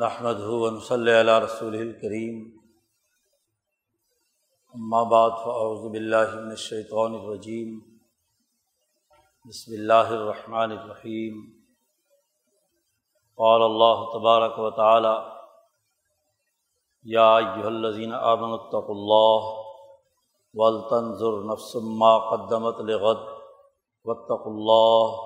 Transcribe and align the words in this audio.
نحمد 0.00 0.38
ہُون 0.40 0.78
صلی 0.80 1.12
اللہ 1.12 1.38
رسول 1.42 1.74
الکریم 1.78 2.36
اما 4.74 5.02
بعد 5.08 5.30
فاعوذ 5.42 5.82
باللہ 5.90 6.30
من 6.34 6.50
الشیطان 6.50 7.14
الرجیم 7.14 7.74
بسم 9.46 9.72
اللہ 9.78 10.14
الرحمن 10.14 10.72
الرحیم 10.76 11.42
قال 13.38 13.62
اللہ 13.62 14.06
تبارک 14.14 14.58
و 14.58 14.70
تعالی 14.78 15.12
یا 17.06 17.28
ایہا 17.34 17.66
الذین 17.66 18.14
آمنوا 18.22 18.58
اتقوا 18.58 18.96
اللہ 18.96 19.52
ولتنظر 20.54 21.40
نفس 21.52 21.76
ما 22.00 22.16
قدمت 22.30 22.80
لغد 22.86 23.28
واتقوا 24.06 24.56
اللہ 24.56 25.22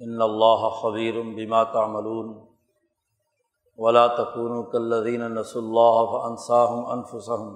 ان 0.00 0.22
اللہ 0.22 0.68
خبیر 0.82 1.22
بما 1.36 1.64
تعملون. 1.72 2.36
ولا 3.78 4.06
تکون 4.06 4.64
کلدین 4.70 5.22
نس 5.34 5.56
اللہ 5.56 6.14
انصاہم 6.24 6.86
انفسم 6.90 7.48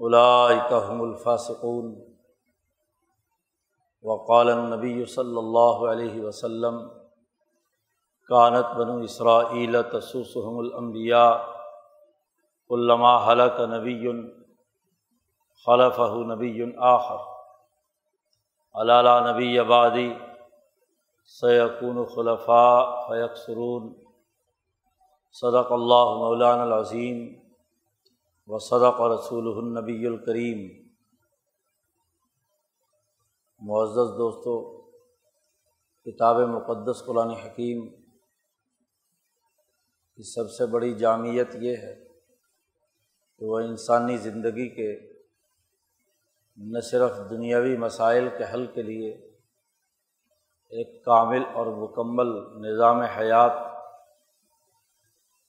الائکم 0.00 1.02
الفاصقون 1.02 1.94
وقال 4.04 4.48
نبی 4.48 5.04
صلی 5.04 5.36
اللہ 5.38 5.86
علیہ 5.90 6.20
وسلم، 6.22 6.78
کانت 8.28 8.76
بنو 8.76 8.96
اسرائیل 9.04 9.76
تسوسحم 9.92 10.58
الانبیاء 10.58 11.30
علامہ 12.70 13.14
حلق 13.26 13.60
نبی 13.70 14.06
خلف 15.66 15.98
نبی 16.28 16.62
آخر. 16.90 17.18
علالہ 18.74 19.18
نبی 19.30 19.58
آبادی 19.58 20.08
سیقون 21.32 22.04
خلفاء 22.14 22.80
فیقسرون 23.08 23.92
صدق 25.32 25.72
اللہ 25.72 26.04
مولان 26.16 26.60
العظیم 26.60 27.38
و 28.46 28.58
صدق 28.58 29.00
رسول 29.00 29.46
النبی 29.56 30.06
الکریم۔ 30.06 30.86
معزز 33.60 34.18
دوستوں 34.18 34.82
کتاب 36.04 36.36
مقدس 36.36 37.04
قرآن 37.06 37.30
حکیم 37.30 37.88
کی 40.14 40.22
سب 40.22 40.50
سے 40.50 40.66
بڑی 40.66 40.94
جامعت 40.94 41.54
یہ 41.54 41.76
ہے 41.76 41.94
کہ 43.38 43.44
وہ 43.44 43.58
انسانی 43.58 44.16
زندگی 44.16 44.68
کے 44.68 45.10
نہ 46.56 46.80
صرف 46.80 47.10
دنیاوی 47.30 47.76
مسائل 47.76 48.28
کے 48.38 48.44
حل 48.54 48.66
کے 48.66 48.82
لیے 48.82 49.10
ایک 50.68 51.04
کامل 51.04 51.42
اور 51.54 51.66
مکمل 51.66 52.60
نظام 52.68 53.00
حیات 53.00 53.69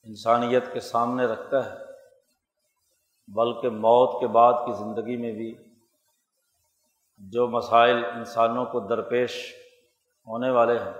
انسانیت 0.03 0.73
کے 0.73 0.79
سامنے 0.79 1.25
رکھتا 1.25 1.65
ہے، 1.65 1.77
بلکہ 3.27 3.69
موت 3.69 4.19
کے 4.19 4.27
بعد 4.27 4.53
کی 4.53 4.73
زندگی 4.73 5.17
میں 5.17 5.31
بھی 5.31 5.55
جو 7.17 7.47
مسائل 7.47 8.05
انسانوں 8.05 8.65
کو 8.65 8.79
درپیش 8.79 9.55
ہونے 10.27 10.49
والے 10.49 10.79
ہیں، 10.79 10.93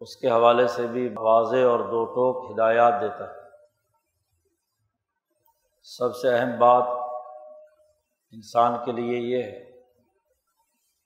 اس 0.00 0.16
کے 0.16 0.30
حوالے 0.30 0.66
سے 0.68 0.86
بھی 0.86 1.08
واضح 1.16 1.56
اور 1.56 1.80
دو 1.80 2.04
ٹوک 2.04 2.50
ہدایات 2.50 3.00
دیتا 3.00 3.34
ہے۔ 3.34 3.40
سب 5.82 6.16
سے 6.16 6.38
اہم 6.38 6.58
بات 6.58 6.84
انسان 8.32 8.84
کے 8.84 8.92
لیے 8.92 9.18
یہ 9.18 9.42
ہے 9.42 9.80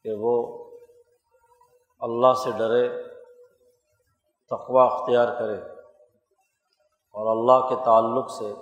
کہ 0.02 0.10
وہ 0.18 0.64
اللہ 2.00 2.32
سے 2.32 2.50
ڈرے 2.50 3.02
تقوا 4.50 4.84
اختیار 4.84 5.38
کرے۔ 5.38 5.73
اور 7.14 7.36
اللہ 7.36 7.68
کے 7.68 7.84
تعلق 7.84 8.30
سے 8.30 8.52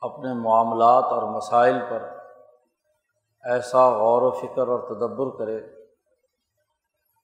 اپنے 0.00 0.34
معاملات 0.34 1.04
اور 1.04 1.36
مسائل 1.36 1.78
پر 1.90 2.02
ایسا 3.44 3.90
غور 3.90 4.22
و 4.22 4.30
فکر 4.30 4.68
اور 4.68 4.78
تدبر 4.78 5.38
کرے 5.38 5.60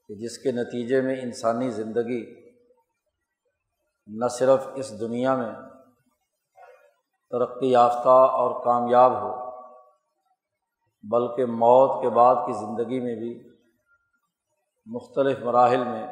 کہ 0.09 0.15
جس 0.15 0.39
کے 0.39 0.53
نتیجے 0.53 1.01
میں 1.01 1.21
انسانی 1.23 1.71
زندگی 1.71 2.53
نہ 4.07 4.29
صرف 4.29 4.69
اس 4.75 5.01
دنیا 5.01 5.35
میں 5.35 5.53
ترقی 7.31 7.71
یافتہ 7.71 8.09
اور 8.09 8.65
کامیاب 8.65 9.13
ہو، 9.13 9.51
بلکہ 11.03 11.47
موت 11.47 12.03
کے 12.03 12.09
بعد 12.09 12.35
کی 12.35 12.53
زندگی 12.53 13.01
میں 13.01 13.15
بھی 13.15 13.51
مختلف 14.87 15.39
مراحل 15.39 15.85
میں 15.85 16.07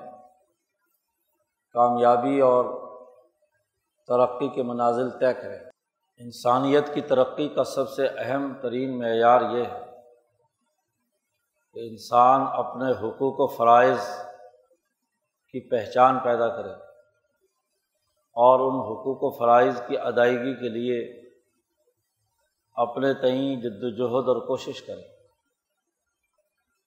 کامیابی 1.73 2.41
اور 2.41 2.90
ترقی 4.07 4.49
کے 4.49 4.63
منازل 4.63 5.11
طے 5.11 5.35
کرے 5.35 5.59
انسانیت 6.19 6.95
کی 6.95 7.01
ترقی 7.01 7.49
کا 7.49 7.65
سب 7.65 7.89
سے 7.89 8.07
اہم 8.07 8.55
ترین 8.63 8.99
معیار 8.99 9.41
یہ 9.41 9.65
ہے 9.65 9.85
کہ 11.73 11.89
انسان 11.91 12.41
اپنے 12.53 12.91
حقوق 12.91 13.41
و 13.41 13.47
فرائض 13.47 14.09
کی 15.53 15.69
پہچان 15.71 16.19
پیدا 16.19 16.49
کرے 16.49 16.73
اور 18.37 18.61
ان 18.61 18.81
حقوق 18.81 19.19
و 19.23 19.39
فرائض 19.39 19.83
کی 19.87 19.99
ادائیگی 19.99 20.55
کے 20.55 20.69
لیے 20.69 21.21
اپنے 22.77 23.15
تئیں 23.15 23.57
جد 23.57 23.83
وجہد 23.83 24.29
اور 24.29 24.47
کوشش 24.47 24.83
کرے۔ 24.83 25.21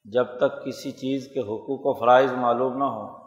جب 0.05 0.37
تک 0.37 0.65
کسی 0.65 0.91
چیز 0.91 1.27
کے 1.33 1.39
حقوق 1.39 1.85
و 1.85 1.99
فرائض 1.99 2.31
معلوم 2.31 2.77
نہ 2.77 2.83
ہوں 2.83 3.22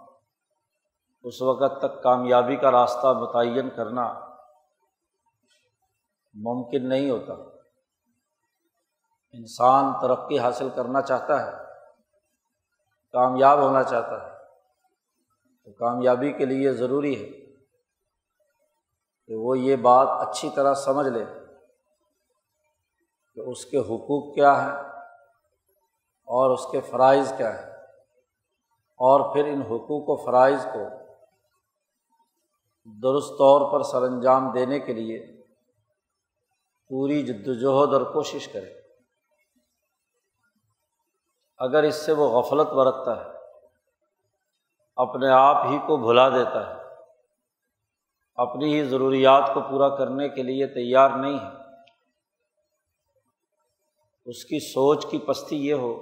اس 1.26 1.42
وقت 1.42 1.78
تک 1.78 2.03
کامیابی 2.03 2.56
کا 2.56 2.70
راستہ 2.70 3.06
متعین 3.06 3.70
کرنا 3.70 4.12
ممکن 6.34 6.88
نہیں 6.88 7.10
ہوتا۔ 7.10 7.32
انسان 9.32 9.92
ترقی 10.03 10.38
حاصل 10.38 10.69
کرنا 10.70 11.03
چاہتا 11.03 11.47
ہے، 11.47 11.53
کامیاب 13.12 13.59
ہونا 13.59 13.82
چاہتا 13.82 14.26
ہے۔ 14.26 14.37
تو 15.64 15.72
کامیابی 15.72 16.32
کے 16.32 16.44
لیے 16.44 16.72
ضروری 16.72 17.25
ہے 17.25 17.47
کہ 19.26 19.34
وہ 19.34 19.58
یہ 19.58 19.76
بات 19.76 20.28
اچھی 20.28 20.50
طرح 20.50 20.75
سمجھ 20.75 21.08
لے 21.08 21.25
کہ 23.34 23.41
اس 23.41 23.66
کے 23.66 23.78
حقوق 23.78 24.34
کیا 24.34 24.64
ہیں 24.64 24.82
اور 26.25 26.50
اس 26.50 26.66
کے 26.72 26.81
فرائض 26.81 27.32
کیا 27.37 27.58
ہیں۔ 27.58 27.72
اور 28.98 29.34
پھر 29.34 29.44
ان 29.44 29.62
حقوق 29.62 30.20
و 30.20 30.25
فرائض 30.25 30.64
کو 30.64 31.06
درست 32.86 33.30
طور 33.30 33.72
پر 33.72 33.82
سر 33.82 34.02
انجام 34.02 34.50
دینے 34.52 34.78
کے 34.80 34.92
لیے 34.92 35.19
پوری 36.91 37.22
جد 37.22 37.48
وجہد 37.48 37.92
اور 37.94 38.02
کوشش 38.12 38.48
کرے۔ 38.48 38.72
اگر 41.58 41.82
اس 41.82 41.96
سے 41.96 42.12
وہ 42.12 42.28
غفلت 42.28 42.69
برتتا 42.69 43.16
ہے، 43.16 43.30
اپنے 44.96 45.28
آپ 45.28 45.66
ہی 45.66 45.78
کو 45.86 45.96
بھلا 45.96 46.28
دیتا 46.28 46.66
ہے، 46.66 46.75
اپنی 48.38 48.75
ہی 48.75 48.84
ضروریات 48.84 49.54
کو 49.54 49.60
پورا 49.60 49.88
کرنے 49.96 50.28
کے 50.28 50.42
لیے 50.42 50.66
تیار 50.66 51.10
نہیں 51.10 51.38
ہے، 51.38 51.54
اس 54.26 54.44
کی 54.44 54.58
سوچ 54.60 55.06
کی 55.06 55.19
پستی 55.19 55.66
یہ 55.66 55.75
ہو 55.75 55.92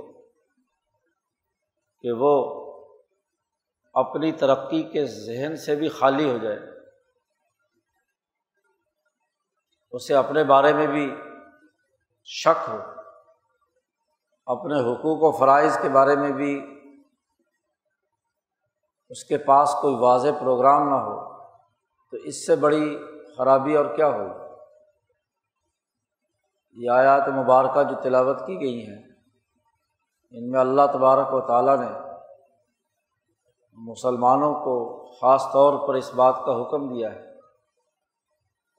کہ 2.05 2.12
وہ 2.12 2.34
اپنی 3.94 4.33
ترقی 4.33 4.83
کے 4.83 5.05
ذہن 5.06 5.56
سے 5.56 5.75
بھی 5.75 5.89
خالی 5.89 6.31
ہو 6.31 6.39
جائے۔ 6.39 6.74
اسے 9.94 10.15
اپنے 10.15 10.44
بارے 10.44 10.72
میں 10.72 10.87
بھی 10.87 11.15
شک 12.25 12.69
ہو، 12.69 12.79
اپنے 14.46 14.81
حقوق 14.81 15.23
و 15.23 15.31
فرائض 15.31 15.79
کے 15.82 15.88
بارے 15.88 16.17
میں 16.17 16.31
بھی 16.31 16.52
اس 19.08 19.25
کے 19.25 19.38
پاس 19.38 19.75
کوئی 19.81 19.94
واضح 19.94 20.29
پروگرام 20.41 20.88
نہ 20.88 20.94
ہو، 20.94 21.35
تو 22.12 22.17
اس 22.17 22.46
سے 22.46 22.56
بڑی 22.56 22.96
خرابی 23.37 23.76
اور 23.76 23.85
کیا 23.96 24.08
ہو 24.08 24.26
یہ 26.76 26.90
آیات 26.90 27.29
مبارکہ 27.29 27.82
جو 27.82 28.00
تلاوت 28.02 28.47
کی 28.47 28.61
گئی 28.61 28.87
ہیں، 28.87 29.02
ان 30.35 30.50
میں 30.50 30.61
اللہ 30.61 30.87
تبارک 30.93 31.35
و 31.35 31.40
تعالیٰ 31.40 31.76
نے 31.79 31.93
مسلمانوں 33.79 34.55
کو 34.55 34.75
خاص 35.12 35.47
طور 35.52 35.88
پر 35.88 35.94
اس 35.94 36.14
بات 36.14 36.35
کا 36.47 36.52
حکم 36.62 36.88
دیا 36.94 37.12
ہے۔ 37.12 37.34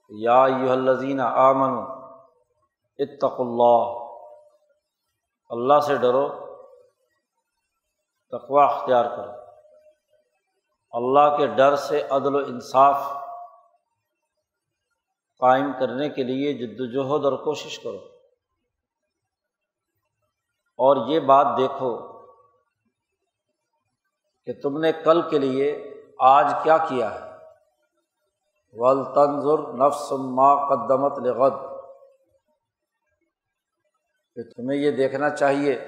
یا 0.08 0.46
یو 0.60 0.72
الزین 0.72 1.20
آمن 1.20 1.78
اتق 2.98 3.40
اللہ۔ 3.40 4.06
اللہ 5.50 5.80
سے 5.80 5.96
ڈرو 5.96 6.28
تقوا 8.30 8.64
اختیار 8.64 9.04
کرو۔ 9.16 9.32
اللہ 10.90 11.36
کے 11.36 11.46
ڈر 11.46 11.76
سے 11.76 12.02
عدل 12.02 12.34
و 12.34 12.38
انصاف 12.38 12.96
قائم 15.38 15.72
کرنے 15.80 16.08
کے 16.08 16.22
لیے 16.22 16.52
جد 16.52 16.80
وجہد 16.80 17.24
اور 17.24 17.32
کوشش 17.32 17.78
کرو۔ 17.78 17.98
اور 20.78 21.08
یہ 21.08 21.20
بات 21.20 21.46
دیکھو 21.58 22.22
کہ 24.44 24.52
تم 24.62 24.78
نے 24.80 24.92
کل 24.92 25.30
کے 25.30 25.38
لیے 25.38 25.94
آج 26.18 26.54
کیا 26.62 26.76
کیا 26.78 27.14
ہے؟ 27.14 27.25
ول 28.72 29.04
تنظر 29.04 29.72
نفس 29.72 30.12
ما 30.12 30.68
قدمت 30.68 31.18
لغد۔ 31.18 31.76
کہ 34.34 34.42
تمہیں 34.42 34.78
یہ 34.78 34.90
دیکھنا 34.90 35.30
چاہیے 35.30 35.86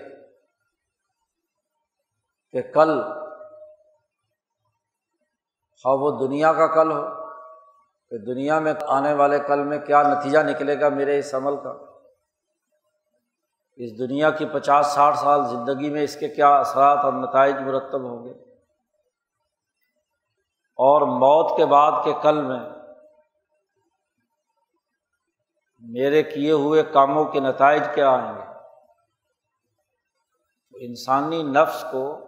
کہ 2.50 2.62
کل 2.62 3.02
خواہ 5.82 5.94
وہ 5.94 6.26
دنیا 6.26 6.52
کا 6.52 6.66
کل 6.66 6.92
ہو، 6.92 7.26
کہ 8.10 8.18
دنیا 8.18 8.60
میں 8.60 8.74
آنے 8.88 9.14
والے 9.14 9.38
کل 9.38 9.64
میں 9.64 9.78
کیا 9.78 10.02
نتیجہ 10.02 10.38
نکلے 10.38 10.80
گا 10.80 10.88
میرے 10.88 11.18
اس 11.18 11.34
عمل 11.34 11.56
کا؟ 11.56 11.70
اس 13.76 13.98
دنیا 13.98 14.30
کی 14.30 14.46
پچاس 14.46 14.86
ساٹھ 14.86 15.18
سال 15.18 15.46
زندگی 15.48 15.90
میں 15.90 16.02
اس 16.02 16.16
کے 16.16 16.28
کیا 16.28 16.58
اثرات 16.58 16.98
اور 17.04 17.12
نتائج 17.12 17.54
مرتب 17.54 18.02
ہوں 18.02 18.24
گے؟ 18.24 18.47
اور 20.78 21.02
موت 21.02 21.56
کے 21.56 21.66
بعد 21.66 21.92
کے 22.04 22.12
کل 22.22 22.42
میں 22.42 22.60
میرے 25.80 26.22
کیے 26.22 26.52
ہوئے 26.52 26.82
کاموں 26.82 27.24
کے 27.24 27.40
نتائج 27.40 27.82
کیا 27.94 28.10
آئیں 28.10 28.34
گے؟ 28.36 28.48
انسانی 30.86 31.42
نفس 31.42 31.84
کو 31.90 32.24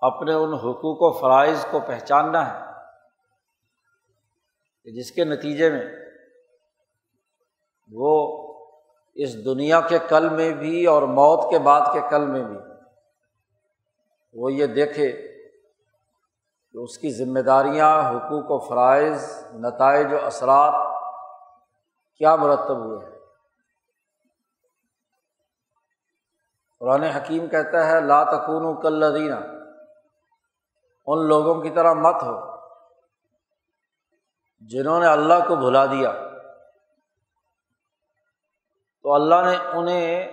اپنے 0.00 0.32
ان 0.34 0.54
حقوق 0.54 1.02
و 1.02 1.12
فرائض 1.12 1.66
کو 1.70 1.80
پہچاننا 1.80 2.46
ہے 2.50 2.64
کہ 4.84 4.90
جس 4.90 5.12
کے 5.12 5.24
نتیجے 5.24 5.70
میں 5.70 5.86
وہ 7.90 8.12
اس 9.14 9.44
دنیا 9.44 9.80
کے 9.80 9.98
کل 10.08 10.28
میں 10.28 10.52
بھی 10.52 10.86
اور 10.86 11.02
موت 11.02 11.50
کے 11.50 11.58
بعد 11.58 11.80
کے 11.92 12.00
کل 12.10 12.26
میں 12.26 12.42
بھی 12.42 12.58
وہ 14.34 14.52
یہ 14.52 14.66
دیکھے 14.66 15.33
کہ 16.74 16.78
اس 16.78 16.98
کی 16.98 17.10
ذمہ 17.10 17.40
داریاں، 17.40 18.10
حقوق 18.10 18.50
و 18.50 18.58
فرائض، 18.58 19.46
نتائج 19.54 20.12
و 20.12 20.26
اثرات 20.26 20.72
کیا 22.16 22.36
مرتب 22.36 22.76
ہوئے 22.76 23.06
ہیں؟ 23.06 23.18
قرآن 26.80 27.02
حکیم 27.02 27.46
کہتا 27.46 27.86
ہے، 27.86 28.00
لا 28.00 28.24
تکون 28.24 28.64
و 28.64 28.80
کل 28.80 28.92
لدینہ 28.92 29.34
ان 31.06 31.28
لوگوں 31.28 31.62
کی 31.62 31.70
طرح 31.70 31.92
مت 31.92 32.22
ہو 32.22 32.56
جنہوں 34.60 35.00
نے 35.00 35.06
اللہ 35.06 35.48
کو 35.48 35.56
بھلا 35.56 35.86
دیا۔ 35.86 36.12
تو 39.02 39.14
اللہ 39.14 39.34
نے 39.34 39.78
انہیں، 39.78 40.32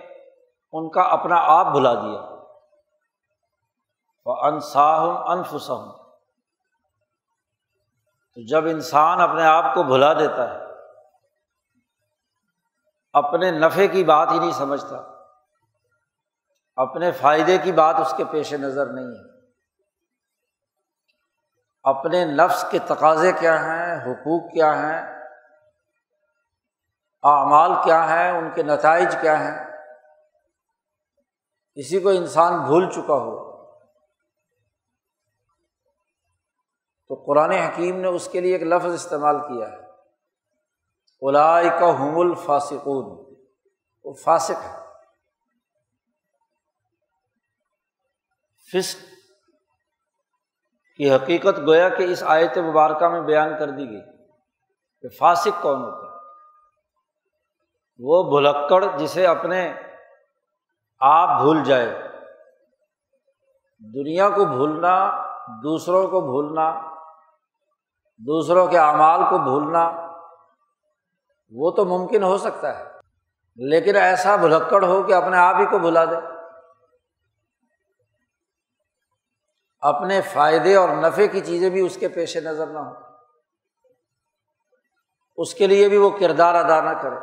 ان 0.72 0.90
کا 0.90 1.02
اپنا 1.02 1.36
آپ 1.38 1.66
بھلا 1.66 1.94
دیا۔ 1.94 2.20
وہ 4.26 4.36
انصاہم 4.36 5.16
انفسم 5.28 6.01
تو 8.34 8.46
جب 8.46 8.64
انسان 8.66 9.20
اپنے 9.20 9.44
آپ 9.44 9.74
کو 9.74 9.82
بھلا 9.82 10.12
دیتا 10.12 10.54
ہے، 10.54 10.58
اپنے 13.12 13.50
نفے 13.50 13.88
کی 13.88 14.04
بات 14.04 14.28
ہی 14.32 14.38
نہیں 14.38 14.52
سمجھتا، 14.52 14.96
اپنے 16.76 17.10
فائدے 17.10 17.58
کی 17.58 17.72
بات 17.72 17.94
اس 17.98 18.14
کے 18.16 18.24
پیش 18.24 18.52
نظر 18.52 18.86
نہیں 18.86 19.06
ہے۔ 19.06 19.30
اپنے 21.84 22.24
نفس 22.24 22.64
کے 22.70 22.78
تقاضے 22.78 23.32
کیا 23.32 23.64
ہیں، 23.64 24.02
حقوق 24.02 24.52
کیا 24.52 24.74
ہیں، 24.74 25.02
اعمال 27.22 27.72
کیا 27.84 28.10
ہیں، 28.10 28.30
ان 28.30 28.50
کے 28.54 28.62
نتائج 28.62 29.16
کیا 29.20 29.38
ہیں۔ 29.40 29.64
کسی 31.74 32.00
کو 32.00 32.08
انسان 32.08 32.58
بھول 32.58 32.90
چکا 32.90 33.14
ہو۔ 33.14 33.51
تو 37.12 37.24
قرآن 37.26 37.50
حکیم 37.50 38.00
نے 38.00 38.08
اس 38.08 38.28
کے 38.28 38.40
لیے 38.40 38.52
ایک 38.52 38.62
لفظ 38.62 38.92
استعمال 38.92 39.38
کیا 39.38 39.68
ہے۔ 39.68 39.76
الائی 41.22 41.68
کا 41.68 42.02
حم 42.02 42.18
الفاسقون۔ 42.18 43.34
وہ 44.04 44.12
فاسق 44.12 44.64
ہے 44.64 44.78
فسق 48.72 48.98
کی 50.96 51.14
حقیقت 51.14 51.58
گویا 51.58 51.88
کہ 51.88 52.02
اس 52.02 52.22
آیت 52.26 52.58
مبارکہ 52.58 53.08
میں 53.08 53.20
بیان 53.20 53.58
کر 53.58 53.70
دی 53.70 53.90
گئی 53.90 54.00
کہ 55.02 55.08
فاسق 55.08 55.62
کون 55.62 55.82
ہوتا 55.82 56.12
ہے۔ 56.12 56.18
وہ 57.98 58.22
بھلکڑ 58.30 58.84
جسے 58.98 59.26
اپنے 59.26 59.72
آپ 61.00 61.40
بھول 61.40 61.64
جائے۔ 61.64 62.08
دنیا 63.78 64.28
کو 64.28 64.44
بھولنا، 64.44 65.22
دوسروں 65.62 66.08
کو 66.08 66.20
بھولنا 66.20 66.91
دوسروں 68.26 68.66
کے 68.66 68.78
اعمال 68.78 69.20
کو 69.30 69.38
بھولنا 69.38 69.90
وہ 71.52 71.70
تو 71.70 71.84
ممکن 71.84 72.22
ہو 72.22 72.36
سکتا 72.38 72.78
ہے، 72.78 72.84
لیکن 73.58 73.96
ایسا 73.96 74.36
بھلکڑ 74.36 74.84
ہو 74.84 75.02
کہ 75.02 75.14
اپنے 75.14 75.36
آپ 75.38 75.56
ہی 75.60 75.66
کو 75.66 75.78
بھلا 75.78 76.04
دے۔ 76.04 76.16
اپنے 79.82 80.20
فائدے 80.22 80.74
اور 80.76 80.88
نفے 80.88 81.28
کی 81.28 81.40
چیزیں 81.40 81.70
بھی 81.70 81.80
اس 81.80 81.96
کے 81.96 82.08
پیش 82.08 82.36
نظر 82.36 82.66
نہ 82.66 82.78
ہو 82.78 82.94
اس 85.38 85.54
کے 85.54 85.66
لیے 85.66 85.88
بھی 85.88 85.96
وہ 85.96 86.10
کردار 86.10 86.54
ادا 86.54 86.80
نہ 86.80 86.98
کرے۔ 87.02 87.18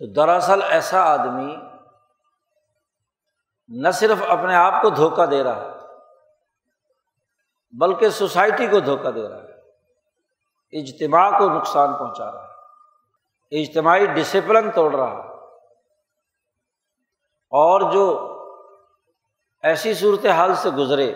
تو 0.00 0.12
دراصل 0.12 0.62
ایسا 0.62 1.02
آدمی 1.04 1.56
نہ 3.68 3.90
صرف 3.90 4.22
اپنے 4.28 4.54
آپ 4.54 4.82
کو 4.82 4.90
دھوکہ 4.90 5.26
دے 5.26 5.42
رہا 5.44 5.56
ہے 5.56 5.77
بلکہ 7.70 8.08
سوسائٹی 8.08 8.66
کو 8.66 8.80
دھوکہ 8.80 9.10
دے 9.10 9.28
رہا 9.28 9.36
ہے۔ 9.36 9.48
اجتماع 10.80 11.38
کو 11.38 11.50
نقصان 11.50 11.94
پہنچا 11.94 12.32
رہا 12.32 12.44
ہے۔ 12.44 12.48
اجتماعی 13.60 14.06
ڈسپلن 14.06 14.70
توڑ 14.70 14.94
رہا 14.94 15.10
ہے۔ 15.10 15.28
اور 17.50 17.92
جو 17.92 18.34
ایسی 19.62 19.94
صورت 19.94 20.26
حال 20.26 20.54
سے 20.54 20.70
گزرے، 20.70 21.14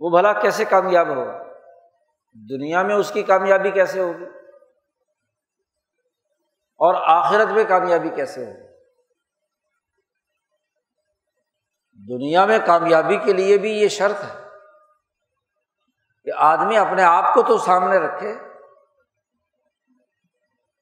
وہ 0.00 0.10
بھلا 0.10 0.32
کیسے 0.32 0.64
کامیاب 0.64 1.08
ہو؟ 1.08 1.24
دنیا 2.50 2.82
میں 2.82 2.94
اس 2.94 3.10
کی 3.10 3.22
کامیابی 3.22 3.70
کیسے 3.70 4.00
ہوگی؟ 4.00 4.24
اور 6.78 6.94
آخرت 6.98 7.48
میں 7.48 7.64
کامیابی 7.68 8.08
کیسے 8.08 8.44
ہو 8.44 8.52
دنیا 12.08 12.46
میں 12.46 12.58
کامیابی 12.66 13.16
کے 13.16 13.32
لیے 13.32 13.58
بھی 13.58 13.72
یہ 13.72 13.88
شرط 13.88 14.24
ہے۔ 14.24 14.45
کہ 16.26 16.32
آدمی 16.36 16.76
اپنے 16.76 17.02
آپ 17.02 17.34
کو 17.34 17.42
تو 17.42 17.58
سامنے 17.58 17.98
رکھے، 17.98 18.34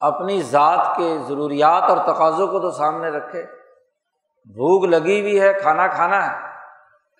اپنی 0.01 0.43
ذات 0.43 0.97
کے 0.97 1.19
ضروریات 1.29 1.83
اور 1.83 2.15
تقاضوں 2.15 2.49
کو 2.49 2.61
تو 2.61 2.71
سامنے 2.71 3.11
رکھے۔ 3.11 3.47
بھوک 4.45 4.85
لگی 4.85 5.21
ہوئی 5.21 5.41
ہے، 5.41 5.53
کھانا 5.63 5.87
کھانا 5.87 6.33
ہے، 6.33 6.49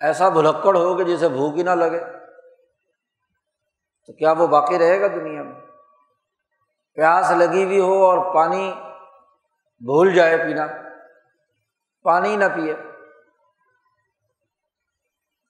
ایسا 0.01 0.29
بھلکڑ 0.29 0.77
ہو 0.77 0.97
کہ 0.97 1.03
جسے 1.03 1.29
بھوک 1.29 1.57
ہی 1.57 1.63
نہ 1.63 1.69
لگے۔ 1.69 1.99
تو 4.07 4.13
کیا 4.13 4.31
وہ 4.31 4.47
باقی 4.47 4.79
رہے 4.79 5.01
گا 5.01 5.07
دنیا 5.07 5.43
میں؟ 5.43 5.61
پیاس 6.93 7.31
لگی 7.31 7.63
ہوئی 7.63 7.79
ہو 7.79 8.05
اور 8.05 8.35
پانی 8.35 8.73
بھول 9.79 10.13
جائے 10.13 10.37
پینا، 10.37 10.67
پانی 12.03 12.35
نہ 12.35 12.45
پیے۔ 12.55 12.75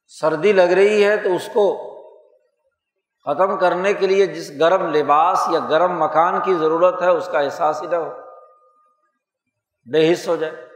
سردی 0.07 0.53
لگ 0.53 0.61
رہی 0.61 1.05
ہے 1.05 1.17
تو 1.17 1.35
اس 1.35 1.49
کو 1.53 1.94
ختم 3.25 3.57
کرنے 3.57 3.93
کے 3.93 4.07
لیے 4.07 4.25
جس 4.25 4.59
گرم 4.59 4.93
لباس 4.93 5.47
یا 5.51 5.59
گرم 5.59 6.03
مکان 6.03 6.41
کی 6.41 6.53
ضرورت 6.53 7.01
ہے، 7.01 7.09
اس 7.09 7.29
کا 7.31 7.39
احساس 7.39 7.81
ہی 7.81 7.87
نہ 7.87 7.95
ہو۔ 7.95 8.13
بے 9.91 10.13
حص 10.13 10.27
ہو 10.27 10.35
جائے۔ 10.35 10.67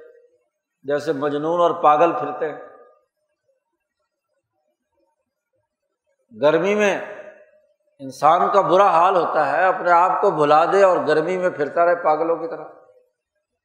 جیسے 0.84 1.14
مجنون 1.14 1.60
اور 1.60 1.84
پاگل 1.84 2.12
پھرتے 2.12 2.50
ہیں۔ 2.50 2.58
گرمی 6.42 6.76
میں 6.76 7.02
انسان 8.00 8.52
کا 8.54 8.62
برا 8.62 8.88
حال 8.88 9.16
ہوتا 9.16 9.52
ہے، 9.52 9.66
اپنے 9.66 9.92
آپ 9.92 10.22
کو 10.22 10.32
بھلا 10.32 10.66
دے 10.66 10.84
اور 10.84 10.98
گرمی 11.08 11.38
میں 11.38 11.50
پھرتا 11.50 11.86
رہے 11.86 11.96
پاگلوں 11.96 12.36
کی 12.36 12.48
طرح۔ 12.48 12.66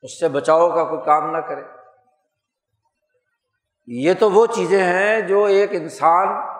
اس 0.02 0.20
سے 0.20 0.28
بچاؤ 0.28 0.68
کا 0.68 0.84
کوئی 0.84 1.00
کام 1.04 1.30
نہ 1.30 1.38
کرے۔ 1.38 1.62
یہ 3.86 4.14
تو 4.20 4.30
وہ 4.30 4.46
چیزیں 4.46 4.82
ہیں 4.82 5.20
جو 5.20 5.44
ایک 5.44 5.70
انسان 5.72 6.53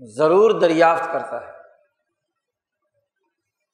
ضرور 0.00 0.60
دریافت 0.60 1.04
کرتا 1.12 1.46
ہے۔ 1.46 1.52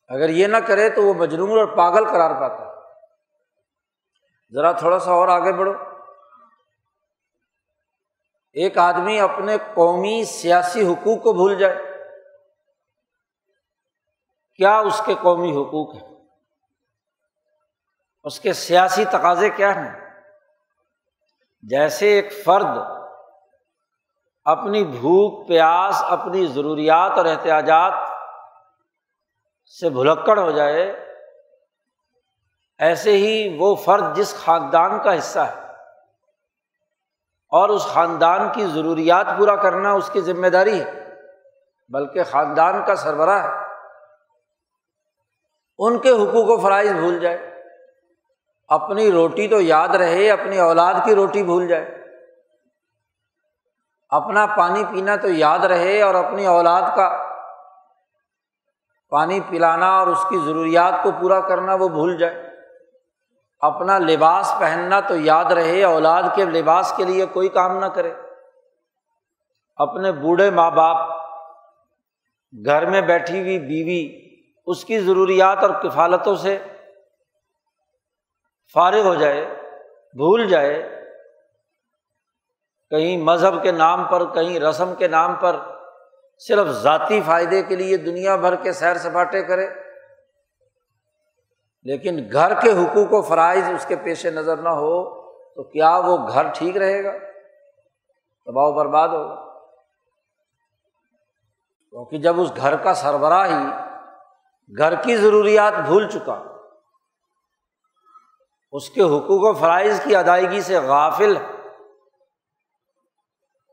اگر 0.08 0.28
یہ 0.28 0.46
نہ 0.46 0.56
کرے 0.56 0.90
تو 0.90 1.02
وہ 1.02 1.14
مجنون 1.14 1.50
اور 1.50 1.76
پاگل 1.76 2.08
قرار 2.08 2.30
پاتا 2.40 2.62
ہے۔ 2.62 2.76
ذرا 4.52 4.72
تھوڑا 4.72 4.98
سا 4.98 5.10
اور 5.10 5.28
آگے 5.28 5.52
بڑھو۔ 5.52 5.72
ایک 8.52 8.78
آدمی 8.78 9.20
اپنے 9.20 9.56
قومی 9.74 10.24
سیاسی 10.24 10.86
حقوق 10.86 11.22
کو 11.22 11.32
بھول 11.32 11.58
جائے۔ 11.58 11.76
کیا 14.54 14.78
اس 14.78 15.02
کے 15.06 15.14
قومی 15.22 15.50
حقوق 15.50 15.94
ہیں؟ 15.94 16.24
اس 18.24 18.40
کے 18.40 18.52
سیاسی 18.52 19.04
تقاضے 19.04 19.50
کیا 19.50 19.74
ہیں؟ 19.74 20.22
جیسے 21.62 22.06
ایک 22.06 22.44
فرد 22.44 22.95
اپنی 24.46 24.84
بھوک، 24.84 25.48
پیاس، 25.48 26.02
اپنی 26.02 26.46
ضروریات 26.46 27.10
اور 27.10 27.24
احتیاجات 27.24 27.92
سے 29.80 29.90
بھلکڑ 29.90 30.38
ہو 30.38 30.50
جائے، 30.50 30.82
ایسے 32.78 33.16
ہی 33.16 33.56
وہ 33.60 33.74
فرد 33.74 34.16
جس 34.16 34.34
خاندان 34.44 34.98
کا 34.98 35.18
حصہ 35.18 35.38
ہے 35.38 35.60
اور 37.52 37.68
اس 37.68 37.82
خاندان 37.82 38.48
کی 38.54 38.66
ضروریات 38.66 39.26
پورا 39.38 39.56
کرنا 39.56 39.92
اس 39.92 40.10
کی 40.12 40.20
ذمہ 40.20 40.46
داری 40.46 40.80
ہے، 40.80 41.14
بلکہ 41.90 42.22
خاندان 42.24 42.84
کا 42.86 42.96
سربراہ 42.96 43.44
ہے۔ 43.44 43.64
ان 45.78 45.98
کے 45.98 46.10
حقوق 46.10 46.50
و 46.50 46.60
فرائض 46.60 46.92
بھول 46.92 47.18
جائے، 47.18 47.62
اپنی 48.68 49.12
روٹی 49.12 49.48
تو 49.48 49.60
یاد 49.60 49.88
رہے، 49.88 50.30
اپنی 50.30 50.58
اولاد 50.58 50.94
کی 51.04 51.14
روٹی 51.14 51.42
بھول 51.42 51.68
جائے۔ 51.68 52.05
اپنا 54.10 54.46
پانی 54.46 54.84
پینا 54.84 55.16
تو 55.16 55.28
یاد 55.28 55.58
رہے 55.58 56.02
اور 56.02 56.14
اپنی 56.14 56.46
اولاد 56.46 56.82
کا 56.96 57.32
پانی 59.10 59.40
پلانا 59.40 59.98
اور 59.98 60.06
اس 60.06 60.26
کی 60.28 60.38
ضروریات 60.38 60.92
کو 61.02 61.10
پورا 61.20 61.40
کرنا 61.40 61.74
وہ 61.74 61.88
بھول 61.88 62.16
جائے۔ 62.16 62.46
اپنا 63.60 63.98
لباس 63.98 64.54
پہننا 64.60 65.00
تو 65.00 65.16
یاد 65.16 65.44
رہے، 65.44 65.84
اولاد 65.84 66.22
کے 66.34 66.44
لباس 66.44 66.92
کے 66.96 67.04
لیے 67.04 67.26
کوئی 67.26 67.48
کام 67.48 67.78
نہ 67.78 67.86
کرے۔ 67.86 68.12
اپنے 69.76 70.12
بوڑھے 70.12 70.50
ماں 70.50 70.70
باپ، 70.70 71.10
گھر 72.64 72.86
میں 72.86 73.00
بیٹھی 73.00 73.40
ہوئی 73.40 73.58
بیوی، 73.58 74.26
اس 74.66 74.84
کی 74.84 75.00
ضروریات 75.00 75.58
اور 75.58 75.70
کفالتوں 75.70 76.36
سے 76.36 76.58
فارغ 78.74 79.00
ہو 79.00 79.14
جائے، 79.14 79.44
بھول 80.12 80.48
جائے۔ 80.48 80.95
کہیں 82.90 83.16
مذہب 83.16 83.62
کے 83.62 83.72
نام 83.72 84.04
پر، 84.04 84.24
کہیں 84.24 84.58
رسم 84.60 84.94
کے 84.94 85.08
نام 85.08 85.34
پر 85.34 85.56
صرف 86.38 86.66
ذاتی 86.66 87.20
فائدے 87.26 87.62
کے 87.62 87.76
لیے 87.76 87.96
دنیا 87.96 88.36
بھر 88.36 88.56
کے 88.56 88.72
سیر 88.72 88.96
سپاٹے 88.96 89.42
کرے۔ 89.42 89.66
لیکن 91.86 92.28
گھر 92.32 92.60
کے 92.60 92.70
حقوق 92.70 93.12
و 93.12 93.22
فرائض 93.22 93.64
اس 93.70 93.86
کے 93.86 93.96
پیش 93.96 94.26
نظر 94.26 94.56
نہ 94.56 94.68
ہو 94.68 95.24
تو 95.54 95.62
کیا 95.62 95.96
وہ 95.96 96.16
گھر 96.28 96.46
ٹھیک 96.48 96.76
رہے 96.76 97.04
گا؟ 97.04 97.12
دباؤ 98.46 98.72
برباد 98.72 99.08
ہوگا 99.08 99.34
کیونکہ 101.90 102.18
جب 102.18 102.40
اس 102.40 102.52
گھر 102.56 102.76
کا 102.76 102.94
سربراہ 102.94 103.46
ہی 103.48 103.66
گھر 104.78 104.94
کی 104.94 105.16
ضروریات 105.16 105.72
بھول 105.84 106.08
چکا، 106.08 106.42
اس 108.72 108.90
کے 108.90 109.02
حقوق 109.02 109.44
و 109.44 109.52
فرائض 109.52 110.00
کی 110.00 110.16
ادائیگی 110.16 110.60
سے 110.60 110.78
غافل 110.78 111.36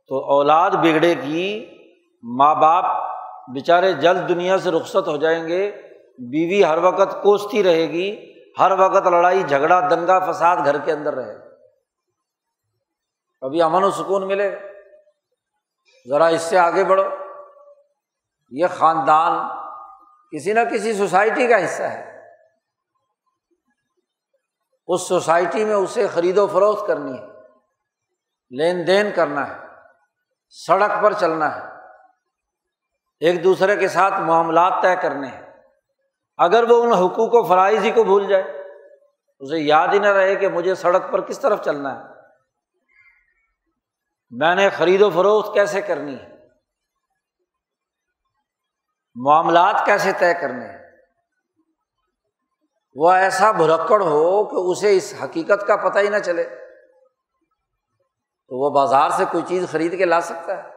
تو 0.08 0.32
اولاد 0.32 0.72
بگڑے 0.72 1.14
گی، 1.14 1.78
ماں 2.24 2.56
باپ 2.56 2.86
بیچارے 3.54 3.94
جلد 3.94 4.30
دنیا 4.30 4.58
سے 4.58 4.72
رخصت 4.72 5.08
ہو 5.08 5.18
جائیں 5.18 5.48
گے، 5.48 5.72
بیوی 6.18 6.66
ہر 6.66 6.78
وقت 6.78 7.24
کوستی 7.24 7.64
رہے 7.64 7.90
گی، 7.90 8.34
ہر 8.60 8.72
وقت 8.80 9.08
لڑائی، 9.08 9.44
جھگڑا، 9.44 9.90
دنگا 9.90 10.32
فساد 10.32 10.58
گھر 10.66 10.78
کے 10.78 10.92
اندر 10.92 11.14
رہے 11.14 11.36
کبھی 13.42 13.62
امن 13.62 13.84
و 13.84 13.92
سکون 13.92 14.28
ملے، 14.28 14.60
ذرا 16.10 16.26
اس 16.26 16.42
سے 16.42 16.58
آگے 16.58 16.84
بڑھو۔ 16.84 17.04
یہ 18.52 18.68
خاندان 18.68 19.50
کسی 20.32 20.54
نہ 20.54 20.60
کسی 20.72 20.94
سوسائٹی 20.94 21.48
کا 21.48 21.66
حصہ 21.66 21.84
ہے۔ 21.84 22.22
اس 24.88 25.02
سوسائٹی 25.02 25.66
میں 25.66 25.76
اسے 25.76 26.08
خرید 26.08 26.38
و 26.38 26.48
فروخت 26.48 26.88
کرنی 26.88 27.18
ہے، 27.18 27.26
لین 28.52 28.88
دین 28.88 29.12
کرنا 29.16 29.48
ہے۔ 29.48 29.63
سڑک 30.56 31.04
پر 31.04 31.14
چلنا 31.14 31.56
ہے۔ 31.56 31.62
ایک 33.20 33.44
دوسرے 33.44 33.76
کے 33.76 33.88
ساتھ 33.88 34.14
معاملات 34.14 34.74
طے 34.82 34.96
کرنے 34.96 35.28
ہیں۔ 35.28 35.54
اگر 36.38 36.72
وہ 36.72 36.84
ان 36.84 36.94
حقوق 36.94 37.34
و 37.34 37.48
فرائض 37.48 37.84
ہی 37.84 37.92
کو 37.92 38.04
بھول 38.04 38.28
جائے، 38.28 38.44
اسے 39.40 39.60
یاد 39.60 39.88
ہی 39.94 40.00
نہ 40.00 40.08
رہے 40.08 40.36
کہ 40.36 40.48
مجھے 40.48 40.76
سڑک 40.76 41.12
پر 41.12 41.22
کس 41.22 41.40
طرف 41.40 41.66
چلنا 41.66 42.00
ہے۔ 42.00 42.04
میں 44.32 44.56
نے 44.56 44.70
خرید 44.70 45.02
و 45.02 45.10
فروخت 45.10 45.54
کیسے 45.54 45.82
کرنی 45.82 46.16
ہے؟ 46.20 46.48
معاملات 49.16 49.86
کیسے 49.86 50.12
طے 50.20 50.34
کرنے 50.34 50.68
ہیں؟ 50.68 50.92
وہ 52.96 53.12
ایسا 53.12 53.52
بھرکڑ 53.52 54.02
ہو 54.02 54.46
کہ 54.46 54.56
اسے 54.56 54.98
اس 54.98 55.14
حقیقت 55.24 55.68
کا 55.68 55.76
پتہ 55.76 56.00
ہی 56.00 56.10
نہ 56.10 56.18
چلے۔ 56.18 56.73
تو 58.48 58.58
وہ 58.58 58.70
بازار 58.70 59.10
سے 59.10 59.26
کوئی 59.32 59.44
چیز 59.48 59.72
خرید 59.72 59.98
کے 59.98 60.06
لا 60.06 60.22
سکتا 60.22 60.64
ہے۔ 60.64 60.70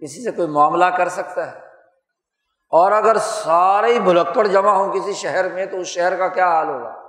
کسی 0.00 0.24
سے 0.24 0.30
کوئی 0.30 0.48
معاملہ 0.48 0.84
کر 0.84 1.08
سکتا 1.08 1.52
ہے۔ 1.52 1.58
اور 2.70 2.92
اگر 2.92 3.16
سارے 3.18 4.00
بھلکڑ 4.00 4.46
جمع 4.46 4.70
ہوں 4.70 4.92
کسی 4.92 5.12
شہر 5.12 5.52
میں 5.52 5.66
تو 5.66 5.76
اس 5.76 5.86
شہر 5.86 6.16
کا 6.16 6.28
کیا 6.28 6.48
حال 6.48 6.68
ہوگا؟ 6.68 7.02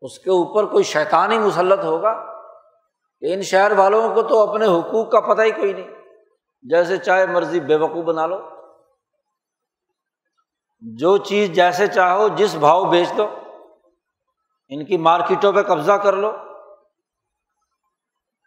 اس 0.00 0.18
کے 0.18 0.30
اوپر 0.30 0.66
کوئی 0.66 0.84
شیطان 0.84 1.32
ہی 1.32 1.38
مسلط 1.38 1.84
ہوگا؟ 1.84 2.42
کہ 3.20 3.34
ان 3.34 3.42
شہر 3.42 3.72
والوں 3.78 4.14
کو 4.14 4.22
تو 4.22 4.50
اپنے 4.50 4.66
حقوق 4.66 5.10
کا 5.12 5.20
پتہ 5.20 5.42
ہی 5.42 5.50
کوئی 5.50 5.72
نہیں۔ 5.72 5.88
جیسے 6.62 6.96
چاہے 6.96 7.26
مرضی 7.26 7.60
بے 7.60 7.76
وقوع 7.76 8.02
بنا 8.02 8.26
لو۔ 8.26 8.40
جو 10.80 11.16
چیز 11.16 11.50
جیسے 11.50 11.86
چاہو، 11.86 12.28
جس 12.28 12.54
بھاؤ 12.54 12.84
بیچ 12.84 13.08
دو۔ 13.16 13.28
ان 14.68 14.84
کی 14.84 14.96
مارکیٹوں 14.96 15.52
پہ 15.52 15.62
قبضہ 15.62 15.92
کر 15.92 16.12
لو۔ 16.12 16.32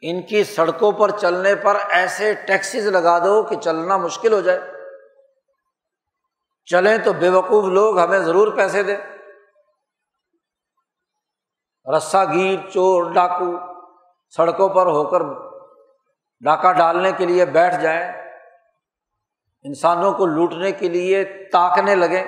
ان 0.02 0.22
کی 0.22 0.44
سڑکوں 0.44 0.92
پر 0.92 1.12
چلنے 1.12 1.56
پر 1.56 1.78
ایسے 1.90 2.34
ٹیکسیز 2.34 2.88
لگا 2.88 3.20
دو 3.20 3.44
کہ 3.44 3.56
چلنا 3.56 3.98
مشکل 3.98 4.34
ہو 4.34 4.42
جائے۔ 4.42 4.60
چلیں 6.66 6.98
تو 6.98 7.14
بے 7.14 7.30
وقوف 7.30 7.66
لوگ 7.66 8.00
ہمیں 8.00 8.20
ضرور 8.20 8.48
پیسے 8.56 8.84
دیں۔ 8.84 8.98
رسا 11.98 12.26
گیر 12.26 12.70
چور، 12.70 13.12
ڈاکو 13.12 13.60
سڑکوں 14.30 14.70
پر 14.70 14.86
ہو 14.86 15.04
کر 15.04 15.20
ڈاکہ 16.40 16.72
ڈالنے 16.72 17.12
کے 17.12 17.26
لیے 17.26 17.46
بیٹھ 17.46 17.82
جائیں۔ 17.82 18.12
انسانوں 19.64 20.14
کو 20.14 20.26
لوٹنے 20.26 20.72
کے 20.72 20.90
لیے 20.90 21.24
تاکنے 21.52 21.96
لگیں۔ 21.96 22.24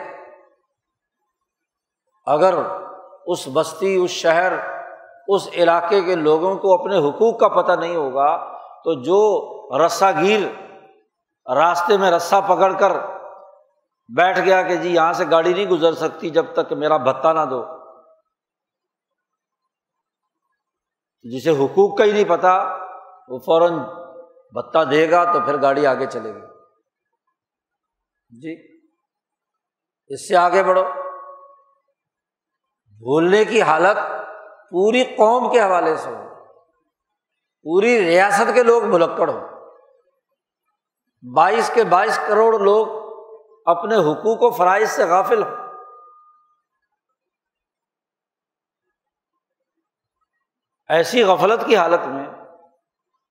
اگر 2.25 2.53
اس 3.25 3.47
بستی، 3.53 3.95
اس 3.95 4.11
شہر 4.11 4.76
اس 5.27 5.47
علاقے 5.53 6.01
کے 6.01 6.15
لوگوں 6.15 6.55
کو 6.55 6.73
اپنے 6.73 6.97
حقوق 6.97 7.39
کا 7.39 7.47
پتہ 7.47 7.71
نہیں 7.71 7.95
ہوگا، 7.95 8.57
تو 8.83 8.93
جو 8.93 9.19
رسا 9.85 10.11
گیر 10.11 10.39
راستے 11.55 11.97
میں 11.97 12.11
رسا 12.11 12.39
پکڑ 12.39 12.73
کر 12.79 12.91
بیٹھ 14.15 14.39
گیا 14.39 14.61
کہ 14.61 14.75
جی 14.75 14.89
یہاں 14.89 15.13
سے 15.13 15.23
گاڑی 15.31 15.53
نہیں 15.53 15.65
گزر 15.65 15.93
سکتی 15.93 16.29
جب 16.29 16.45
تک 16.53 16.73
میرا 16.73 16.97
بھتا 16.97 17.33
نہ 17.33 17.45
دو۔ 17.49 17.65
جسے 21.23 21.49
حقوق 21.49 21.97
کا 21.97 22.03
ہی 22.03 22.11
نہیں 22.11 22.29
پتا 22.29 22.77
وہ 23.27 23.39
فوراً 23.39 23.73
بھتا 24.53 24.83
دے 24.83 25.11
گا 25.11 25.33
تو 25.33 25.39
پھر 25.39 25.61
گاڑی 25.61 25.85
آگے 25.85 26.05
چلے 26.05 26.35
گی۔ 26.35 26.41
جی 28.29 28.77
اس 30.07 30.27
سے 30.27 30.35
آگے 30.35 30.63
بڑھو۔ 30.63 30.83
بھولنے 32.99 33.45
کی 33.45 33.61
حالت 33.61 33.97
پوری 34.71 35.03
قوم 35.03 35.51
کے 35.51 35.61
حوالے 35.61 35.95
سے 35.95 36.09
ہو، 36.09 36.35
پوری 37.63 37.99
ریاست 37.99 38.53
کے 38.53 38.63
لوگ 38.63 38.81
بھلکڑ 38.81 39.29
ہو 39.29 39.39
بائیس 41.33 41.71
کے 41.73 41.83
بائیس 41.83 42.19
کروڑ 42.27 42.59
لوگ 42.59 42.87
اپنے 43.65 43.95
حقوق 43.95 44.43
و 44.43 44.49
فرائض 44.49 44.89
سے 44.89 45.03
غافل 45.03 45.43
ہو 45.43 45.49
ایسی 50.89 51.23
غفلت 51.23 51.65
کی 51.65 51.75
حالت 51.75 52.07
میں 52.07 52.25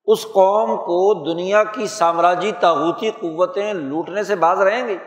اس 0.05 0.23
قوم 0.23 0.77
کو 0.77 1.25
دنیا 1.33 1.65
کی 1.65 1.87
سامراجی 1.87 2.53
تاغوتی 2.53 3.11
قوتیں 3.11 3.75
لوٹنے 3.75 4.23
سے 4.23 4.37
باز 4.37 4.61
رہیں 4.61 4.89
گی۔ 4.89 4.99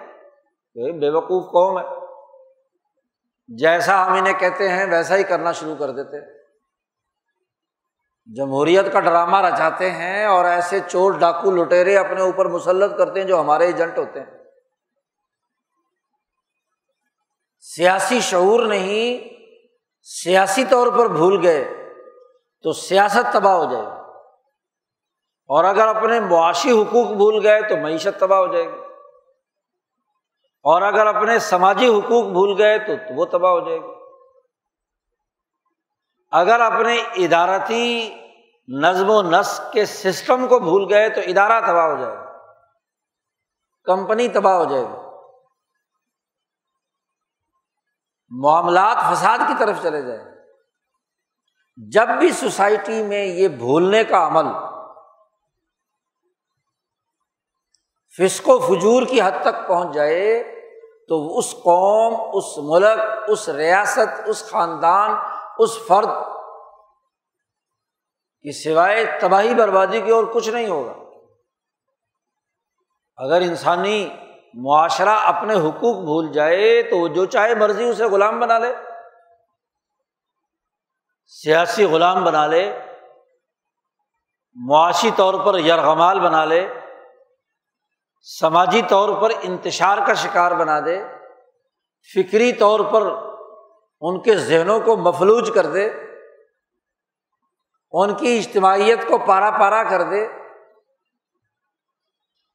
بے 1.00 1.10
وقوف 1.10 1.52
قوم 1.52 1.80
ہے۔ 1.80 1.99
جیسا 3.58 4.06
ہم 4.06 4.14
انہیں 4.14 4.34
کہتے 4.34 4.70
ہیں، 4.70 4.86
ویسا 4.86 5.16
ہی 5.16 5.24
کرنا 5.24 5.52
شروع 5.52 5.76
کر 5.76 5.92
دیتے 5.92 6.40
جمہوریت 8.36 8.94
کا 8.94 9.00
ڈرامہ 9.00 9.42
رچاتے 9.42 9.92
ہیں 9.92 10.26
اور 10.26 10.46
ایسے 10.46 10.80
چور 10.88 11.12
ڈاکو 11.12 11.52
لٹیرے 11.52 11.98
اپنے 11.98 12.22
اوپر 12.22 12.46
مسلط 12.46 12.98
کرتے 12.98 13.20
ہیں 13.20 13.28
جو 13.28 13.42
ہمارے 13.42 13.66
ایجنٹ 13.66 13.98
ہوتے 13.98 14.20
ہیں۔ 14.20 14.28
سیاسی 17.60 18.20
شعور 18.20 18.66
نہیں، 18.66 19.34
سیاسی 20.02 20.66
طور 20.66 20.88
پر 20.88 21.08
بھول 21.08 21.46
گئے 21.46 21.64
تو 22.64 22.74
سیاست 22.74 23.34
تباہ 23.34 23.54
ہو 23.54 23.72
جائے 23.72 23.86
گی۔ 23.86 23.92
اور 25.48 25.64
اگر 25.64 25.88
اپنے 25.88 26.20
معاشی 26.20 26.72
حقوق 26.72 27.08
بھول 27.08 27.46
گئے 27.46 27.62
تو 27.62 27.78
معیشت 27.78 28.20
تباہ 28.20 28.40
ہو 28.40 28.48
جائے 28.48 28.72
گی۔ 28.72 28.79
اور 30.64 30.82
اگر 30.82 31.08
اپنے 31.08 31.40
سماجی 31.40 31.88
حقوق 31.88 32.26
بھول 32.26 32.62
گئے 32.62 32.80
تو 32.80 33.14
وہ 33.14 33.26
تباہ 33.26 33.52
ہو 33.52 33.60
جائے 33.60 33.80
گی۔ 33.80 34.00
اگر 36.32 36.60
اپنے 36.60 36.96
ادارتی 36.96 38.16
نظم 38.68 39.10
و 39.10 39.22
نسق 39.22 39.74
کے 39.74 39.86
سسٹم 39.86 40.48
کو 40.48 40.60
بھول 40.60 40.94
گئے 40.94 41.10
تو 41.10 41.22
ادارہ 41.22 41.62
تباہ 41.62 41.86
ہو 41.86 41.98
جائے 42.02 42.18
گا۔ 42.18 42.32
کمپنی 43.84 44.28
تباہ 44.28 44.54
ہو 44.54 44.66
جائے 44.66 44.84
گی۔ 44.84 45.10
معاملات 48.30 48.98
فساد 49.14 49.38
کی 49.38 49.54
طرف 49.60 49.82
چلے 49.82 50.02
جائیں۔ 50.02 50.26
جب 51.78 52.08
بھی 52.20 52.32
سوسائٹی 52.32 53.04
میں 53.04 53.26
یہ 53.26 53.48
بھولنے 53.48 54.04
کا 54.04 54.28
عمل 54.28 54.69
فسق 58.20 58.50
و 58.50 58.60
فجور 58.60 59.04
کی 59.04 59.22
حد 59.22 59.32
تک 59.42 59.68
پہنچ 59.68 59.94
جائے 59.94 60.44
تو 61.08 61.38
اس 61.38 61.52
قوم، 61.52 62.30
اس 62.34 62.58
ملک، 62.58 63.00
اس 63.28 63.50
ریاست، 63.50 64.22
اس 64.26 64.50
خاندان، 64.50 65.12
اس 65.58 65.78
فرد 65.88 66.10
کی 68.42 68.52
سوائے 68.52 69.06
تباہی 69.22 69.54
بربادی 69.54 70.02
کی 70.02 70.12
اور 70.12 70.24
کچھ 70.24 70.50
نہیں 70.50 70.68
ہوگا۔ 70.68 70.94
اگر 73.16 73.42
انسانی 73.42 74.10
معاشرہ 74.54 75.10
اپنے 75.10 75.54
حقوق 75.54 75.96
بھول 75.96 76.32
جائے 76.32 76.84
تو 76.84 76.98
وہ 76.98 77.08
جو 77.08 77.26
چاہے 77.26 77.56
مرضی 77.56 77.84
اسے 77.84 78.06
غلام 78.06 78.40
بنا 78.40 78.60
لے۔ 78.60 78.76
سیاسی 81.26 81.86
غلام 81.86 82.24
بنا 82.24 82.48
لے، 82.48 82.80
معاشی 84.56 85.10
طور 85.16 85.34
پر 85.46 85.60
یرغمال 85.60 86.20
بنا 86.20 86.46
لے۔ 86.46 86.74
سماجی 88.22 88.82
طور 88.90 89.22
پر 89.22 89.30
انتشار 89.42 89.98
کا 90.08 90.14
شکار 90.14 90.52
بنا 90.52 90.80
دے، 90.80 91.04
فکری 92.14 92.54
طور 92.54 92.80
پر 92.80 93.02
ان 94.02 94.22
کے 94.22 94.36
ذہنوں 94.36 94.80
کو 94.80 94.96
مفلوج 94.96 95.52
کر 95.56 95.66
دے، 95.66 95.90
ان 97.92 98.16
کی 98.16 98.38
اجتماعیت 98.38 99.08
کو 99.08 99.18
پارا 99.18 99.52
پارا 99.52 99.84
کر 99.84 100.02
دے۔ 100.02 100.26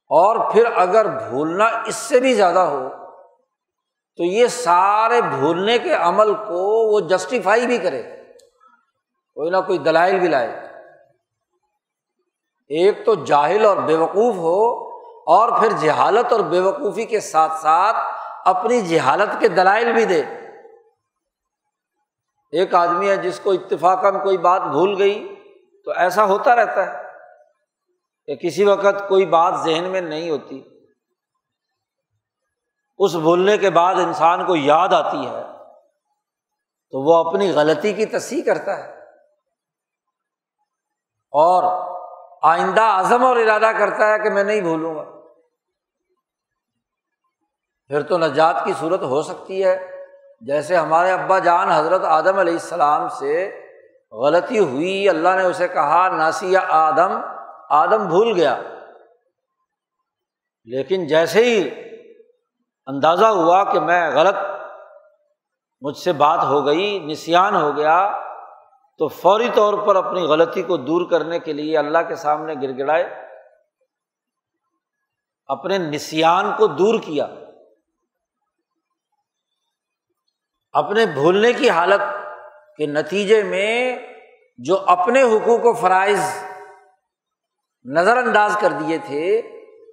اور 0.09 0.51
پھر 0.51 0.65
اگر 0.75 1.29
بھولنا 1.29 1.65
اس 1.85 1.95
سے 1.95 2.19
بھی 2.19 2.33
زیادہ 2.33 2.59
ہو، 2.59 2.89
تو 4.17 4.23
یہ 4.23 4.47
سارے 4.47 5.21
بھولنے 5.21 5.79
کے 5.79 5.93
عمل 5.93 6.33
کو 6.33 6.93
وہ 6.93 6.99
جسٹیفائی 6.99 7.67
بھی 7.67 7.77
کرے۔ 7.77 8.03
کوئی 9.33 9.49
نہ 9.49 9.57
کوئی 9.57 9.77
دلائل 9.77 10.19
بھی 10.19 10.27
لائے۔ 10.27 10.65
ایک 12.67 13.05
تو 13.05 13.15
جاہل 13.15 13.65
اور 13.65 13.77
بے 13.77 13.95
وقوف 13.95 14.35
ہو 14.35 14.84
اور 15.27 15.59
پھر 15.59 15.71
جہالت 15.71 16.31
اور 16.31 16.39
بے 16.39 16.59
وقوفی 16.59 17.05
کے 17.05 17.19
ساتھ 17.19 17.53
ساتھ 17.53 17.97
اپنی 18.45 18.81
جہالت 18.81 19.29
کے 19.39 19.47
دلائل 19.47 19.93
بھی 19.93 20.05
دے۔ 20.05 20.23
ایک 22.51 22.75
آدمی 22.75 23.09
ہے 23.09 23.15
جس 23.15 23.39
کو 23.39 23.51
اتفاق 23.51 24.01
کوئی 24.01 24.37
بات 24.37 24.61
بھول 24.61 24.95
گئی 24.97 25.35
تو 25.85 25.91
ایسا 25.91 26.23
ہوتا 26.23 26.55
رہتا 26.55 26.85
ہے 26.85 27.03
کہ 28.25 28.35
کسی 28.35 28.63
وقت 28.63 29.07
کوئی 29.09 29.25
بات 29.25 29.53
ذہن 29.63 29.83
میں 29.83 30.01
نہیں 30.01 30.29
ہوتی۔ 30.29 30.63
اس 32.97 33.15
بھولنے 33.15 33.57
کے 33.57 33.69
بعد 33.69 33.95
انسان 33.95 34.45
کو 34.45 34.55
یاد 34.55 34.89
آتی 34.89 35.27
ہے 35.27 35.41
تو 36.91 37.01
وہ 37.01 37.29
اپنی 37.29 37.51
غلطی 37.51 37.93
کی 37.93 38.05
تصحیح 38.05 38.43
کرتا 38.45 38.77
ہے 38.77 38.99
اور 41.33 41.63
آئندہ 42.41 42.81
عزم 42.81 43.23
اور 43.23 43.37
ارادہ 43.37 43.71
کرتا 43.77 44.13
ہے 44.13 44.19
کہ 44.19 44.29
میں 44.29 44.43
نہیں 44.43 44.61
بھولوں 44.61 44.95
گا۔ 44.95 45.14
پھر 47.87 48.01
تو 48.01 48.17
نجات 48.17 48.55
کی 48.65 48.73
صورت 48.79 49.01
ہو 49.01 49.21
سکتی 49.21 49.65
ہے۔ 49.65 49.91
جیسے 50.41 50.75
ہمارے 50.75 51.11
ابا 51.11 51.39
جان 51.39 51.69
حضرت 51.69 52.03
آدم 52.03 52.39
علیہ 52.39 52.53
السلام 52.53 53.07
سے 53.09 53.61
غلطی 54.11 54.59
ہوئی، 54.59 55.09
اللہ 55.09 55.29
نے 55.29 55.43
اسے 55.43 55.67
کہا، 55.67 56.09
ناسیہ 56.09 56.57
آدم 56.69 57.21
آدم 57.69 58.07
بھول 58.07 58.31
گیا۔ 58.35 58.61
لیکن 60.63 61.07
جیسے 61.07 61.43
ہی 61.43 61.69
اندازہ 62.85 63.25
ہوا 63.25 63.63
کہ 63.63 63.79
میں 63.79 64.11
غلط 64.11 64.35
مجھ 65.81 65.97
سے 65.97 66.11
بات 66.11 66.43
ہو 66.43 66.65
گئی، 66.65 66.99
نسیان 66.99 67.55
ہو 67.55 67.75
گیا، 67.75 68.21
تو 68.97 69.07
فوری 69.07 69.49
طور 69.53 69.73
پر 69.87 69.95
اپنی 69.95 70.21
غلطی 70.21 70.63
کو 70.63 70.77
دور 70.77 71.09
کرنے 71.09 71.39
کے 71.39 71.53
لیے 71.53 71.77
اللہ 71.77 71.97
کے 72.07 72.15
سامنے 72.15 72.53
گر 72.61 72.77
گڑائے، 72.77 73.09
اپنے 75.47 75.77
نسیان 75.77 76.51
کو 76.57 76.67
دور 76.67 76.99
کیا۔ 76.99 77.27
اپنے 80.75 81.05
بھولنے 81.05 81.53
کی 81.53 81.69
حالت 81.69 82.01
کے 82.77 82.85
نتیجے 82.85 83.43
میں 83.43 83.99
جو 84.57 84.77
اپنے 84.87 85.21
حقوق 85.21 85.65
و 85.65 85.73
فرائض 85.73 86.21
نظر 87.85 88.17
انداز 88.17 88.57
کر 88.61 88.69
دیے 88.71 88.97
تھے، 88.97 89.41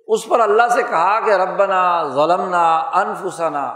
اس 0.06 0.28
پر 0.28 0.40
اللہ 0.40 0.68
سے 0.70 0.82
کہا 0.82 1.20
کہ 1.20 1.30
ربنا 1.30 2.04
ظلمنا 2.04 2.78
انفسنا۔ 2.78 3.66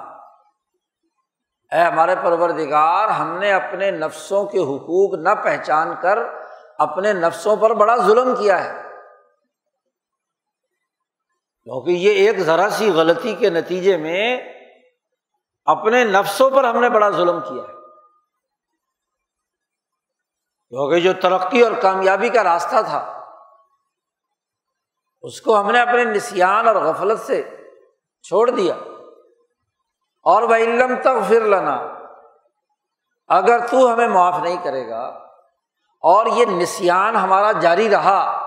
اے 1.72 1.80
ہمارے 1.80 2.14
پروردگار، 2.22 3.08
ہم 3.08 3.38
نے 3.38 3.52
اپنے 3.52 3.90
نفسوں 3.90 4.44
کے 4.44 4.58
حقوق 4.58 5.14
نہ 5.14 5.28
پہچان 5.44 5.94
کر 6.02 6.18
اپنے 6.78 7.12
نفسوں 7.12 7.56
پر 7.56 7.74
بڑا 7.74 7.96
ظلم 7.96 8.34
کیا 8.36 8.64
ہے۔ 8.64 8.82
کیونکہ 11.62 11.90
یہ 11.90 12.10
ایک 12.10 12.38
ذرا 12.38 12.70
سی 12.70 12.90
غلطی 12.90 13.34
کے 13.34 13.50
نتیجے 13.50 13.96
میں 13.96 14.55
اپنے 15.66 16.04
نفسوں 16.04 16.50
پر 16.50 16.64
ہم 16.64 16.80
نے 16.80 16.88
بڑا 16.88 17.10
ظلم 17.10 17.40
کیا 17.40 17.62
ہے۔ 17.62 17.76
کیونکہ 20.68 21.00
جو 21.00 21.12
ترقی 21.12 21.60
اور 21.60 21.72
کامیابی 21.82 22.28
کا 22.28 22.44
راستہ 22.44 22.76
تھا، 22.86 23.24
اس 25.22 25.40
کو 25.40 25.60
ہم 25.60 25.70
نے 25.70 25.80
اپنے 25.80 26.04
نسان 26.04 26.68
اور 26.68 26.76
غفلت 26.76 27.20
سے 27.20 27.66
چھوڑ 28.22 28.50
دیا۔ 28.50 28.74
اور 30.22 30.42
وہ 30.42 30.54
علم 30.54 31.00
تک 31.00 31.28
پھر 31.28 31.44
لنا، 31.44 31.80
اگر 33.28 33.66
تو 33.66 33.94
ہمیں 33.94 34.08
معاف 34.08 34.34
نہیں 34.42 34.64
کرے 34.64 34.88
گا۔ 34.88 35.06
اور 36.00 36.26
یہ 36.26 36.44
نسان 36.44 37.16
ہمارا 37.16 37.52
جاری 37.52 37.90
رہا۔ 37.90 38.42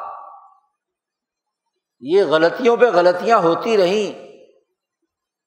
یہ 1.99 2.23
غلطیوں 2.23 2.77
پہ 2.77 2.85
غلطیاں 2.85 3.37
ہوتی 3.37 3.77
رہیں۔ 3.77 4.28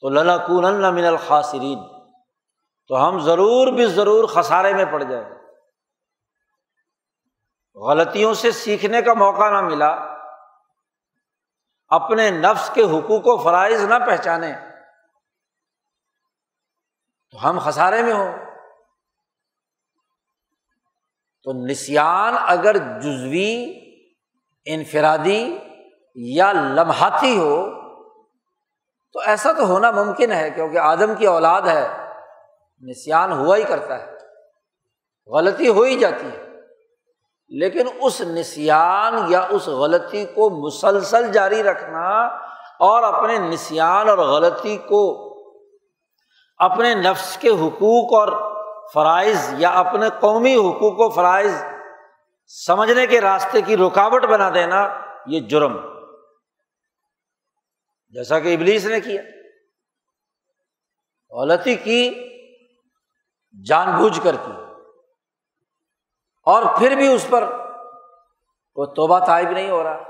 تو 0.03 0.09
للا 0.09 0.37
کون 0.37 0.95
من 0.95 1.05
الخاصرین 1.05 1.79
تو 2.89 3.09
ہم 3.09 3.19
ضرور 3.19 3.73
بھی 3.73 3.87
ضرور 3.87 4.29
خسارے 4.29 4.75
میں 4.75 4.85
پڑ 4.85 5.03
جائیں۔ 5.03 5.29
غلطیوں 7.75 8.35
سے 8.35 8.51
سیکھنے 8.51 9.03
کا 9.03 9.15
موقع 9.15 9.51
نہ 9.51 9.61
ملا۔ 9.61 9.97
اپنے 11.89 12.31
نفس 12.31 12.71
کے 12.75 12.83
حقوق 12.83 13.23
و 13.25 13.45
فرائض 13.45 13.85
نہ 13.85 13.95
پہچانے۔ 14.07 14.53
تو 17.31 17.51
ہم 17.51 17.59
خسارے 17.65 18.03
میں 18.03 18.15
ہوں۔ 18.15 18.33
تو 21.43 21.53
نسان 21.53 22.35
اگر 22.39 23.01
جزوی، 23.01 23.75
انفرادی 24.65 25.59
یا 26.15 26.53
لمحاتی 26.53 27.39
ہو 27.39 27.82
تو 29.13 29.21
ایسا 29.27 29.53
تو 29.53 29.67
ہونا 29.67 29.91
ممکن 29.91 30.33
ہے 30.33 30.51
کیونکہ 30.51 30.79
آدم 30.79 31.15
کی 31.15 31.27
اولاد 31.27 31.63
ہے 31.63 31.89
نسان 32.81 33.33
ہوا 33.33 33.57
ہی 33.57 33.63
کرتا 33.63 33.99
ہے، 33.99 34.13
غلطی 35.27 35.69
ہو 35.69 35.83
ہی 35.83 35.99
جاتی 35.99 36.27
ہے۔ 36.27 36.43
لیکن 37.49 37.87
اس 38.01 38.21
نسان 38.21 39.25
یا 39.29 39.47
اس 39.51 39.69
غلطی 39.69 40.25
کو 40.25 40.51
مسلسل 40.51 41.33
جاری 41.33 41.63
رکھنا 41.63 42.27
اور 42.79 43.03
اپنے 43.03 43.39
نسان 43.39 44.09
اور 44.09 44.19
غلطی 44.19 44.77
کو 44.77 45.33
اپنے 46.59 46.95
نفس 46.95 47.37
کے 47.37 47.49
حقوق 47.49 48.15
اور 48.15 48.53
فرائض 48.95 49.55
یا 49.59 49.71
اپنے 49.71 50.07
قومی 50.21 50.57
حقوق 50.57 51.01
و 51.01 51.09
فرائض 51.09 51.65
سمجھنے 52.67 53.07
کے 53.07 53.21
راستے 53.21 53.61
کی 53.61 53.77
رکاوٹ 53.77 54.25
بنا 54.25 54.51
دینا 54.55 54.89
یہ 55.27 55.41
جرم۔ 55.41 55.92
جیسا 58.13 58.39
کہ 58.39 58.55
ابلیس 58.55 58.87
نے 58.87 59.01
کیا۔ 59.01 59.23
غلطی 61.31 61.75
کی، 61.75 62.29
جان 63.67 63.97
بوجھ 63.97 64.21
کر 64.25 64.37
کی۔ 64.37 64.53
اور 66.43 66.63
پھر 66.79 66.95
بھی 66.97 67.15
اس 67.15 67.27
پر 67.31 67.47
کوئی 68.75 68.95
توبہ 68.95 69.27
طائب 69.27 69.51
نہیں 69.51 69.71
ہو 69.71 69.83
رہا۔ 69.83 70.03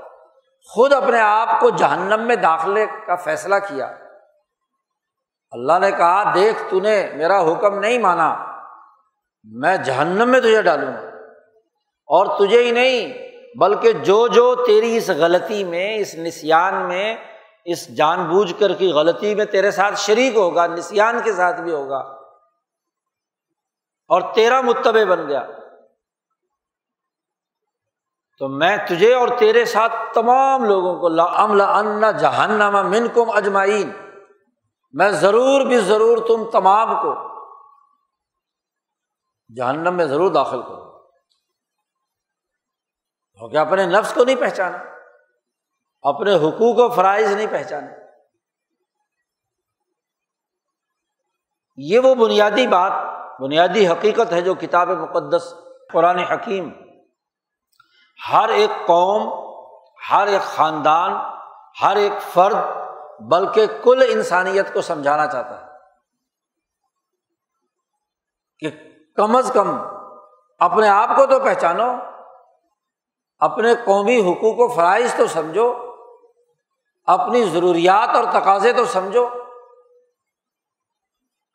خود 0.69 0.93
اپنے 0.93 1.19
آپ 1.19 1.59
کو 1.59 1.69
جہنم 1.69 2.27
میں 2.27 2.35
داخلے 2.35 2.85
کا 3.07 3.15
فیصلہ 3.15 3.55
کیا۔ 3.55 3.85
اللہ 5.51 5.79
نے 5.79 5.91
کہا، 5.91 6.33
دیکھ، 6.33 6.63
تو 6.69 6.79
نے 6.79 7.11
میرا 7.15 7.41
حکم 7.41 7.79
نہیں 7.79 7.97
مانا۔ 7.97 8.45
میں 9.43 9.77
جہنم 9.77 10.29
میں 10.29 10.39
تجھے 10.39 10.61
ڈالوں۔ 10.61 10.93
گا 10.93 11.07
اور 12.05 12.39
تجھے 12.39 12.63
ہی 12.63 12.71
نہیں، 12.71 13.29
بلکہ 13.57 13.91
جو 13.91 14.27
جو 14.27 14.55
تیری 14.55 14.97
اس 14.97 15.09
غلطی 15.09 15.63
میں، 15.63 15.97
اس 15.97 16.15
نسان 16.15 16.87
میں 16.87 17.32
اس 17.65 17.95
جان 17.97 18.23
بوجھ 18.23 18.53
کر 18.59 18.73
کی 18.73 18.91
غلطی 18.91 19.35
میں 19.35 19.45
تیرے 19.45 19.71
ساتھ 19.71 19.95
شریک 19.99 20.35
ہوگا 20.35 20.67
نسان 20.67 21.21
کے 21.23 21.33
ساتھ 21.33 21.61
بھی 21.61 21.73
ہوگا۔ 21.73 21.97
اور 24.07 24.33
تیرا 24.33 24.61
متبع 24.61 25.03
بن 25.09 25.27
گیا۔ 25.27 25.47
تو 28.37 28.47
میں 28.47 28.77
تجھے 28.87 29.15
اور 29.15 29.27
تیرے 29.39 29.65
ساتھ 29.65 29.93
تمام 30.13 30.63
لوگوں 30.63 30.99
کو 30.99 31.21
ان 31.61 32.17
جہنما 32.19 32.81
من 32.81 33.07
کم 33.13 33.29
اجمائین 33.29 33.91
میں 34.91 35.09
ضرور 35.09 35.61
بھی 35.61 35.79
ضرور 35.79 36.17
تم 36.27 36.49
تمام 36.49 36.95
کو 37.01 37.15
جہنم 39.55 39.95
میں 39.95 40.05
ضرور 40.05 40.31
داخل 40.31 40.61
کروں۔ 40.61 40.99
کیونکہ 43.37 43.57
اپنے 43.57 43.85
نفس 43.85 44.13
کو 44.13 44.25
نہیں 44.25 44.35
پہچانا؟ 44.35 44.92
اپنے 46.03 46.35
حقوق 46.35 46.79
و 46.79 46.89
فرائض 46.89 47.35
نہیں 47.35 47.47
پہچانے۔ 47.51 47.87
یہ 51.77 51.99
وہ 51.99 52.15
بنیادی 52.15 52.67
بات، 52.67 52.91
بنیادی 53.41 53.87
حقیقت 53.87 54.33
ہے 54.33 54.41
جو 54.41 54.53
کتاب 54.55 54.89
مقدس، 54.89 55.53
قرآن 55.93 56.17
حکیم، 56.17 56.71
ہر 58.33 58.49
ایک 58.49 58.69
قوم، 58.87 59.27
ہر 60.11 60.27
ایک 60.27 60.41
خاندان، 60.41 61.11
ہر 61.81 61.95
ایک 61.95 62.21
فرد، 62.21 62.55
بلکہ 63.19 63.65
کل 63.83 64.03
انسانیت 64.09 64.73
کو 64.73 64.81
سمجھانا 64.81 65.27
چاہتا 65.27 65.61
ہے 65.61 65.65
کہ 68.59 68.69
کم 69.15 69.35
از 69.35 69.51
کم 69.53 69.77
اپنے 70.59 70.87
آپ 70.87 71.09
کو 71.15 71.25
تو 71.25 71.39
پہچانو، 71.39 71.93
اپنے 73.37 73.73
قومی 73.85 74.19
حقوق 74.21 74.59
و 74.59 74.67
فرائض 74.67 75.15
تو 75.15 75.27
سمجھو 75.27 75.92
اپنی 77.03 77.43
ضروریات 77.43 78.15
اور 78.15 78.23
تقاضے 78.23 78.73
تو 78.73 78.85
سمجھو۔ 78.85 79.29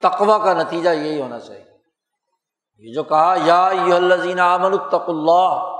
تقوا 0.00 0.38
کا 0.38 0.54
نتیجہ 0.54 0.90
یہی 0.90 1.20
ہونا 1.20 1.38
چاہیے۔ 1.38 1.64
یہ 2.78 2.94
جو 2.94 3.04
کہا، 3.04 3.34
یا 3.44 3.66
الزین 3.66 4.40
امن 4.40 4.64
التق 4.64 5.08
اللہ 5.08 5.74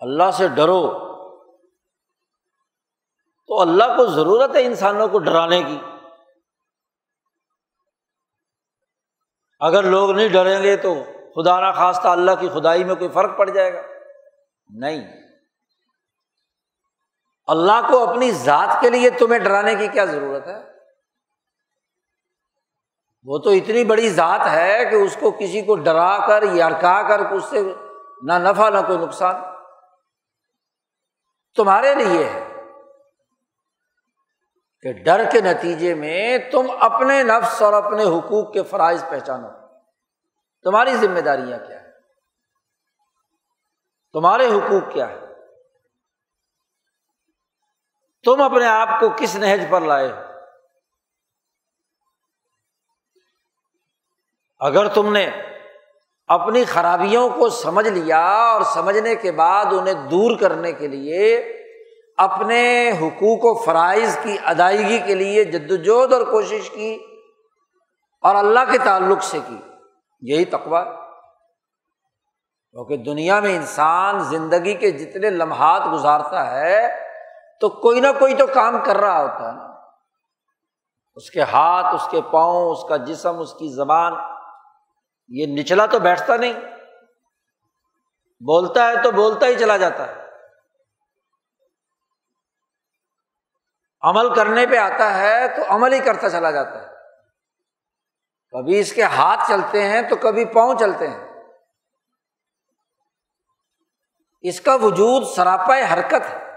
اللہ 0.00 0.30
سے 0.30 0.48
ڈرو۔ 0.48 1.08
تو 3.46 3.60
اللہ 3.60 3.84
کو 3.84 4.06
ضرورت 4.06 4.56
ہے 4.56 4.64
انسانوں 4.64 5.08
کو 5.08 5.18
ڈرانے 5.18 5.62
کی۔ 5.62 5.78
اگر 9.60 9.82
لوگ 9.82 10.10
نہیں 10.10 10.28
ڈریں 10.28 10.62
گے 10.62 10.76
تو 10.76 10.94
خدا 11.34 11.60
نہ 11.60 11.72
خواستہ 11.72 12.08
اللہ 12.08 12.30
کی 12.40 12.48
خدائی 12.48 12.84
میں 12.84 12.94
کوئی 12.94 13.10
فرق 13.10 13.38
پڑ 13.38 13.50
جائے 13.50 13.74
گا۔ 13.74 13.80
نہیں۔ 14.68 15.27
اللہ 17.48 17.88
کو 17.90 18.10
اپنی 18.10 18.30
ذات 18.30 18.80
کے 18.80 18.90
لیے 18.90 19.10
تمہیں 19.10 19.38
ڈرانے 19.38 19.74
کی 19.74 19.88
کیا 19.88 20.04
ضرورت 20.04 20.46
ہے؟ 20.46 20.78
وہ 23.24 23.38
تو 23.38 23.50
اتنی 23.50 23.84
بڑی 23.84 24.10
ذات 24.10 24.40
ہے 24.50 24.84
کہ 24.90 24.94
اس 24.94 25.16
کو 25.20 25.30
کسی 25.30 25.62
کو 25.62 25.76
ڈرا 25.76 26.26
کر 26.26 26.42
یا 26.42 26.66
اڑکا 26.66 27.08
کر، 27.08 27.20
اس 27.20 27.44
سے 27.44 27.60
نہ 28.22 28.32
نفع، 28.32 28.70
نہ 28.70 28.78
کوئی 28.86 28.98
نقصان۔ 28.98 29.34
تمہارے 31.56 31.94
لیے 31.94 32.24
ہے 32.24 32.44
کہ 34.80 34.92
ڈر 34.92 35.30
کے 35.32 35.40
نتیجے 35.40 35.94
میں 35.94 36.38
تم 36.38 36.66
اپنے 36.80 37.22
نفس 37.22 37.62
اور 37.62 37.72
اپنے 37.72 38.04
حقوق 38.04 38.52
کے 38.52 38.62
فرائض 38.62 39.04
پہچانو۔ 39.08 39.48
تمہاری 40.62 40.96
ذمہ 40.96 41.20
داریاں 41.20 41.58
کیا 41.66 41.80
ہے 41.80 41.90
تمہارے 44.12 44.46
حقوق 44.46 44.92
کیا 44.92 45.08
ہے 45.08 45.27
تم 48.24 48.42
اپنے 48.42 48.66
آپ 48.66 49.00
کو 49.00 49.08
کس 49.16 49.36
نہج 49.36 49.60
پر 49.70 49.80
لائے 49.80 50.10
ہو؟ 50.10 50.16
اگر 54.58 54.88
تم 54.88 55.12
نے 55.12 55.30
اپنی 56.26 56.64
خرابیوں 56.64 57.28
کو 57.28 57.48
سمجھ 57.48 57.88
لیا 57.88 58.20
اور 58.20 58.62
سمجھنے 58.62 59.14
کے 59.14 59.32
بعد 59.32 59.72
انہیں 59.72 60.08
دور 60.08 60.38
کرنے 60.38 60.72
کے 60.72 60.88
لیے، 60.88 61.54
اپنے 62.16 62.90
حقوق 62.90 63.44
و 63.44 63.54
فرائض 63.54 64.18
کی 64.22 64.36
ادائیگی 64.44 64.98
کے 64.98 65.14
لیے 65.14 65.44
جدوجہد 65.44 66.12
اور 66.12 66.30
کوشش 66.30 66.70
کی 66.70 66.98
اور 68.20 68.34
اللہ 68.34 68.60
کے 68.70 68.78
تعلق 68.78 69.22
سے 69.22 69.38
کی، 69.48 69.56
یہی 70.20 70.44
تقوا 70.44 70.84
کیونکہ 70.84 72.96
دنیا 72.96 73.40
میں 73.40 73.56
انسان 73.56 74.20
زندگی 74.20 74.74
کے 74.74 74.90
جتنے 74.90 75.30
لمحات 75.30 75.82
گزارتا 75.92 76.50
ہے 76.50 77.07
تو 77.60 77.68
کوئی 77.68 78.00
نہ 78.00 78.06
کوئی 78.18 78.36
تو 78.36 78.46
کام 78.46 78.84
کر 78.84 78.96
رہا 78.96 79.22
ہوتا 79.22 79.48
ہے 79.48 79.56
نا۔ 79.56 79.68
اس 81.14 81.30
کے 81.30 81.42
ہاتھ، 81.42 81.94
اس 81.94 82.08
کے 82.10 82.20
پاؤں، 82.32 82.70
اس 82.70 82.88
کا 82.88 82.96
جسم، 82.96 83.38
اس 83.38 83.52
کی 83.52 83.74
زبان، 83.74 84.12
یہ 85.28 85.46
نچلا 85.46 85.86
تو 85.86 85.98
بیٹھتا 85.98 86.36
نہیں۔ 86.36 86.52
بولتا 88.40 88.88
ہے 88.88 89.02
تو 89.02 89.10
بولتا 89.10 89.46
ہی 89.46 89.58
چلا 89.58 89.76
جاتا 89.76 90.08
ہے۔ 90.08 90.28
عمل 94.02 94.34
کرنے 94.34 94.66
پہ 94.66 94.76
آتا 94.76 95.18
ہے 95.18 95.48
تو 95.56 95.62
عمل 95.68 95.92
ہی 95.92 95.98
کرتا 95.98 96.30
چلا 96.30 96.50
جاتا 96.50 96.82
ہے۔ 96.82 96.86
کبھی 98.50 98.78
اس 98.78 98.92
کے 98.92 99.02
ہاتھ 99.02 99.48
چلتے 99.48 99.82
ہیں 99.82 100.02
تو 100.02 100.16
کبھی 100.16 100.44
پاؤں 100.44 100.74
چلتے 100.80 101.08
ہیں۔ 101.08 101.28
اس 104.40 104.60
کا 104.60 104.74
وجود 104.74 105.22
سراپا 105.36 105.94
حرکت 105.94 106.30
ہے۔ 106.30 106.47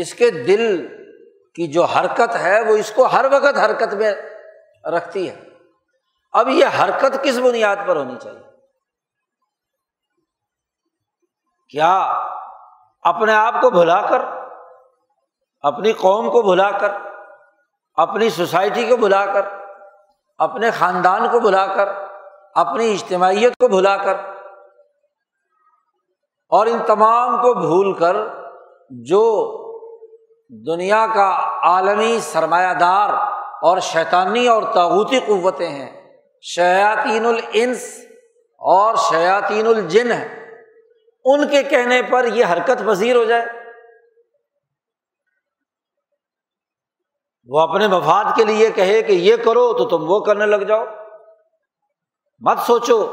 اس 0.00 0.14
کے 0.14 0.30
دل 0.30 0.86
کی 1.56 1.66
جو 1.66 1.84
حرکت 1.84 2.36
ہے 2.36 2.60
وہ 2.60 2.76
اس 2.76 2.90
کو 2.90 3.04
ہر 3.06 3.24
وقت 3.32 3.58
حرکت 3.58 3.94
میں 3.94 4.12
رکھتی 4.84 5.28
ہے۔ 5.30 5.36
اب 6.32 6.48
یہ 6.48 6.66
حرکت 6.80 7.22
کس 7.22 7.38
بنیاد 7.38 7.76
پر 7.86 7.96
ہونی 7.96 8.16
چاہیے؟ 8.22 8.42
کیا 11.68 11.94
اپنے 13.04 13.34
آپ 13.34 13.60
کو 13.60 13.70
بھلا 13.70 14.00
کر، 14.00 14.22
اپنی 15.64 15.92
قوم 15.92 16.30
کو 16.30 16.42
بھلا 16.42 16.70
کر، 16.70 16.92
اپنی 17.98 18.30
سوسائٹی 18.30 18.88
کو 18.88 18.96
بھلا 18.96 19.24
کر، 19.26 19.44
اپنے 20.38 20.70
خاندان 20.70 21.28
کو 21.28 21.40
بھلا 21.40 21.66
کر، 21.66 21.88
اپنی 22.54 22.92
اجتماعیت 22.92 23.56
کو 23.56 23.68
بھلا 23.68 23.96
کر، 23.96 24.16
اور 26.52 26.66
ان 26.66 26.78
تمام 26.86 27.36
کو 27.42 27.54
بھول 27.54 27.92
کر 27.94 28.16
جو 28.90 29.22
دنیا 30.48 31.06
کا 31.14 31.58
عالمی 31.62 32.18
سرمایہ 32.20 32.74
دار 32.74 33.08
اور 33.62 33.78
شیطانی 33.78 34.48
اور 34.48 34.62
تاغوتی 34.74 35.18
قوتیں 35.18 35.68
ہیں۔ 35.68 36.18
شیاطین 36.42 37.26
الانس 37.26 38.06
اور 38.58 38.94
شیاطین 38.94 39.66
الجن 39.66 40.12
ہے 40.12 40.54
ان 41.24 41.48
کے 41.48 41.62
کہنے 41.62 42.02
پر 42.02 42.24
یہ 42.24 42.44
حرکت 42.52 42.82
پذیر 42.86 43.16
ہو 43.16 43.24
جائے۔ 43.24 43.46
وہ 47.46 47.60
اپنے 47.60 47.88
مفاد 47.88 48.24
کے 48.36 48.44
لیے 48.44 48.70
کہے 48.70 49.02
کہ 49.02 49.12
یہ 49.12 49.36
کرو 49.36 49.72
تو 49.72 49.88
تم 49.88 50.10
وہ 50.10 50.20
کرنے 50.20 50.46
لگ 50.46 50.56
جاؤ۔ 50.56 50.84
مت 52.40 52.58
سوچو 52.58 53.06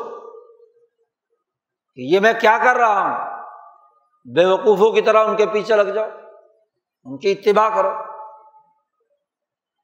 کہ 1.96 2.02
یہ 2.02 2.20
میں 2.20 2.34
کیا 2.42 2.58
کر 2.64 2.76
رہا 2.76 3.00
ہوں۔ 3.00 3.44
بے 4.36 4.46
وقوفوں 4.46 4.92
کی 4.92 5.02
طرح 5.02 5.26
ان 5.26 5.36
کے 5.36 5.46
پیچھے 5.46 5.76
لگ 5.76 5.92
جاؤ۔ 5.92 6.10
ان 7.06 7.18
کی 7.18 7.32
اتباع 7.32 7.70
کرو۔ 7.70 7.90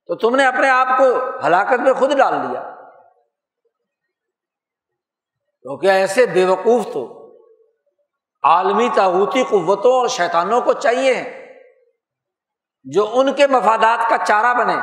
تو 0.08 0.15
تم 0.15 0.36
نے 0.36 0.45
اپنے 0.45 0.69
آپ 0.69 0.88
کو 0.97 1.03
ہلاکت 1.47 1.79
میں 1.79 1.93
خود 1.93 2.17
ڈال 2.17 2.34
دیا 2.34 2.75
کیونکہ 5.62 5.88
ایسے 5.88 6.25
بے 6.25 6.45
وقوف 6.45 6.86
تو 6.93 7.19
عالمی 8.43 8.89
تاوتی 8.95 9.43
قوتوں 9.43 9.91
اور 9.91 10.08
شیطانوں 10.08 10.62
کو 10.62 10.73
چاہیے 10.73 11.36
جو 12.84 13.10
ان 13.13 13.34
کے 13.34 13.47
مفادات 13.47 14.10
کا 14.10 14.17
چارہ 14.25 14.53
بنے، 14.53 14.75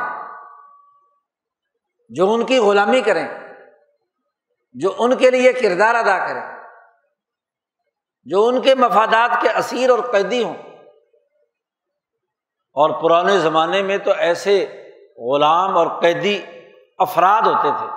جو 2.09 2.33
ان 2.33 2.45
کی 2.45 2.57
غلامی 2.57 3.01
کریں، 3.01 3.27
جو 4.73 4.93
ان 4.97 5.17
کے 5.17 5.31
لیے 5.31 5.53
کردار 5.53 5.95
ادا 5.95 6.27
کریں، 6.27 6.59
جو 8.23 8.47
ان 8.47 8.61
کے 8.61 8.75
مفادات 8.75 9.41
کے 9.41 9.49
اسیر 9.49 9.89
اور 9.89 9.99
قیدی 9.99 10.43
ہوں۔ 10.43 10.66
اور 12.77 12.89
پرانے 12.89 13.37
زمانے 13.37 13.81
میں 13.81 13.97
تو 13.97 14.11
ایسے 14.11 14.85
غلام 15.17 15.77
اور 15.77 15.87
قیدی 16.01 16.43
افراد 16.97 17.41
ہوتے 17.41 17.69
تھے۔ 17.77 17.87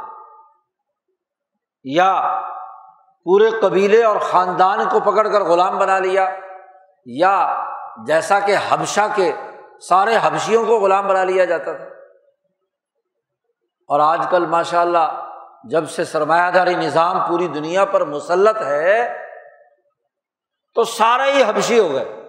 یا 1.85 2.41
پورے 3.25 3.51
قبیلے 3.51 4.05
اور 4.05 4.17
خاندان 4.17 4.79
کو 4.89 5.01
پکڑ 5.01 5.29
کر 5.29 5.41
غلام 5.41 5.79
بنا 5.79 5.99
لیا، 5.99 6.37
یا 7.07 7.65
جیسا 8.07 8.41
کہ 8.41 8.57
حبشہ 8.69 9.01
کے 9.15 9.33
سارے 9.89 10.19
حبشیوں 10.23 10.67
کو 10.67 10.81
غلام 10.81 11.07
بنا 11.07 11.25
لیا 11.25 11.45
جاتا 11.45 11.73
تھا۔ 11.73 11.85
اور 13.89 14.01
آج 14.01 14.27
کل 14.31 14.47
ماشاء 14.47 14.81
اللہ 14.81 15.33
جب 15.65 15.89
سے 15.89 16.05
سرمایہ 16.05 16.51
داری 16.51 16.75
نظام 16.75 17.29
پوری 17.29 17.49
دنیا 17.49 17.85
پر 17.85 18.05
مسلط 18.05 18.57
ہے، 18.63 19.27
تو 20.75 20.85
سارے 20.85 21.33
ہی 21.33 21.43
حبشی 21.43 21.79
ہو 21.79 21.93
گئے۔ 21.93 22.20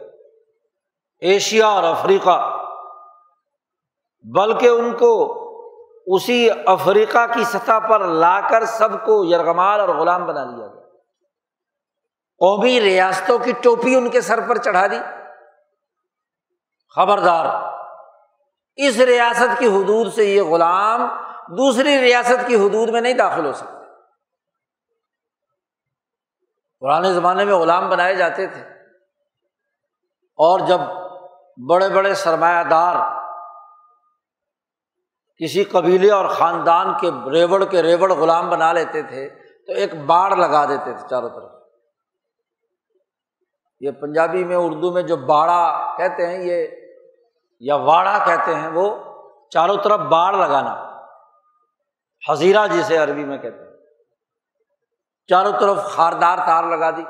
ایشیا 1.22 1.68
اور 1.68 1.84
افریقہ، 1.84 2.58
بلکہ 4.24 4.68
ان 4.68 4.98
کو 4.98 5.38
اسی 6.06 6.50
افریقہ 6.66 7.34
کی 7.34 7.44
سطح 7.44 7.80
پر 7.90 8.00
لا 8.00 8.42
کر 8.50 8.66
سب 8.66 9.06
کو 9.06 9.26
یرغمال 9.26 9.80
اور 9.80 9.90
غلام 9.90 10.26
بنا 10.26 10.44
لیا 10.44 10.68
گیا۔ 10.68 10.82
قومی 12.38 12.82
ریاستوں 12.82 13.40
کی 13.40 13.52
ٹوپی 13.52 13.96
ان 13.96 14.10
کے 14.10 14.22
سر 14.22 14.50
پر 14.50 14.58
چڑھا 14.58 14.88
دی۔ 14.88 14.98
خبردار، 16.96 17.46
اس 18.76 18.98
ریاست 18.98 19.60
کی 19.60 19.68
حدود 19.68 20.14
سے 20.14 20.24
یہ 20.24 20.42
غلام 20.42 21.02
دوسری 21.58 22.02
ریاست 22.02 22.48
کی 22.48 22.56
حدود 22.56 22.90
میں 22.90 23.02
نہیں 23.02 23.14
داخل 23.14 23.46
ہو 23.46 23.54
سکتے۔ 23.54 23.86
پرانے 26.80 27.14
زمانے 27.14 27.46
میں 27.46 27.54
غلام 27.54 27.90
بنائے 27.90 28.16
جاتے 28.16 28.48
تھے۔ 28.48 28.62
اور 30.38 30.60
جب 30.60 30.80
بڑے 31.70 31.90
بڑے 31.90 32.14
سرمایہ 32.14 32.64
دار، 32.64 32.96
کسی 35.38 35.64
قبیلے 35.64 36.12
اور 36.12 36.26
خاندان 36.26 36.94
کے 37.02 37.10
ریوڑ 37.32 37.66
کے 37.66 37.84
ریوڑ 37.84 38.12
غلام 38.12 38.50
بنا 38.50 38.74
لیتے 38.74 39.02
تھے 39.02 39.30
تو 39.68 39.74
ایک 39.74 39.96
باڑ 40.06 40.36
لگا 40.36 40.66
دیتے 40.66 40.94
تھے 40.94 41.08
چاروں 41.10 41.30
طرف۔ 41.30 41.52
یہ 43.80 43.92
پنجابی 43.92 44.44
میں، 44.44 44.56
اردو 44.56 44.92
میں 44.92 45.02
جو 45.02 45.18
باڑا 45.18 45.94
کہتے 45.98 46.28
ہیں، 46.28 46.44
یہ 46.44 46.68
یا 47.60 47.76
واڑا 47.76 48.18
کہتے 48.26 48.56
ہیں، 48.56 48.68
وہ 48.68 48.96
چاروں 49.50 49.78
طرف 49.84 50.00
باڑ 50.00 50.34
لگانا 50.34 50.92
حضیرہ 52.30 52.68
جسے 52.68 52.98
عربی 52.98 53.26
میں 53.26 53.38
کہتے 53.38 53.64
ہیں۔ 53.64 53.72
چاروں 55.28 55.52
طرف 55.60 55.78
خاردار 55.78 56.38
تار 56.38 56.64
لگا 56.64 56.92
دی 56.92 57.02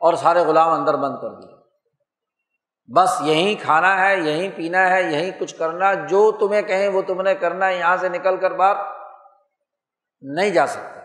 اور 0.00 0.14
سارے 0.14 0.40
غلام 0.40 0.68
اندر 0.68 0.96
بند 0.96 1.16
کر 1.20 1.28
دیے۔ 1.28 1.53
بس 2.86 3.20
یہیں 3.20 3.54
کھانا 3.62 4.06
ہے، 4.06 4.16
یہیں 4.16 4.48
پینا 4.56 4.90
ہے، 4.90 5.02
یہیں 5.02 5.30
کچھ 5.40 5.54
کرنا، 5.54 5.94
جو 5.94 6.32
تمہیں 6.32 6.62
کہیں 6.62 6.88
وہ 6.88 7.02
تم 7.02 7.20
نے 7.20 7.34
کرنا 7.34 7.66
ہے، 7.66 7.78
یہاں 7.78 7.96
سے 7.96 8.08
نکل 8.08 8.36
کر 8.36 8.50
باہر 8.50 8.74
نہیں 10.20 10.50
جا 10.50 10.66
سکتا۔ 10.66 11.00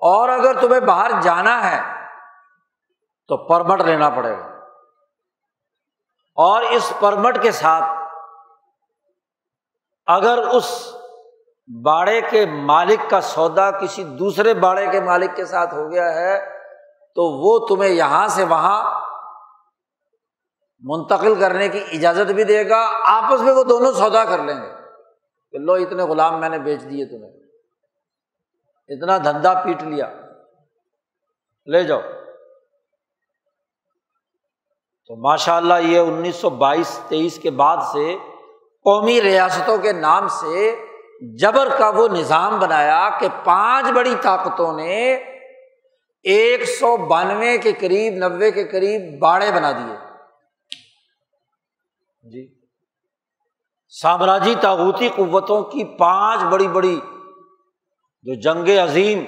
اور 0.00 0.28
اگر 0.28 0.60
تمہیں 0.60 0.80
باہر 0.80 1.10
جانا 1.20 1.70
ہے 1.70 2.06
تو 3.28 3.36
پرمٹ 3.36 3.80
لینا 3.80 4.10
پڑے 4.10 4.38
گا۔ 4.38 4.44
اور 6.34 6.62
اس 6.62 6.92
پرمٹ 7.00 7.42
کے 7.42 7.52
ساتھ 7.52 7.84
اگر 10.06 10.38
اس 10.38 10.94
باڑے 11.84 12.20
کے 12.20 12.46
مالک 12.46 13.10
کا 13.10 13.20
سودا 13.20 13.70
کسی 13.70 14.04
دوسرے 14.04 14.54
باڑے 14.54 14.86
کے 14.86 15.00
مالک 15.00 15.36
کے 15.36 15.44
ساتھ 15.44 15.74
ہو 15.74 15.90
گیا 15.90 16.14
ہے 16.14 16.58
تو 17.14 17.22
وہ 17.24 17.66
تمہیں 17.66 17.90
یہاں 17.90 18.28
سے 18.28 18.44
وہاں 18.44 19.07
منتقل 20.80 21.34
کرنے 21.40 21.68
کی 21.68 21.84
اجازت 21.92 22.30
بھی 22.30 22.44
دے 22.44 22.68
گا، 22.68 22.90
آپس 23.06 23.40
میں 23.40 23.52
وہ 23.52 23.64
دونوں 23.64 23.92
سودا 23.92 24.24
کر 24.24 24.38
لیں 24.38 24.54
گے 24.54 24.70
کہ 25.52 25.58
لو 25.58 25.72
اتنے 25.72 26.02
غلام 26.02 26.40
میں 26.40 26.48
نے 26.48 26.58
بیچ 26.58 26.82
دیے 26.82 27.04
تمہیں۔ 27.04 27.32
اتنا 28.88 29.18
دھندا 29.18 29.54
پیٹ 29.54 29.82
لیا۔ 29.82 30.14
لے 31.66 31.84
جاؤ۔ 31.84 32.00
تو 35.06 35.16
ماشاء 35.16 35.56
اللہ 35.56 35.74
یہ 35.80 35.98
انیس 35.98 36.36
سو 36.36 36.50
بائیس 36.50 37.00
تیئیس 37.08 37.38
کے 37.38 37.50
بعد 37.50 37.76
سے 37.92 38.16
قومی 38.84 39.22
ریاستوں 39.22 39.78
کے 39.78 39.92
نام 39.92 40.28
سے 40.28 40.84
جبر 41.38 41.68
کا 41.78 41.88
وہ 41.88 42.08
نظام 42.08 42.58
بنایا 42.58 43.08
کہ 43.20 43.28
پانچ 43.44 43.86
بڑی 43.92 44.14
طاقتوں 44.22 44.72
نے 44.72 45.12
ایک 46.22 46.64
سو 46.64 46.96
بانوے 46.96 47.58
کے 47.58 47.72
قریب 47.72 48.24
نبے 48.24 48.50
کے 48.50 48.64
قریب 48.64 49.18
باڑے 49.18 49.52
بنا 49.54 49.72
دیے۔ 49.72 50.07
جی۔ 52.32 52.54
سامراجی 53.88 54.54
تاغوتی 54.60 55.08
قوتوں 55.08 55.62
کی 55.62 55.84
پانچ 55.84 56.42
بڑی 56.42 56.68
بڑی 56.68 57.00
جو 58.22 58.34
جنگ 58.34 58.68
عظیم 58.68 59.24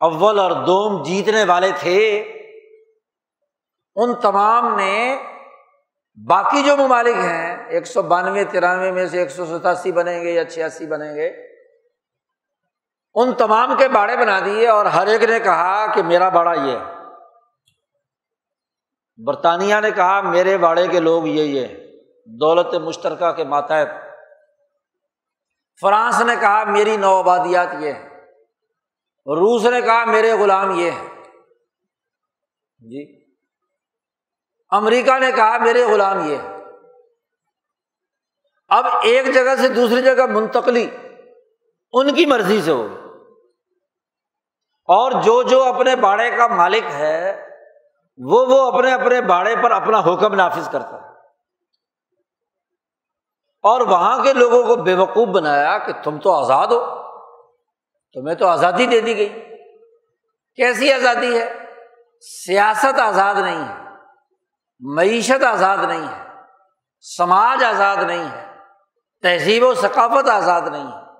اول 0.00 0.38
اور 0.38 0.50
دوم 0.50 1.02
جیتنے 1.02 1.44
والے 1.44 1.70
تھے، 1.78 2.20
ان 3.94 4.14
تمام 4.14 4.76
نے 4.76 5.22
باقی 6.28 6.62
جو 6.62 6.76
ممالک 6.76 7.16
ہیں، 7.16 7.68
ایک 7.68 7.86
سو 7.86 8.02
بانوے، 8.02 8.44
ترانوے 8.44 8.90
میں 8.90 9.06
سے 9.06 9.18
ایک 9.18 9.30
سو 9.30 9.46
ستاسی 9.46 9.92
بنیں 9.92 10.22
گے 10.22 10.30
یا 10.30 10.44
چھیاسی 10.44 10.86
بنیں 10.86 11.14
گے، 11.16 11.28
ان 13.14 13.34
تمام 13.34 13.76
کے 13.78 13.88
باڑے 13.88 14.16
بنا 14.16 14.40
دیے 14.40 14.68
اور 14.68 14.86
ہر 14.86 15.06
ایک 15.06 15.22
نے 15.22 15.40
کہا 15.40 15.86
کہ 15.94 16.02
میرا 16.02 16.28
باڑا 16.28 16.52
یہ 16.52 16.76
ہے۔ 16.76 17.01
برطانیہ 19.26 19.74
نے 19.82 19.90
کہا، 19.90 20.20
میرے 20.20 20.58
باڑے 20.58 20.88
کے 20.88 21.00
لوگ 21.00 21.26
یہ 21.26 21.42
یہ، 21.42 21.66
دولت 22.26 22.74
مشترکہ 22.74 23.32
کے 23.32 23.44
ماتحت۔ 23.44 23.88
فرانس 25.80 26.20
نے 26.20 26.32
کہا، 26.40 26.64
میری 26.64 26.96
نو 26.96 27.18
آبادیات 27.18 27.68
یہ 27.80 27.92
ہے 27.92 28.08
روس 29.26 29.66
نے 29.66 29.80
کہا، 29.80 30.04
میرے 30.04 30.32
غلام 30.32 30.78
یہ 30.78 30.90
ہے 30.90 31.06
جی۔ 32.78 33.24
امریکہ 34.70 35.18
نے 35.18 35.32
کہا، 35.32 35.58
میرے 35.58 35.84
غلام 35.84 36.30
یہ 36.30 36.36
اب 38.68 38.86
ایک 39.02 39.34
جگہ 39.34 39.54
سے 39.60 39.68
دوسری 39.68 40.02
جگہ 40.02 40.26
منتقلی، 40.26 40.90
ان 41.92 42.14
کی 42.14 42.26
مرضی 42.26 42.62
سے 42.62 42.70
ہو۔ 42.70 42.88
اور 44.84 45.12
جو 45.22 45.42
جو 45.42 45.62
اپنے 45.62 45.96
باڑے 45.96 46.30
کا 46.30 46.46
مالک 46.46 46.82
ہے 46.90 47.51
وہ 48.16 48.46
وہ 48.46 48.72
اپنے 48.72 48.92
اپنے 48.94 49.20
باڑے 49.20 49.54
پر 49.62 49.70
اپنا 49.70 49.98
حکم 49.98 50.34
نافذ 50.34 50.68
کرتا 50.70 50.96
ہے۔ 50.96 51.12
اور 53.62 53.80
وہاں 53.80 54.22
کے 54.22 54.32
لوگوں 54.32 54.64
کو 54.64 54.76
بے 54.76 54.94
وقوف 54.94 55.28
بنایا 55.28 55.78
کہ 55.78 55.92
تم 56.04 56.18
تو 56.18 56.32
آزاد 56.32 56.66
ہو، 56.66 57.02
تمہیں 58.12 58.34
تو 58.34 58.46
آزادی 58.46 58.86
دے 58.86 59.00
دی 59.00 59.16
گئی۔ 59.16 59.28
کیسی 60.54 60.92
آزادی 60.92 61.38
ہے؟ 61.38 61.58
سیاست 62.20 63.00
آزاد 63.00 63.34
نہیں 63.34 63.68
ہے، 63.68 63.74
معیشت 64.80 65.44
آزاد 65.44 65.78
نہیں 65.78 66.08
ہے، 66.08 66.28
سماج 67.00 67.64
آزاد 67.64 67.96
نہیں 67.96 68.30
ہے، 68.30 68.56
تہذیب 69.22 69.62
و 69.62 69.74
ثقافت 69.74 70.28
آزاد 70.28 70.60
نہیں 70.60 70.86
ہے۔ 70.86 71.11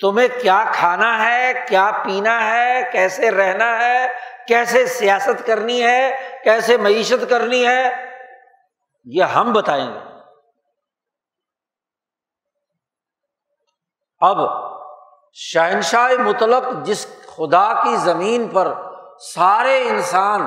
تمہیں 0.00 0.28
کیا 0.42 0.64
کھانا 0.74 1.26
ہے، 1.26 1.52
کیا 1.68 1.90
پینا 2.04 2.46
ہے، 2.46 2.82
کیسے 2.92 3.30
رہنا 3.30 3.78
ہے، 3.78 4.08
کیسے 4.48 4.86
سیاست 4.86 5.46
کرنی 5.46 5.82
ہے، 5.82 6.16
کیسے 6.44 6.76
معیشت 6.76 7.30
کرنی 7.30 7.66
ہے، 7.66 7.90
یہ 9.04 9.22
ہم 9.22 9.52
بتائیں 9.52 9.94
گے۔ 9.94 9.98
اب 14.20 14.36
شہنشاہ 15.32 16.10
مطلق 16.18 16.64
جس 16.82 17.06
خدا 17.36 17.72
کی 17.84 17.96
زمین 17.96 18.48
پر 18.48 18.72
سارے 19.34 19.88
انسان 19.88 20.40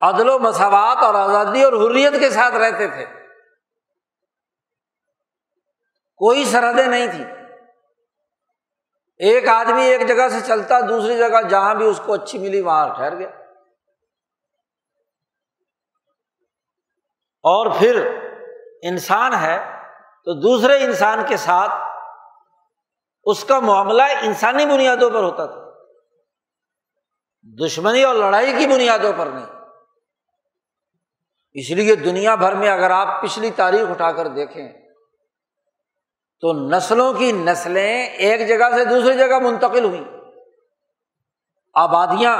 عدل 0.00 0.28
و 0.28 0.38
مساوات 0.38 0.96
اور 0.96 1.14
آزادی 1.14 1.62
اور 1.64 1.72
حریت 1.72 2.20
کے 2.20 2.30
ساتھ 2.30 2.54
رہتے 2.54 2.88
تھے 2.88 3.21
کوئی 6.22 6.44
سرحدیں 6.44 6.86
نہیں 6.86 7.06
تھی 7.06 7.24
ایک 9.16 9.48
آدمی 9.48 9.82
ایک 9.82 10.08
جگہ 10.08 10.28
سے 10.28 10.40
چلتا، 10.46 10.80
دوسری 10.80 11.18
جگہ 11.18 11.48
جہاں 11.48 11.74
بھی 11.74 11.86
اس 11.86 12.00
کو 12.06 12.12
اچھی 12.12 12.38
ملی 12.38 12.60
وہاں 12.60 12.94
ٹھہر 12.94 13.18
گیا۔ 13.18 13.28
اور 17.42 17.70
پھر 17.78 18.18
انسان 18.82 19.34
ہے 19.34 19.58
تو 20.24 20.40
دوسرے 20.40 20.84
انسان 20.84 21.18
کے 21.28 21.36
ساتھ 21.36 21.72
اس 23.24 23.44
کا 23.44 23.60
معاملہ 23.60 24.02
انسانی 24.02 24.66
بنیادوں 24.66 25.10
پر 25.10 25.22
ہوتا 25.22 25.46
تھا۔ 25.46 25.84
دشمنی 27.66 28.02
اور 28.02 28.14
لڑائی 28.14 28.52
کی 28.58 28.66
بنیادوں 28.66 29.12
پر 29.16 29.26
نہیں۔ 29.26 29.46
اس 31.52 31.70
لیے 31.70 31.94
دنیا 31.94 32.34
بھر 32.34 32.52
میں 32.52 32.68
اگر 32.68 32.90
آپ 32.90 33.22
پچھلی 33.22 33.50
تاریخ 33.50 33.90
اٹھا 33.90 34.12
کر 34.12 34.28
دیکھیں 34.28 34.81
تو 36.42 36.52
نسلوں 36.52 37.12
کی 37.12 37.32
نسلیں 37.32 38.06
ایک 38.06 38.48
جگہ 38.48 38.76
سے 38.76 38.84
دوسری 38.84 39.18
جگہ 39.18 39.38
منتقل 39.38 39.84
ہوئی 39.84 40.04
آبادیاں 41.74 42.38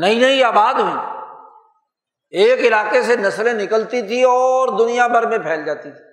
نئی 0.00 0.18
نئی 0.18 0.42
آباد 0.42 0.74
ہوئی 0.74 0.94
ایک 2.30 2.60
علاقے 2.60 3.02
سے 3.02 3.16
نسلیں 3.16 3.52
نکلتی 3.52 4.02
تھی 4.02 4.22
اور 4.22 4.78
دنیا 4.78 5.06
بھر 5.06 5.26
میں 5.26 5.38
پھیل 5.38 5.64
جاتی 5.64 5.90
تھی۔ 5.90 6.04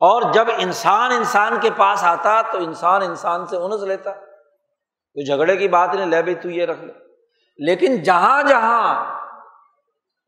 اور 0.00 0.32
جب 0.32 0.46
انسان 0.58 1.12
انسان 1.12 1.60
کے 1.60 1.70
پاس 1.76 2.04
آتا 2.04 2.42
تو 2.42 2.58
انسان 2.58 3.02
انسان 3.02 3.46
سے 3.46 3.56
انس 3.56 3.82
لیتا۔ 3.82 4.10
کوئی 4.10 5.26
جھگڑے 5.26 5.56
کی 5.56 5.68
بات 5.68 5.94
نہیں، 5.94 6.06
لے 6.06 6.22
بھائی 6.22 6.34
تو 6.34 6.50
یہ 6.50 6.66
رکھ 6.66 6.84
لے۔ 6.84 6.92
لیکن 7.58 8.02
جہاں 8.02 8.42
جہاں 8.42 9.04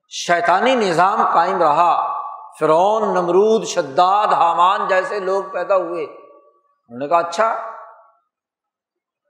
شیطانی 0.08 0.74
نظام 0.74 1.34
قائم 1.34 1.58
رہا 1.58 2.11
فرعون، 2.60 3.02
نمرود، 3.14 3.64
شداد، 3.64 4.26
حامان 4.26 4.88
جیسے 4.88 5.20
لوگ 5.20 5.44
پیدا 5.44 5.76
ہوئے۔ 5.76 6.04
انہوں 6.04 6.98
نے 6.98 7.08
کہا 7.08 7.18
اچھا 7.18 7.72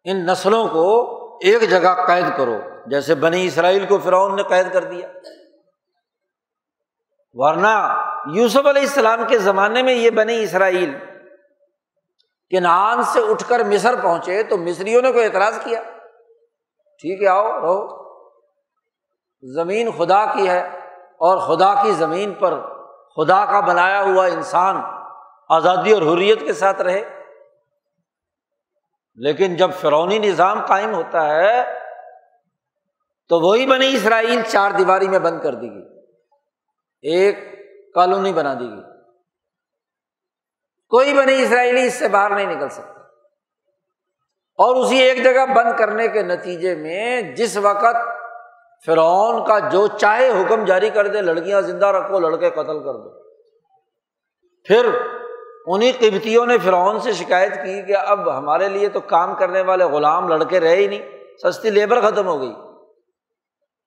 ان 0.04 0.26
نسلوں 0.26 0.68
کو 0.68 1.18
ایک 1.42 1.70
جگہ 1.70 2.06
قید 2.06 2.24
کرو، 2.36 2.58
جیسے 2.86 3.14
بنی 3.14 3.46
اسرائیل 3.46 3.86
کو 3.86 3.98
فرعون 3.98 4.36
نے 4.36 4.42
قید 4.42 4.72
کر 4.72 4.84
دیا۔ 4.84 5.08
ورنہ 7.32 8.04
یوسف 8.34 8.66
علیہ 8.66 8.82
السلام 8.82 9.20
کے 9.28 9.38
زمانے 9.38 9.82
میں 9.82 9.94
یہ 9.94 10.10
بنی 10.10 10.42
اسرائیل 10.42 10.98
کہ 12.50 12.60
نان 12.60 13.02
سے 13.02 13.20
اٹھ 13.20 13.48
کر 13.48 13.64
مصر 13.64 14.02
پہنچے 14.02 14.42
تو 14.42 14.56
مصریوں 14.58 15.02
نے 15.02 15.12
کوئی 15.12 15.24
اعتراض 15.24 15.58
کیا۔ 15.64 15.82
ٹھیک 16.98 17.22
ہے، 17.22 17.28
آؤ، 17.28 17.60
رہو۔ 17.60 18.02
زمین 19.54 19.90
خدا 19.98 20.26
کی 20.26 20.48
ہے 20.48 20.66
اور 21.12 21.38
خدا 21.38 21.74
کی 21.82 21.92
زمین 21.92 22.34
پر 22.34 22.71
خدا 23.16 23.44
کا 23.44 23.60
بنایا 23.60 24.02
ہوا 24.02 24.26
انسان 24.26 24.76
آزادی 25.48 25.92
اور 25.92 26.02
حریت 26.02 26.40
کے 26.40 26.52
ساتھ 26.52 26.82
رہے۔ 26.82 27.22
لیکن 29.14 29.56
جب 29.56 29.70
فرونی 29.80 30.18
نظام 30.18 30.66
قائم 30.66 30.94
ہوتا 30.94 31.26
ہے، 31.26 31.78
تو 33.28 33.40
وہی 33.40 33.66
بنی 33.66 33.94
اسرائیل 33.94 34.42
چار 34.42 34.70
دیواری 34.70 35.08
میں 35.08 35.18
بند 35.18 35.40
کر 35.42 35.54
دی 35.54 35.70
گئی۔ 35.70 36.00
ایک 37.02 37.36
کالونی 37.94 38.32
بنا 38.32 38.54
دی 38.54 38.70
گئی۔ 38.70 38.82
کوئی 40.88 41.14
بنی 41.14 41.42
اسرائیلی 41.42 41.86
اس 41.86 41.94
سے 41.94 42.08
باہر 42.08 42.30
نہیں 42.30 42.56
نکل 42.56 42.68
سکتا۔ 42.68 42.92
اور 44.56 44.76
اسی 44.76 44.96
ایک 44.96 45.24
جگہ 45.24 45.54
بند 45.54 45.78
کرنے 45.78 46.08
کے 46.08 46.22
نتیجے 46.22 46.74
میں 46.74 47.22
جس 47.22 47.56
وقت 47.56 47.96
فرعون 48.86 49.44
کا 49.44 49.58
جو 49.58 49.86
چاہے 49.86 50.28
حکم 50.28 50.64
جاری 50.64 50.90
کر 50.90 51.06
دے، 51.06 51.22
لڑکیاں 51.22 51.60
زندہ 51.60 51.86
رکھو، 51.86 52.18
لڑکے 52.18 52.50
قتل 52.50 52.84
کر 52.84 52.92
دو۔ 52.92 53.22
پھر 54.64 54.86
انہیں 55.66 55.92
قبتیوں 56.00 56.46
نے 56.46 56.58
فرعون 56.58 57.00
سے 57.00 57.12
شکایت 57.12 57.54
کی 57.54 57.82
کہ 57.82 57.96
اب 57.96 58.38
ہمارے 58.38 58.68
لیے 58.68 58.88
تو 58.88 59.00
کام 59.00 59.34
کرنے 59.34 59.60
والے 59.60 59.84
غلام 59.84 60.28
لڑکے 60.28 60.60
رہے 60.60 60.76
ہی 60.76 60.86
نہیں، 60.86 61.10
سستی 61.42 61.70
لیبر 61.70 62.00
ختم 62.00 62.26
ہو 62.26 62.40
گئی۔ 62.40 62.52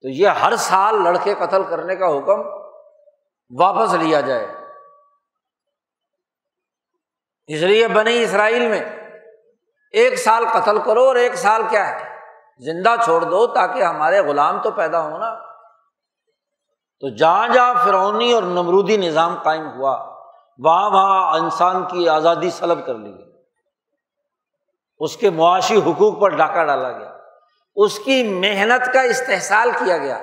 تو 0.01 0.09
یہ 0.09 0.27
ہر 0.27 0.55
سال 0.55 1.03
لڑکے 1.03 1.33
قتل 1.39 1.63
کرنے 1.63 1.95
کا 1.95 2.07
حکم 2.07 2.41
واپس 3.59 3.93
لیا 3.93 4.21
جائے۔ 4.21 4.47
اس 7.47 7.61
لیے 7.61 7.87
بنی 7.87 8.23
اسرائیل 8.23 8.67
میں 8.67 8.83
ایک 9.91 10.15
سال 10.15 10.45
قتل 10.53 10.79
کرو 10.79 11.03
اور 11.03 11.15
ایک 11.15 11.35
سال 11.35 11.61
کیا 11.69 11.99
ہے؟ 11.99 12.14
زندہ 12.57 12.95
چھوڑ 13.03 13.21
دو 13.21 13.47
تاکہ 13.47 13.83
ہمارے 13.83 14.21
غلام 14.21 14.61
تو 14.61 14.71
پیدا 14.71 15.01
ہو 15.01 15.17
نا۔ 15.17 15.33
تو 16.99 17.15
جہاں 17.15 17.47
جہاں 17.47 17.73
فرونی 17.83 18.33
اور 18.33 18.43
نمرودی 18.43 18.97
نظام 18.97 19.35
قائم 19.43 19.69
ہوا، 19.69 20.19
وہاں 20.57 20.89
وہاں 20.89 21.39
انسان 21.39 21.83
کی 21.83 22.09
آزادی 22.09 22.49
سلب 22.49 22.85
کر 22.85 22.95
لی 22.95 23.17
گئی۔ 23.17 23.31
اس 24.99 25.17
کے 25.17 25.29
معاشی 25.29 25.77
حقوق 25.77 26.21
پر 26.21 26.29
ڈاکہ 26.29 26.63
ڈالا 26.63 26.91
گیا۔ 26.91 27.11
اس 27.75 27.99
کی 27.99 28.23
محنت 28.39 28.93
کا 28.93 29.01
استحصال 29.01 29.71
کیا 29.71 29.97
گیا۔ 29.97 30.19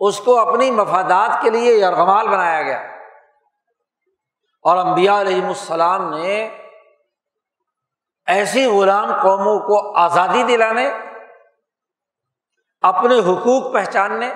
اس 0.00 0.20
کو 0.20 0.48
اپنی 0.48 0.70
مفادات 0.70 1.42
کے 1.42 1.50
لیے 1.50 1.74
یرغمال 1.74 2.28
بنایا 2.28 2.62
گیا۔ 2.62 2.80
اور 4.62 4.76
امبیا 4.76 5.20
علیہم 5.20 5.48
السلام 5.48 6.14
نے 6.14 6.65
ایسی 8.26 8.66
غلام 8.66 9.22
قوموں 9.22 9.58
کو 9.58 9.96
آزادی 9.96 10.42
دلانے، 10.42 10.90
اپنے 12.80 13.18
حقوق 13.18 13.74
پہچاننے، 13.74 14.32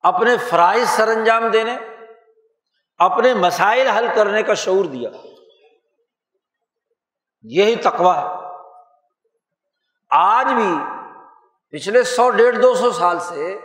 اپنے 0.00 0.36
فرائض 0.50 0.88
سر 0.88 1.08
انجام 1.08 1.48
دینے، 1.48 1.76
اپنے 2.98 3.34
مسائل 3.34 3.88
حل 3.88 4.06
کرنے 4.14 4.42
کا 4.42 4.54
شعور 4.54 4.84
دیا۔ 4.84 5.10
یہی 7.42 7.76
تقوا 7.76 8.20
ہے۔ 8.20 8.44
آج 10.10 10.46
بھی 10.46 10.76
پچھلے 11.70 12.02
سو 12.02 12.30
ڈیڑھ 12.30 12.58
دو 12.58 12.74
سو 12.74 12.90
سال 12.90 13.18
سے 13.20 13.60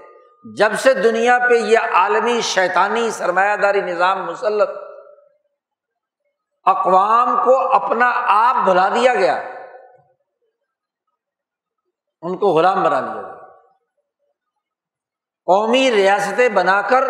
جب 0.58 0.80
سے 0.80 0.94
دنیا 0.94 1.40
پہ 1.50 1.54
یہ 1.54 1.78
عالمی 1.78 2.42
شیطانی 2.42 3.12
سرمایہ 3.12 3.56
داری 3.56 3.82
نظام 3.82 4.26
مسلط 4.26 4.89
اقوام 6.70 7.44
کو 7.46 7.74
اپنا 7.74 8.12
آپ 8.28 8.56
بھلا 8.66 8.90
دیا 8.90 9.16
گیا۔ 9.16 9.36
ان 12.22 12.38
کو 12.38 12.48
غلام 12.48 12.84
بنا 12.84 13.00
لیا 13.00 13.14
گیا۔ 13.14 13.36
قومی 15.46 15.92
ریاستیں 15.92 16.50
بنا 16.50 16.82
کر 16.82 17.04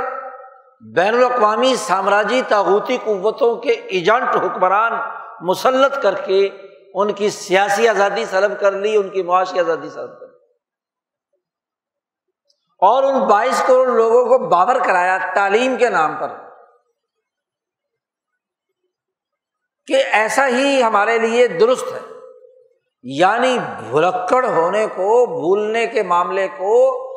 بین 0.96 1.14
الاقوامی 1.14 1.76
سامراجی 1.76 2.42
تاغوتی 2.48 2.98
قوتوں 2.98 3.56
کے 3.56 3.72
ایجنٹ 3.72 4.36
حکمران 4.36 4.94
مسلط 5.42 6.04
کر 6.04 6.16
کے 6.16 6.50
ان 6.94 7.14
کی 7.14 7.30
سیاسی 7.30 7.88
آزادی 7.88 8.26
سلب 8.26 8.60
کر 8.60 8.72
لی، 8.72 8.98
ان 8.98 9.10
کی 9.10 9.24
معاشی 9.24 9.60
آزادی 9.60 9.90
سلب 9.90 10.20
کر 10.20 10.28
لی۔ 10.28 10.38
اور 12.80 13.04
ان 13.04 13.28
بائیس 13.28 13.64
کروڑ 13.68 13.88
لوگوں 13.88 14.26
کو 14.26 14.50
بابر 14.50 14.80
کرایا 14.86 15.18
تعلیم 15.36 15.76
کے 15.76 15.90
نام 15.90 16.16
پر۔ 16.20 16.49
کہ 19.90 20.04
ایسا 20.12 20.48
ہی 20.48 20.84
ہمارے 20.84 21.18
لیے 21.18 21.48
درست 21.48 21.86
ہے۔ 21.94 22.00
یعنی 23.04 23.58
بھلکڑ 23.60 24.46
ہونے 24.46 24.86
کو، 24.88 25.26
بھولنے 25.26 25.88
کے 25.88 26.04
معاملے 26.04 26.48
کو 26.48 27.10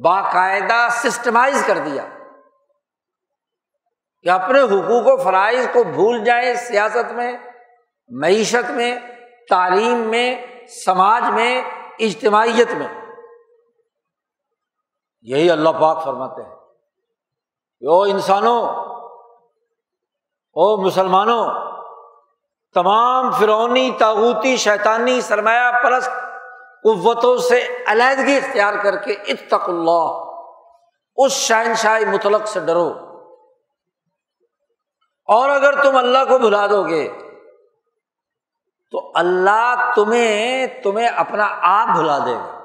باقاعدہ 0.00 0.88
سسٹمائز 0.90 1.64
کر 1.66 1.78
دیا۔ 1.78 2.08
کہ 4.22 4.28
اپنے 4.28 4.60
حقوق 4.60 5.02
و 5.06 5.16
فرائض 5.16 5.68
کو 5.72 5.84
بھول 5.84 6.24
جائیں 6.24 6.54
سیاست 6.54 7.12
میں، 7.12 7.32
معیشت 8.08 8.70
میں، 8.70 8.96
تعلیم 9.48 9.96
میں، 9.96 10.46
سماج 10.84 11.22
میں، 11.34 11.62
اجتماعیت 11.98 12.70
میں۔ 12.70 12.88
یہی 15.22 15.50
اللہ 15.50 15.70
پاک 15.80 16.04
فرماتے 16.04 16.42
ہیں۔ 16.42 16.56
کہ 17.80 17.86
او 17.86 18.02
انسانوں، 18.02 18.62
او 20.52 20.76
مسلمانوں 20.76 21.73
تمام 22.74 23.30
فرونی 23.30 23.90
تاغوتی 23.98 24.56
شیطانی، 24.56 25.20
سرمایہ 25.20 25.82
پرست 25.82 26.10
قوتوں 26.82 27.38
سے 27.38 27.84
علیحدگی 27.86 28.36
اختیار 28.36 28.74
کر 28.82 28.96
کے 28.96 29.12
اتق 29.12 29.68
اللہ۔ 29.68 30.34
اس 31.16 31.32
شہنشاہ 31.32 32.00
مطلق 32.00 32.48
سے 32.48 32.60
ڈرو۔ 32.60 32.92
اور 35.24 35.48
اگر 35.48 35.82
تم 35.82 35.96
اللہ 35.96 36.18
کو 36.28 36.38
بھلا 36.38 36.66
دو 36.66 36.82
گے، 36.82 37.08
تو 38.90 39.12
اللہ 39.14 39.92
تمہیں 39.96 40.66
تمہیں 40.66 41.08
اپنا 41.08 41.46
آپ 41.62 41.96
بھلا 41.96 42.18
دے 42.18 42.34
گا۔ 42.34 42.60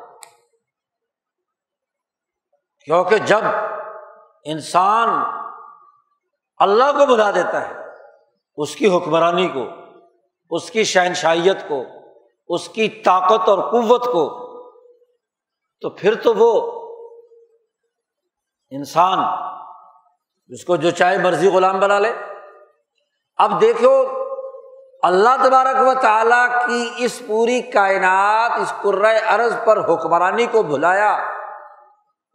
کیونکہ 2.86 3.18
جب 3.18 3.42
انسان 4.44 5.10
اللہ 6.58 6.92
کو 7.00 7.06
بھلا 7.06 7.32
دیتا 7.32 7.70
ہے، 7.70 7.74
اس 8.56 8.76
کی 8.76 8.98
حکمرانی 8.98 9.48
کو 9.48 9.79
اس 10.50 10.72
کی 10.72 10.84
شہنشائیت 10.84 11.58
کو، 11.68 11.84
اس 12.48 12.70
کی 12.70 12.88
طاقت 12.88 13.50
اور 13.50 13.72
قوت 13.72 14.06
کو۔ 14.06 14.50
تو 15.82 15.90
پھر 15.90 16.16
تو 16.16 16.34
وہ 16.38 16.80
انسان 18.70 19.20
اس 20.48 20.66
کو 20.66 20.76
جو 20.76 20.90
چاہے 20.90 21.18
مرضی 21.18 21.50
غلام 21.50 21.80
بنا 21.80 22.00
لے۔ 22.00 22.14
اب 23.38 23.62
دیکھو، 23.62 24.04
اللہ 25.04 25.30
تبارک 25.44 25.88
و 25.88 26.02
تعالیٰ 26.02 26.68
کی 26.68 26.90
اس 26.98 27.22
پوری 27.28 27.62
کائنات، 27.62 28.52
اس 28.62 28.74
ارض 29.28 29.56
پر 29.66 29.94
حکمرانی 29.94 30.46
کو 30.46 30.64
بھلایا۔ 30.64 31.18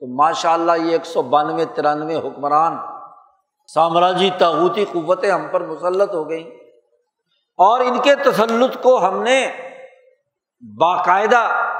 تو 0.00 0.14
ماشاء 0.14 0.52
اللہ 0.52 0.72
یہ 0.76 0.92
ایک 0.92 1.06
سو 1.06 1.22
بانوے، 1.22 1.64
ترانوے 1.64 2.16
حکمران، 2.16 2.76
سامراجی 3.74 4.30
تاغوتی 4.38 4.84
قوتیں 4.84 5.30
ہم 5.30 5.48
پر 5.50 5.60
مسلط 5.60 6.14
ہو 6.14 6.30
گئیں۔ 6.30 6.63
اور 7.56 7.80
ان 7.80 8.02
کے 8.02 8.16
تسلط 8.16 8.82
کو 8.82 9.08
ہم 9.08 9.22
نے 9.22 9.52
باقاعدہ 10.80 11.70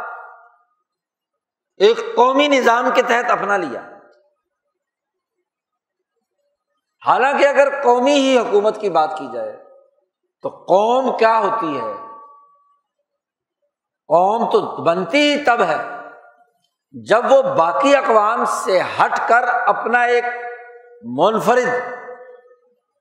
ایک 1.76 2.00
قومی 2.16 2.48
نظام 2.48 2.90
کے 2.94 3.02
تحت 3.02 3.30
اپنا 3.30 3.56
لیا۔ 3.56 3.80
حالانکہ 7.06 7.46
اگر 7.46 7.82
قومی 7.82 8.14
ہی 8.14 8.38
حکومت 8.38 8.80
کی 8.80 8.90
بات 8.90 9.18
کی 9.18 9.26
جائے 9.32 9.64
تو 10.42 10.48
قوم 10.48 11.16
کیا 11.16 11.38
ہوتی 11.38 11.80
ہے؟ 11.80 11.92
قوم 14.08 14.50
تو 14.50 14.82
بنتی 14.82 15.18
ہی 15.18 15.44
تب 15.44 15.62
ہے 15.62 15.76
جب 16.92 17.32
وہ 17.32 17.42
باقی 17.42 17.96
اقوام 17.96 18.44
سے 18.44 18.80
ہٹ 18.80 19.28
کر 19.28 19.42
اپنا 19.48 20.02
ایک 20.02 20.24
منفرد 21.02 21.68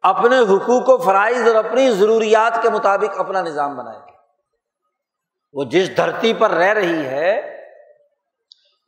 اپنے 0.04 0.40
حقوق 0.40 0.90
و 0.90 0.98
فرائض 0.98 1.48
اور 1.48 1.66
اپنی 1.66 1.92
ضروریات 1.92 2.62
کے 2.62 2.70
مطابق 2.70 3.20
اپنا 3.20 3.42
نظام 3.42 3.78
بنائے۔ 3.78 4.00
وہ 5.54 5.64
جس 5.64 5.98
دھرتی 5.98 6.34
پر 6.34 6.52
رہ 6.52 6.74
رہی 6.74 7.06
ہے، 7.06 7.60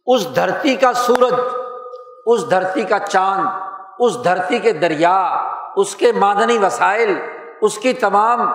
اس 0.06 0.36
دھرتی 0.36 0.76
کا 0.76 0.94
سورج، 0.94 1.34
اس 2.26 2.50
دھرتی 2.50 2.84
کا 2.84 3.00
چاند، 3.00 3.48
اس 4.00 4.24
دھرتی 4.24 4.60
کے 4.60 4.72
دریا، 4.72 5.26
اس 5.76 5.96
کے 5.96 6.12
معدنی 6.12 6.58
وسائل، 6.58 7.22
اس 7.62 7.78
کی 7.78 7.94
تمام 7.94 8.52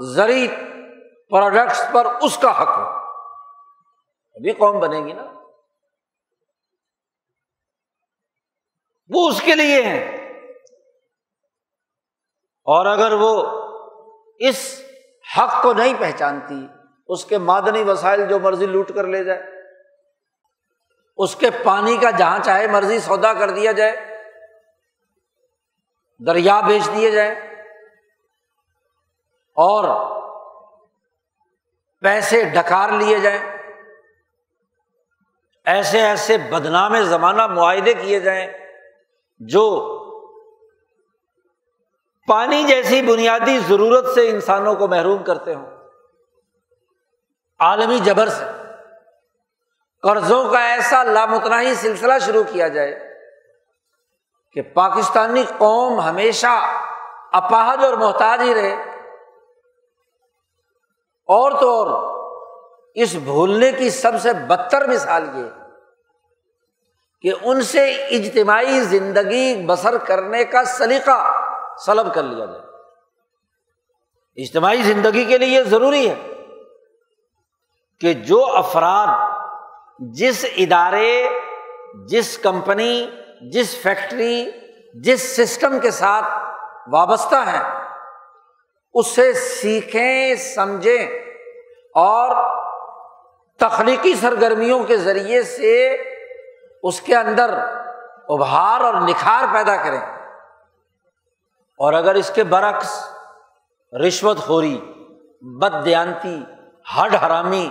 زرعی 0.00 0.48
پروڈکٹس 1.30 1.82
پر 1.92 2.06
اس 2.20 2.38
کا 2.38 2.62
حق 2.62 2.68
ہو 2.68 2.82
ابھی 4.34 4.52
قوم 4.52 4.78
بنے 4.78 5.00
گی 5.00 5.12
نا۔ 5.12 5.24
وہ 9.10 9.28
اس 9.28 9.40
کے 9.40 9.54
لیے 9.54 9.82
ہیں۔ 9.82 10.21
اور 12.66 12.86
اگر 12.86 13.12
وہ 13.12 13.32
اس 14.40 14.58
حق 15.24 15.62
کو 15.62 15.72
نہیں 15.72 15.94
پہچانتی، 15.98 16.66
اس 17.08 17.24
کے 17.24 17.38
معدنی 17.40 17.82
وسائل 17.82 18.26
جو 18.28 18.38
مرضی 18.38 18.66
لوٹ 18.66 18.92
کر 18.94 19.06
لے 19.06 19.22
جائے، 19.24 19.42
اس 21.18 21.34
کے 21.36 21.50
پانی 21.64 21.96
کا 21.96 22.10
جہاں 22.10 22.38
چاہے 22.38 22.66
مرضی 22.66 22.98
سودا 23.00 23.32
کر 23.34 23.50
دیا 23.50 23.72
جائے، 23.72 23.96
دریا 26.20 26.60
بیچ 26.60 26.86
دیے 26.94 27.10
جائیں 27.10 27.34
اور 29.56 29.84
پیسے 32.02 32.42
ڈکار 32.44 32.88
لیے 32.90 33.18
جائیں، 33.18 33.40
ایسے 35.66 36.00
ایسے 36.02 36.36
بدنام 36.50 36.94
زمانہ 37.04 37.46
معاہدے 37.46 37.94
کیے 37.94 38.20
جائیں 38.20 38.46
جو 39.40 39.64
پانی 42.32 42.64
جیسی 42.64 43.02
بنیادی 43.02 43.58
ضرورت 43.58 44.14
سے 44.14 44.28
انسانوں 44.28 44.74
کو 44.74 44.88
محروم 44.88 45.22
کرتے 45.22 45.54
ہوں۔ 45.54 45.66
عالمی 47.60 47.98
جبر 47.98 48.28
سے 48.28 48.44
قرضوں 50.02 50.50
کا 50.50 50.64
ایسا 50.64 51.02
لامتناہی 51.02 51.74
سلسلہ 51.74 52.12
شروع 52.20 52.42
کیا 52.52 52.68
جائے 52.68 53.14
کہ 54.52 54.62
پاکستانی 54.62 55.44
قوم 55.58 56.00
ہمیشہ 56.00 56.80
اپاہد 57.32 57.84
اور 57.84 57.92
محتاج 57.92 58.40
ہی 58.42 58.54
رہے۔ 58.54 58.72
اور 61.26 61.50
تو 61.60 61.70
اور 61.70 62.12
اس 62.94 63.14
بھولنے 63.14 63.72
کی 63.72 63.90
سب 63.90 64.12
سے 64.20 64.32
بدتر 64.32 64.86
مثال 64.86 65.28
یہ 65.34 65.44
کہ 67.22 67.32
ان 67.42 67.62
سے 67.62 67.92
اجتماعی 67.92 68.80
زندگی 68.80 69.66
بسر 69.66 69.98
کرنے 69.98 70.44
کا 70.44 70.64
سلیقہ 70.64 71.41
سلب 71.86 72.14
کر 72.14 72.22
لیا 72.22 72.44
جائے۔ 72.44 72.60
اجتماعی 74.36 74.82
زندگی 74.82 75.24
کے 75.24 75.38
لیے 75.38 75.48
یہ 75.48 75.62
ضروری 75.62 76.10
ہے 76.10 76.14
کہ 78.00 78.14
جو 78.14 78.46
افراد 78.46 79.38
جس 79.98 80.44
ادارے، 80.56 81.28
جس 82.08 82.38
کمپنی، 82.38 83.10
جس 83.40 83.82
فیکٹری، 83.82 84.50
جس 84.94 85.36
سسٹم 85.36 85.80
کے 85.80 85.90
ساتھ 85.90 86.24
وابستہ 86.92 87.34
ہیں 87.34 87.84
اس 88.94 89.06
سے 89.06 89.32
سیکھیں، 89.32 90.34
سمجھیں 90.34 91.06
اور 91.94 92.52
تخلیقی 93.58 94.14
سرگرمیوں 94.14 94.84
کے 94.84 94.96
ذریعے 94.96 95.42
سے 95.42 95.96
اس 96.82 97.00
کے 97.00 97.16
اندر 97.16 97.58
ابھار 98.28 98.80
اور 98.80 98.94
نکھار 98.94 99.44
پیدا 99.52 99.76
کریں۔ 99.76 100.21
اور 101.82 101.92
اگر 101.92 102.14
اس 102.14 102.30
کے 102.34 102.44
برعکس 102.44 103.08
رشوت 104.06 104.38
خوری 104.38 104.80
بد 105.40 105.84
دیانتی 105.84 106.44
ہڈ 106.96 107.14
حرامی، 107.14 107.68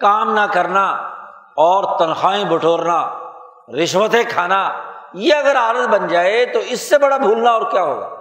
کام 0.00 0.34
نہ 0.34 0.40
کرنا 0.52 0.90
اور 1.36 1.98
تنخواہیں 1.98 2.44
بٹورنا 2.44 3.30
رشوتیں 3.82 4.22
کھانا، 4.28 4.92
یہ 5.14 5.34
اگر 5.34 5.56
عادت 5.56 5.88
بن 5.88 6.08
جائے 6.08 6.46
تو 6.46 6.58
اس 6.58 6.80
سے 6.80 6.98
بڑا 6.98 7.16
بھولنا 7.16 7.50
اور 7.50 7.70
کیا 7.70 7.82
ہوگا؟ 7.82 8.16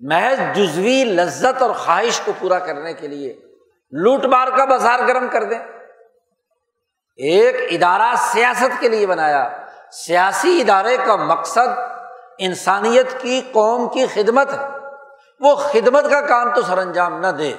محض 0.00 0.56
جزوی 0.56 1.04
لذت 1.04 1.62
اور 1.62 1.70
خواہش 1.70 2.20
کو 2.24 2.32
پورا 2.38 2.58
کرنے 2.58 2.94
کے 2.94 3.08
لیے 3.08 3.32
لوٹ 3.90 4.24
مار 4.24 4.48
کا 4.56 4.64
بازار 4.64 4.98
گرم 5.08 5.28
کر 5.28 5.44
دیں۔ 5.44 5.58
ایک 7.16 7.56
ادارہ 7.70 8.14
سیاست 8.16 8.80
کے 8.80 8.88
لیے 8.88 9.06
بنایا۔ 9.06 9.67
سیاسی 9.92 10.60
ادارے 10.60 10.96
کا 10.96 11.16
مقصد 11.16 11.78
انسانیت 12.38 13.20
کی 13.20 13.40
قوم 13.52 13.88
کی 13.88 14.06
خدمت 14.06 14.52
ہے۔ 14.52 14.68
وہ 15.40 15.54
خدمت 15.54 16.10
کا 16.10 16.20
کام 16.20 16.54
تو 16.54 16.62
سر 16.62 16.78
انجام 16.78 17.20
نہ 17.20 17.26
دے۔ 17.26 17.54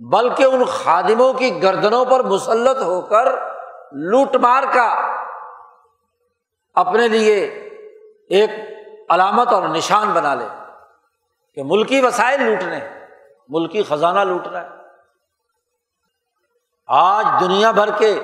بلکہ 0.00 0.42
ان 0.42 0.64
خادموں 0.64 1.32
کی 1.32 1.62
گردنوں 1.62 2.04
پر 2.04 2.22
مسلط 2.22 2.82
ہو 2.82 3.00
کر 3.00 3.26
لوٹ 3.92 4.36
مار 4.36 4.62
کا 4.74 5.16
اپنے 6.74 7.08
لیے 7.08 7.44
ایک 8.28 8.50
علامت 9.08 9.48
اور 9.48 9.62
نشان 9.62 10.10
بنا 10.10 10.34
لے 10.34 10.48
کہ 11.54 11.62
ملکی 11.64 12.00
وسائل 12.00 12.42
لوٹنے، 12.42 12.78
ملکی 13.48 13.82
خزانہ 13.82 14.20
لوٹنا۔ 14.20 14.60
ہے 14.60 14.68
آج 16.86 17.26
دنیا 17.40 17.70
بھر 17.70 17.90
کے 17.90 18.22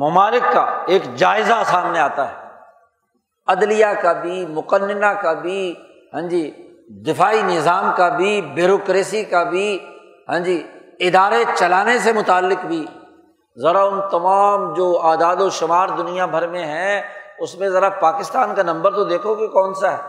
ممالک 0.00 0.52
کا 0.52 0.82
ایک 0.86 1.14
جائزہ 1.14 1.62
سامنے 1.66 1.98
آتا 1.98 2.28
ہے۔ 2.28 2.34
عدلیہ 3.46 3.86
کا 4.02 4.12
بھی، 4.12 4.46
مقننہ 4.46 5.06
کا 5.06 5.32
بھی 5.32 5.74
ہاں 6.14 6.20
جی 6.20 6.50
دفاعی 6.88 7.42
نظام 7.42 7.92
کا 7.96 8.08
بھی، 8.08 8.40
بیوروکریسی 8.40 9.24
کا 9.24 9.42
بھی 9.42 9.78
ہاں 10.28 10.38
جی 10.38 10.66
ادارے 11.00 11.44
چلانے 11.54 11.98
سے 11.98 12.12
متعلق 12.12 12.64
بھی۔ 12.64 12.86
ذرا 13.56 13.82
ان 13.82 14.00
تمام 14.10 14.74
جو 14.74 15.00
اعداد 15.02 15.36
و 15.36 15.50
شمار 15.50 15.88
دنیا 15.88 16.26
بھر 16.26 16.46
میں 16.46 16.64
ہیں، 16.64 17.02
اس 17.38 17.54
میں 17.54 17.68
ذرا 17.68 17.88
پاکستان 17.88 18.54
کا 18.54 18.62
نمبر 18.62 18.94
تو 18.94 19.04
دیکھو 19.04 19.34
کہ 19.34 19.46
کون 19.46 19.74
سا 19.74 19.92
ہے۔ 19.92 20.02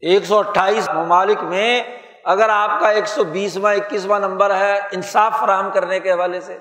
ایک 0.00 0.24
سو 0.24 0.38
اٹھائیس 0.38 0.88
ممالک 0.88 1.42
میں 1.42 1.82
اگر 2.24 2.48
آپ 2.48 2.80
کا 2.80 2.88
ایک 2.88 3.08
سو 3.08 3.24
بیسواں، 3.24 3.74
اکیسواں 3.74 4.20
نمبر 4.20 4.54
ہے، 4.54 4.78
انصاف 4.92 5.40
فراہم 5.40 5.70
کرنے 5.70 6.00
کے 6.00 6.12
حوالے 6.12 6.40
سے۔ 6.40 6.58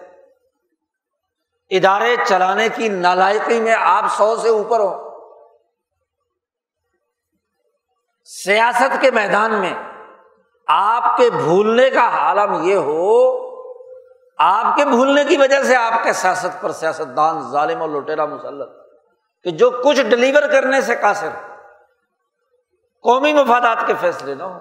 ادارے 1.71 2.15
چلانے 2.27 2.67
کی 2.75 2.87
نالائقی 2.89 3.59
میں 3.59 3.75
آپ 3.79 4.05
سو 4.17 4.35
سے 4.35 4.49
اوپر 4.49 4.79
ہو 4.79 5.11
سیاست 8.29 9.01
کے 9.01 9.11
میدان 9.11 9.53
میں 9.53 9.73
آپ 10.67 11.05
کے 11.17 11.29
بھولنے 11.29 11.89
کا 11.89 12.07
عالم 12.19 12.53
یہ 12.63 12.75
ہو، 12.75 13.13
آپ 14.39 14.75
کے 14.75 14.85
بھولنے 14.85 15.23
کی 15.25 15.37
وجہ 15.37 15.61
سے 15.63 15.75
آپ 15.75 16.03
کے 16.03 16.13
سیاست 16.13 16.61
پر 16.61 16.71
سیاست 16.71 17.15
دان 17.17 17.41
ظالم 17.51 17.81
اور 17.81 17.89
لوٹیرا 17.89 18.25
مسلط، 18.25 18.69
کہ 19.45 19.51
جو 19.51 19.69
کچھ 19.83 20.01
ڈلیور 20.01 20.47
کرنے 20.51 20.81
سے 20.81 20.95
قاصر، 20.95 21.29
قومی 23.03 23.33
مفادات 23.33 23.85
کے 23.87 23.93
فیصلے 24.01 24.35
نہ 24.35 24.43
ہو 24.43 24.59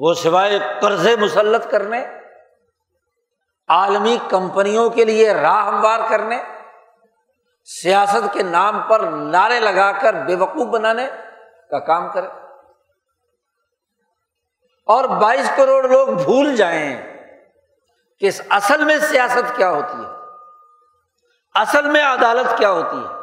وہ 0.00 0.14
سوائے 0.14 0.58
قرض 0.80 1.06
مسلط 1.20 1.70
کرنے 1.70 2.04
عالمی 3.68 4.18
کمپنیوں 4.30 4.90
کے 4.90 5.04
لیے 5.04 5.34
راہ 5.34 5.66
ہموار 5.66 5.98
کرنے، 6.10 6.42
سیاست 7.64 8.32
کے 8.32 8.42
نام 8.42 8.82
پر 8.82 9.00
نعرے 9.00 9.60
لگا 9.60 9.92
کر 9.92 10.14
بے 10.14 10.34
وقوف 10.34 10.66
بنانے 10.66 11.08
کا 11.70 11.78
کام 11.78 12.12
کرے۔ 12.12 12.26
اور 14.86 15.04
بائیس 15.04 15.50
کروڑ 15.56 15.88
لوگ 15.88 16.06
بھول 16.06 16.56
جائیں 16.56 17.18
کہ 18.20 18.30
اصل 18.48 18.84
میں 18.84 18.98
سیاست 18.98 19.56
کیا 19.56 19.70
ہوتی 19.70 20.04
ہے۔ 20.04 20.10
اصل 21.54 21.90
میں 21.90 22.02
عدالت 22.02 22.58
کیا 22.58 22.70
ہوتی 22.70 22.96
ہے۔ 22.96 23.18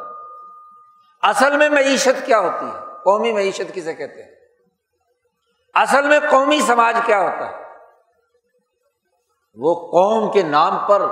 اصل 1.22 1.56
میں 1.56 1.68
معیشت 1.68 2.26
کیا 2.26 2.38
ہوتی 2.38 2.66
ہے۔ 2.66 2.78
قومی 3.04 3.32
معیشت 3.32 3.74
کسے 3.74 3.94
کہتے 3.94 4.22
ہیں؟ 4.22 4.34
اصل 5.74 6.06
میں 6.06 6.20
قومی 6.30 6.60
سماج 6.60 6.96
کیا 7.06 7.20
ہوتا 7.20 7.50
ہے؟ 7.50 7.65
وہ 9.56 9.74
قوم 9.74 10.32
کے 10.32 10.42
نام 10.42 10.78
پر 10.88 11.02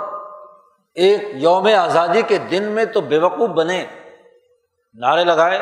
ایک 0.95 1.21
یوم 1.33 1.69
آزادی 1.81 2.23
کے 2.23 2.39
دن 2.39 2.63
میں 2.63 2.85
تو 2.85 3.01
بے 3.01 3.19
وقوف 3.19 3.51
بنے، 3.51 3.87
نعرے 4.95 5.25
لگائے، 5.25 5.61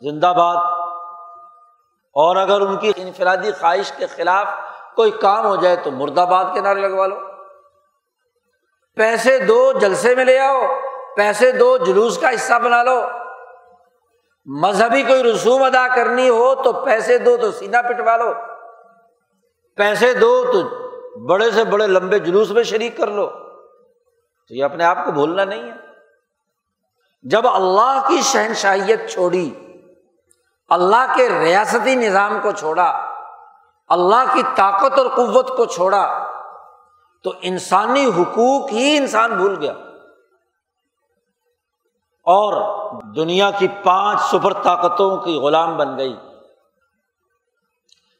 زندہ 0.00 0.32
باد۔ 0.36 0.56
اور 2.16 2.36
اگر 2.36 2.60
ان 2.60 2.76
کی 2.76 2.92
انفرادی 2.96 3.52
خواہش 3.52 3.92
کے 3.92 4.06
خلاف 4.06 4.46
کوئی 4.96 5.10
کام 5.10 5.46
ہو 5.46 5.56
جائے 5.56 5.76
تو 5.76 5.90
مرد 5.90 6.18
آباد 6.18 6.44
کے 6.54 6.60
نعرے 6.60 6.80
لگوا 6.80 7.06
لو۔ 7.06 7.16
پیسے 8.96 9.38
دو 9.38 9.72
جلسے 9.72 10.14
میں 10.14 10.24
لے 10.24 10.38
آؤ، 10.38 10.62
پیسے 11.16 11.52
دو 11.52 11.76
جلوس 11.76 12.18
کا 12.18 12.34
حصہ 12.34 12.58
بنا 12.58 12.82
لو۔ 12.82 13.00
مذہبی 14.46 15.02
کوئی 15.02 15.22
رسوم 15.22 15.62
ادا 15.62 15.88
کرنی 15.96 16.28
ہو 16.28 16.54
تو 16.54 16.72
پیسے 16.72 17.18
دو 17.18 17.36
تو 17.36 17.52
سینا 17.52 17.82
پٹوا 17.82 18.16
لو۔ 18.16 18.32
پیسے 19.76 20.14
دو 20.14 20.44
تو 20.52 20.83
بڑے 21.20 21.50
سے 21.50 21.64
بڑے 21.64 21.86
لمبے 21.86 22.18
جلوس 22.18 22.50
میں 22.50 22.62
شریک 22.62 22.96
کر 22.96 23.06
لو۔ 23.06 23.26
تو 24.48 24.54
یہ 24.54 24.64
اپنے 24.64 24.84
آپ 24.84 24.98
کو 25.04 25.12
بھولنا 25.12 25.44
نہیں 25.44 25.62
ہے۔ 25.62 25.76
جب 27.22 27.48
اللہ 27.48 28.08
کی 28.08 28.20
شہنشاہیت 28.20 29.10
چھوڑی، 29.10 29.54
اللہ 30.68 31.14
کے 31.16 31.28
ریاستی 31.28 31.94
نظام 31.94 32.38
کو 32.42 32.50
چھوڑا، 32.50 33.10
اللہ 33.88 34.34
کی 34.34 34.42
طاقت 34.56 34.98
اور 34.98 35.06
قوت 35.06 35.56
کو 35.56 35.64
چھوڑا، 35.64 36.26
تو 37.22 37.32
انسانی 37.42 38.04
حقوق 38.04 38.70
ہی 38.72 38.96
انسان 38.96 39.36
بھول 39.36 39.56
گیا۔ 39.60 39.72
اور 42.24 42.84
دنیا 43.16 43.50
کی 43.58 43.68
پانچ 43.84 44.20
سپر 44.20 44.52
طاقتوں 44.52 45.16
کی 45.16 45.38
غلام 45.38 45.76
بن 45.76 45.98
گئی۔ 45.98 46.16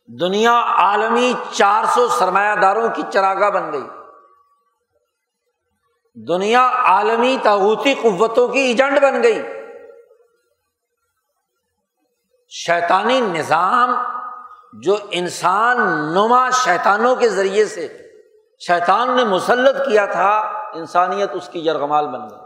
دنیا 0.06 0.64
عالمی 0.66 1.32
چار 1.52 1.84
سو 1.84 2.08
سرمایہ 2.08 2.56
داروں 2.56 2.88
کی 2.94 3.02
چراگاہ 3.12 3.50
بن 3.50 3.72
گئی۔ 3.72 3.84
دنیا 6.28 6.70
عالمی 6.74 7.36
تاوتی 7.42 7.94
قوتوں 7.94 8.48
کی 8.48 8.58
ایجنٹ 8.58 8.98
بن 9.02 9.22
گئی۔ 9.22 9.42
شیطانی 12.48 13.20
نظام 13.20 13.94
جو 14.72 14.96
انسان 15.10 15.80
نما 16.14 16.50
شیطانوں 16.50 17.16
کے 17.16 17.28
ذریعے 17.28 17.64
سے 17.64 17.98
شیطان 18.66 19.16
نے 19.16 19.24
مسلط 19.24 19.88
کیا 19.88 20.06
تھا، 20.06 20.38
انسانیت 20.74 21.30
اس 21.32 21.48
کی 21.48 21.66
یرغمال 21.66 22.06
بن 22.06 22.30
گئی۔ 22.30 22.38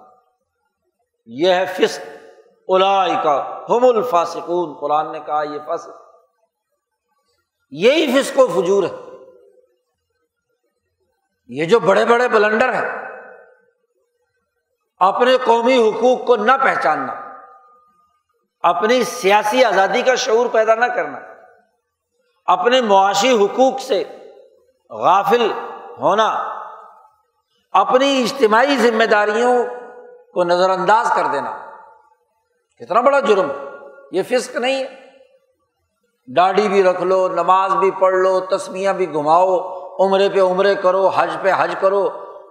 یہ 1.27 1.55
ہے 1.55 1.67
فسق 1.79 2.01
الا 2.69 3.23
کا 3.23 3.65
ہم 3.71 3.85
الفاسقون۔ 3.85 4.79
قرآن 4.81 5.13
نے 5.13 5.21
کہا 5.21 5.43
یہ 5.43 5.59
فاسق 5.67 6.08
یہی 7.73 8.07
فسق 8.13 8.39
و 8.39 8.47
فجور 8.47 8.83
ہے۔ 8.83 8.95
یہ 11.51 11.65
جو 11.65 11.79
بڑے 11.81 12.05
بڑے 12.05 12.29
بلنڈر 12.29 12.73
ہیں، 12.73 12.89
اپنے 15.01 15.37
قومی 15.45 15.77
حقوق 15.79 16.27
کو 16.27 16.37
نہ 16.37 16.53
پہچاننا، 16.63 17.13
اپنی 18.65 19.03
سیاسی 19.05 19.65
آزادی 19.65 20.03
کا 20.03 20.15
شعور 20.15 20.47
پیدا 20.53 20.75
نہ 20.75 20.85
کرنا، 20.85 21.19
اپنے 22.49 22.81
معاشی 22.81 23.33
حقوق 23.37 23.81
سے 23.81 24.03
غافل 24.91 25.51
ہونا، 25.99 26.29
اپنی 27.75 28.23
اجتماعی 28.23 28.77
ذمہ 28.77 29.05
داریوں 29.05 29.55
کو 30.35 30.45
نظر 30.45 30.71
انداز 30.71 31.11
کر 31.17 31.27
دینا، 31.33 31.57
کتنا 32.81 33.01
بڑا 33.01 33.21
جرم 33.21 33.51
یہ 34.13 34.23
فسق 34.23 34.57
نہیں 34.57 34.83
ہے۔ 34.85 34.98
ڈاڑی 36.35 36.69
بھی 36.69 36.83
رکھ 36.83 37.03
لو، 37.03 37.29
نماز 37.29 37.75
بھی 37.75 37.91
پڑھ 37.91 38.15
لو 38.15 38.41
تسمیاں 38.41 38.93
بھی 38.93 39.15
گھماؤ، 39.15 39.59
عمرے 39.99 40.29
پہ 40.29 40.41
عمرے 40.41 40.75
کرو، 40.75 41.09
حج 41.09 41.31
پہ 41.43 41.51
حج 41.59 41.75
کرو 41.81 42.09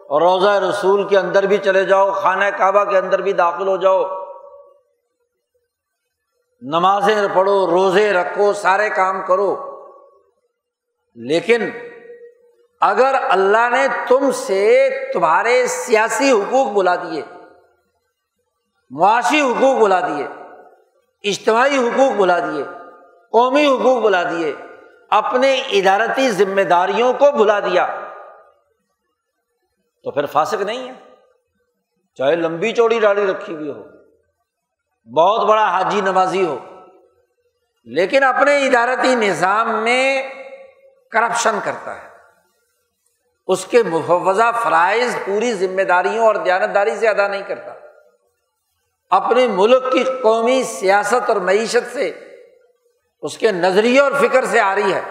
اور 0.10 0.22
روزہ 0.22 0.50
رسول 0.50 1.08
کے 1.08 1.18
اندر 1.18 1.44
بھی 1.44 1.58
چلے 1.58 1.86
جاؤ، 1.86 2.12
خانہ 2.12 2.46
کعبہ 2.58 2.84
کے 2.84 2.98
اندر 2.98 3.22
بھی 3.22 3.34
داخل 3.34 3.68
ہو 3.68 3.78
جاؤ۔ 3.78 4.04
نمازیں 6.62 7.28
پڑھو، 7.34 7.68
روزے 7.68 8.14
رکھو، 8.14 8.54
سارے 8.54 8.90
کام 8.90 9.22
کرو۔ 9.28 9.56
لیکن 11.16 11.70
اگر 12.82 13.16
اللہ 13.30 13.70
نے 13.72 13.88
تم 14.08 14.32
سے 14.32 14.90
تمہارے 15.14 15.68
سیاسی 15.68 16.32
حقوق 16.32 16.68
بلا 16.68 16.96
دیے، 16.96 17.22
معاشی 18.92 19.42
حقوق 19.42 19.82
بلا 19.82 20.00
دیے، 20.00 20.28
اجتماعی 21.24 21.78
حقوق 21.78 22.12
بلا 22.18 22.40
دیے 22.40 22.64
قومی 23.32 23.68
حقوق 23.68 24.04
بلا 24.04 24.24
دیے، 24.24 24.56
اپنے 25.10 25.62
ادارتی 25.72 26.32
ذمہ 26.32 26.62
داریوں 26.62 27.14
کو 27.14 27.32
بلا 27.32 27.60
دیا۔ 27.60 27.88
تو 30.04 30.12
پھر 30.12 30.26
فاسق 30.26 30.62
نہیں 30.62 30.88
ہے۔ 30.88 30.94
چاہے 32.16 32.36
لمبی 32.36 32.72
چوڑی 32.72 33.00
ڈاڑی 33.00 33.28
رکھی 33.28 33.56
ہوئی 33.56 33.70
ہو، 33.70 33.84
بہت 35.16 35.48
بڑا 35.48 35.70
حاجی 35.70 36.02
نمازی 36.02 36.46
ہو، 36.46 36.58
لیکن 37.84 38.24
اپنے 38.24 38.68
ادارتی 38.68 39.16
نظام 39.16 39.84
میں 39.84 40.24
کرپشن 41.12 41.60
کرتا 41.64 42.04
ہے۔ 42.04 42.10
اس 43.48 43.66
کے 43.66 43.84
مفوضہ 43.84 44.52
فرائض 44.64 45.16
پوری 45.26 45.54
ذمہ 45.54 45.82
داریوں 45.82 46.26
اور 46.26 46.36
دیانتداری 46.36 46.96
سے 46.96 47.08
ادا 47.08 47.28
نہیں 47.28 47.44
کرتا۔ 47.48 47.74
اپنے 49.10 49.48
ملک 49.48 49.92
کی 49.92 50.04
قومی 50.04 50.64
سیاست 50.64 51.30
اور 51.30 51.36
معیشت 51.36 51.94
سے 51.94 52.27
اس 53.22 53.38
کے 53.38 53.52
نظریے 53.52 54.00
اور 54.00 54.12
فکر 54.12 54.46
سے 54.46 54.60
آ 54.60 54.76
رہی 54.76 54.94
ہے۔ 54.94 55.02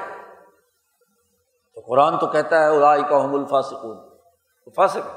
تو 1.75 1.81
قرآن 1.81 2.19
تو 2.19 2.27
کہتا 2.27 2.61
ہے 2.61 2.77
الائی 2.77 3.03
کا 3.03 3.25
حم 3.25 3.35
الفاسکون 3.35 3.97
فاسق 4.77 5.09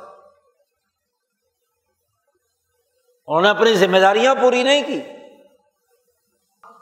انہوں 3.28 3.42
نے 3.42 3.50
اپنی 3.50 3.74
ذمہ 3.74 3.98
داریاں 3.98 4.36
پوری 4.36 4.64
نہیں 4.64 4.84
کی۔ 4.84 5.02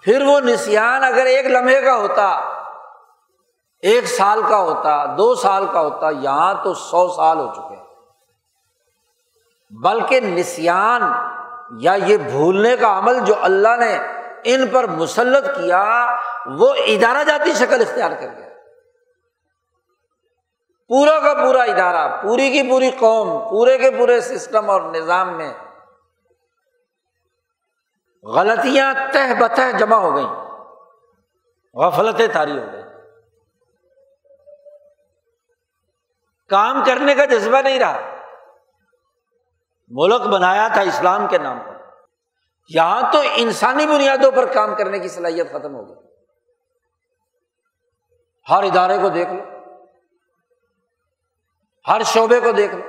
پھر 0.04 0.22
وہ 0.22 0.40
نسان 0.40 1.04
اگر 1.04 1.26
ایک 1.26 1.46
لمحے 1.46 1.82
کا 1.82 1.96
ہوتا، 1.96 2.28
ایک 3.80 4.06
سال 4.06 4.42
کا 4.50 4.58
ہوتا، 4.58 5.06
دو 5.06 5.36
سال 5.36 5.66
کا 5.74 5.82
ہوتا، 5.82 6.10
یہاں 6.10 6.54
تو 6.64 6.74
سو 6.74 7.08
سال 7.08 7.38
ہو 7.38 7.54
چکے 7.54 7.76
بلکہ 9.84 10.20
نسان 10.20 11.02
یا 11.80 11.94
یہ 11.94 12.18
بھولنے 12.18 12.78
کا 12.78 12.98
عمل 12.98 13.20
جو 13.20 13.34
اللہ 13.42 13.76
نے 13.80 14.17
ان 14.44 14.68
پر 14.68 14.88
مسلط 14.88 15.46
کیا، 15.46 16.16
وہ 16.46 16.74
ادارہ 16.74 17.24
جاتی 17.24 17.54
شکل 17.54 17.82
اختیار 17.82 18.12
کر 18.12 18.28
گیا۔ 18.38 18.48
پورا 20.88 21.20
کا 21.20 21.34
پورا 21.34 21.64
ادارہ، 21.64 22.22
پوری 22.22 22.52
کی 22.52 22.70
پوری 22.70 22.92
قوم، 23.00 23.50
پورے 23.50 23.78
کے 23.78 23.92
پورے 23.92 24.22
سسٹم 24.22 24.70
اور 24.70 24.82
نظام 24.82 25.38
میں 25.38 25.54
غلطیاں 28.24 28.94
تہ 29.14 29.34
بتہ 29.40 29.78
جمع 29.78 29.96
ہو 29.96 30.16
گئیں، 30.16 30.48
غفلتیں 31.74 32.28
تاری 32.28 32.60
ہو 32.60 32.66
گئی 32.72 32.84
کام 36.50 36.84
کرنے 36.86 37.16
کا 37.16 37.26
جذبہ 37.26 37.62
نہیں 37.62 37.80
رہا۔ 37.80 38.00
ملک 39.90 40.22
بنایا 40.22 40.68
تھا 40.68 40.82
اسلام 40.82 41.28
کے 41.28 41.38
نام 41.38 41.60
پر۔ 41.60 41.77
یہاں 42.70 43.14
تو 43.14 43.22
انسانی 43.36 43.88
بنیادوں 43.88 44.32
پر 44.32 44.46
کام 44.54 44.76
کرنے 44.76 45.00
کی 45.00 45.08
صلاحیت 45.08 45.52
ختم 45.54 45.76
ہو 45.76 45.88
گئی۔ 45.88 46.08
ہر 48.50 48.64
ادارے 48.64 48.98
کو 49.02 49.10
دیکھ 49.10 49.30
لو، 49.34 49.44
ہر 51.88 52.04
شعبے 52.04 52.40
کو 52.40 52.52
دیکھ 52.52 52.76
لو۔ 52.76 52.84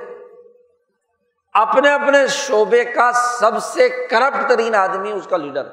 اپنے 1.53 1.93
اپنے 1.93 2.27
شعبے 2.27 2.85
کا 2.85 3.11
سب 3.11 3.63
سے 3.63 3.89
کرپٹ 3.89 4.49
ترین 4.49 4.75
آدمی 4.75 5.11
اس 5.11 5.27
کا 5.27 5.37
لیڈر 5.37 5.63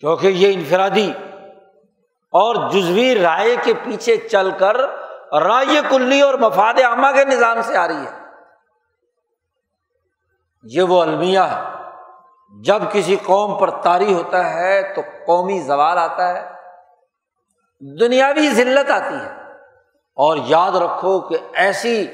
کیونکہ 0.00 0.26
یہ 0.26 0.54
انفرادی 0.54 1.12
اور 2.32 2.70
جزوی 2.70 3.14
رائے 3.14 3.56
کے 3.64 3.74
پیچھے 3.74 4.16
چل 4.16 4.50
کر 4.58 4.76
رائے 5.42 5.80
کلی 5.90 6.20
اور 6.20 6.34
مفاد 6.34 6.74
عامہ 6.74 7.06
کے 7.14 7.24
نظام 7.24 7.62
سے 7.62 7.76
آ 7.76 7.88
رہی 7.88 8.06
ہے۔ 8.06 8.23
یہ 10.64 10.82
وہ 10.82 11.02
المیہ 11.02 11.38
ہے۔ 11.38 11.62
جب 12.62 12.82
کسی 12.92 13.16
قوم 13.16 13.58
پر 13.58 13.70
تاری 13.70 14.14
ہوتا 14.14 14.54
ہے 14.54 14.94
تو 14.94 15.02
قومی 15.26 15.60
زوال 15.60 15.98
آتا 15.98 16.28
ہے۔ 16.28 16.50
دنیاوی 18.00 18.50
ذلت 18.50 18.90
آتی 18.90 19.14
ہے۔ 19.14 19.30
اور 20.14 20.36
یاد 20.46 20.70
رکھو 20.70 21.20
کہ 21.20 21.36
ایسی 21.52 22.08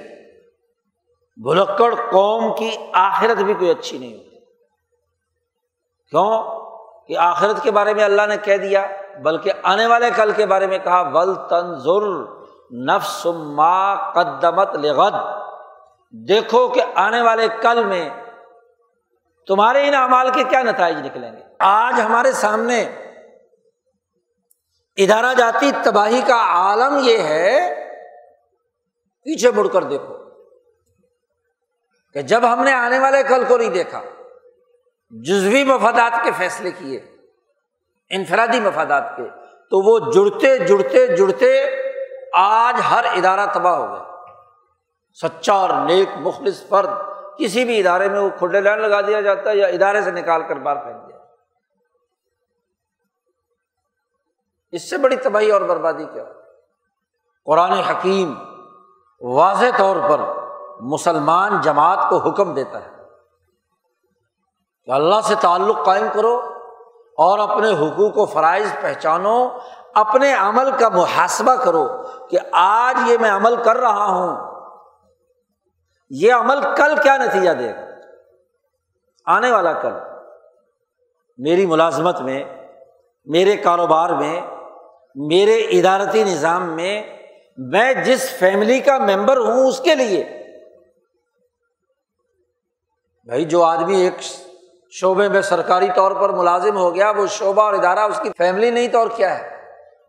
بھلکڑ 1.36 1.94
قوم 1.94 2.54
کی 2.54 2.76
آخرت 2.92 3.42
بھی 3.42 3.54
کوئی 3.54 3.70
اچھی 3.70 3.98
نہیں 3.98 4.12
ہوتی۔ 4.12 4.40
کیوں؟ 6.10 6.60
کہ 7.06 7.18
آخرت 7.18 7.62
کے 7.62 7.70
بارے 7.70 7.94
میں 7.94 8.04
اللہ 8.04 8.22
نے 8.28 8.36
کہہ 8.36 8.56
دیا، 8.56 8.86
بلکہ 9.22 9.52
آنے 9.62 9.86
والے 9.86 10.10
کل 10.16 10.32
کے 10.32 10.46
بارے 10.46 10.66
میں 10.66 10.78
کہا، 10.78 11.00
ول 11.00 11.34
تنظر 11.34 12.24
نفس 12.72 13.26
ما 13.26 13.94
قدمت 14.10 14.74
لغد 14.74 15.14
دیکھو 16.28 16.68
کہ 16.68 16.80
آنے 16.94 17.22
والے 17.22 17.48
کل 17.62 17.84
میں 17.84 18.10
تمہارے 19.50 19.86
ان 19.88 19.94
اعمال 19.94 20.30
کے 20.30 20.42
کیا 20.50 20.62
نتائج 20.62 20.96
نکلیں 21.06 21.30
گے؟ 21.32 21.42
آج 21.58 22.00
ہمارے 22.00 22.32
سامنے 22.32 22.82
ادارہ 24.98 25.32
جاتی 25.34 25.70
تباہی 25.84 26.20
کا 26.26 26.36
عالم 26.48 26.98
یہ 27.02 27.18
ہے، 27.18 27.74
پیچھے 29.26 29.50
مڑ 29.50 29.66
کر 29.68 29.82
دیکھو 29.84 30.14
کہ 32.14 32.22
جب 32.22 32.44
ہم 32.52 32.62
نے 32.64 32.72
آنے 32.72 32.98
والے 32.98 33.22
کل 33.22 33.44
کو 33.48 33.56
نہیں 33.56 33.70
دیکھا، 33.70 34.00
جزوی 35.12 35.64
مفادات 35.64 36.22
کے 36.24 36.30
فیصلے 36.38 36.70
کیے، 36.70 37.00
انفرادی 38.10 38.60
مفادات 38.60 39.16
کے، 39.16 39.28
تو 39.72 39.80
وہ 39.80 39.98
جڑتے 40.12 40.56
جڑتے 40.58 41.06
جڑتے 41.16 41.52
آج 42.34 42.80
ہر 42.90 43.04
ادارہ 43.04 43.46
تباہ 43.54 43.76
ہو 43.76 43.86
گیا۔ 43.86 44.04
سچا 45.18 45.52
اور 45.52 45.70
نیک 45.86 46.08
مخلص 46.18 46.66
فرد 46.68 47.08
کسی 47.40 47.64
بھی 47.64 47.78
ادارے 47.80 48.08
میں 48.08 48.20
وہ 48.20 48.30
کھڈے 48.38 48.60
لائن 48.60 48.80
لگا 48.80 49.00
دیا 49.00 49.20
جاتا 49.20 49.50
ہے 49.50 49.56
یا 49.56 49.66
ادارے 49.66 50.02
سے 50.02 50.10
نکال 50.10 50.42
کر 50.42 50.56
باہر 50.56 50.76
پھینک 50.76 51.08
دیا 51.08 51.16
اس 54.70 54.90
سے 54.90 54.96
بڑی 54.96 55.16
تباہی 55.16 55.50
اور 55.50 55.60
بربادی 55.60 56.04
کیا 56.04 56.24
قرآن 57.46 57.72
حکیم 57.72 58.34
واضح 59.20 59.64
طور 59.76 59.96
پر 60.08 60.20
مسلمان 60.80 61.60
جماعت 61.60 61.98
کو 62.10 62.16
حکم 62.16 62.54
دیتا 62.54 62.84
ہے 62.84 62.90
کہ 64.86 64.90
اللہ 64.90 65.20
سے 65.24 65.34
تعلق 65.40 65.84
قائم 65.84 66.06
کرو 66.12 66.56
اور 67.16 67.38
اپنے 67.38 67.70
حقوق 67.70 68.18
و 68.18 68.26
فرائض 68.26 68.74
پہچانو، 68.80 69.48
اپنے 69.94 70.34
عمل 70.34 70.70
کا 70.78 70.88
محاسبہ 70.88 71.54
کرو 71.54 71.88
کہ 72.30 72.38
آج 72.52 73.10
یہ 73.10 73.18
میں 73.18 73.30
عمل 73.30 73.62
کر 73.62 73.76
رہا 73.76 74.06
ہوں 74.06 74.49
یہ 76.10 76.32
عمل 76.32 76.60
کل 76.76 76.96
کیا 77.02 77.16
نتیجہ 77.16 77.50
دے 77.50 77.70
گا؟ 77.70 77.86
آنے 79.26 79.52
والا 79.52 79.72
کل۔ 79.72 79.92
میری 81.38 81.66
ملازمت 81.66 82.20
میں، 82.20 82.44
میرے 83.24 83.56
کاروبار 83.56 84.10
میں، 84.10 84.40
میرے 85.14 85.56
ادارتی 85.56 86.24
نظام 86.24 86.76
میں 86.76 87.16
میں 87.56 87.94
جس 87.94 88.30
فیملی 88.30 88.80
کا 88.80 88.98
ممبر 88.98 89.36
ہوں 89.36 89.66
اس 89.66 89.80
کے 89.80 89.94
لیے۔ 89.94 90.24
بھائی، 93.24 93.44
جو 93.44 93.64
آدمی 93.64 94.00
ایک 94.00 94.14
شعبے 94.90 95.28
میں 95.28 95.42
سرکاری 95.42 95.88
طور 95.96 96.12
پر 96.12 96.28
ملازم 96.28 96.76
ہو 96.76 96.94
گیا، 96.94 97.10
وہ 97.10 97.26
شعبہ 97.26 97.62
اور 97.62 97.72
ادارہ 97.72 97.98
اس 97.98 98.20
کی 98.22 98.30
فیملی 98.38 98.70
نہیں 98.70 98.88
تو 98.88 98.98
اور 98.98 99.08
کیا 99.16 99.38
ہے۔ 99.38 99.56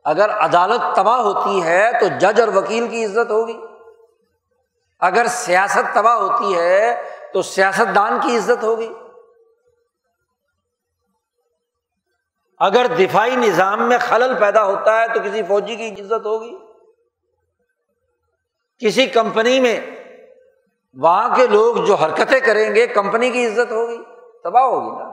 اگر 0.04 0.30
عدالت 0.30 0.95
تباہ 0.95 1.20
ہوتی 1.20 1.64
ہے 1.64 1.91
تو 1.99 2.06
جج 2.20 2.41
اور 2.41 2.47
وکیل 2.47 2.88
کی 2.88 3.06
عزت 3.06 3.32
ہوگی۔ 3.32 3.71
اگر 5.02 5.26
سیاست 5.28 5.95
تباہ 5.95 6.14
ہوتی 6.14 6.58
ہے 6.58 7.02
تو 7.34 7.41
سیاست 7.41 7.95
دان 7.95 8.20
کی 8.24 8.38
عزت 8.38 8.64
ہوگی۔ 8.64 8.93
اگر 12.60 12.86
دفاعی 12.99 13.36
نظام 13.36 13.89
میں 13.89 13.97
خلل 14.02 14.39
پیدا 14.39 14.64
ہوتا 14.64 15.02
ہے 15.02 15.08
تو 15.08 15.20
کسی 15.20 15.43
فوجی 15.43 15.76
کی 15.76 16.02
عزت 16.02 16.26
ہوگی۔ 16.26 16.58
کسی 18.86 19.06
کمپنی 19.06 19.60
میں 19.60 19.82
وہاں 20.93 21.36
کے 21.36 21.47
لوگ 21.47 21.76
جو 21.76 21.95
حرکتیں 21.95 22.39
کریں 22.39 22.76
گے، 22.76 22.88
کمپنی 22.88 23.30
کی 23.30 23.47
عزت 23.47 23.72
ہوگی، 23.72 24.04
تباہ 24.43 24.64
ہوگی 24.64 25.04
نا۔ 25.04 25.10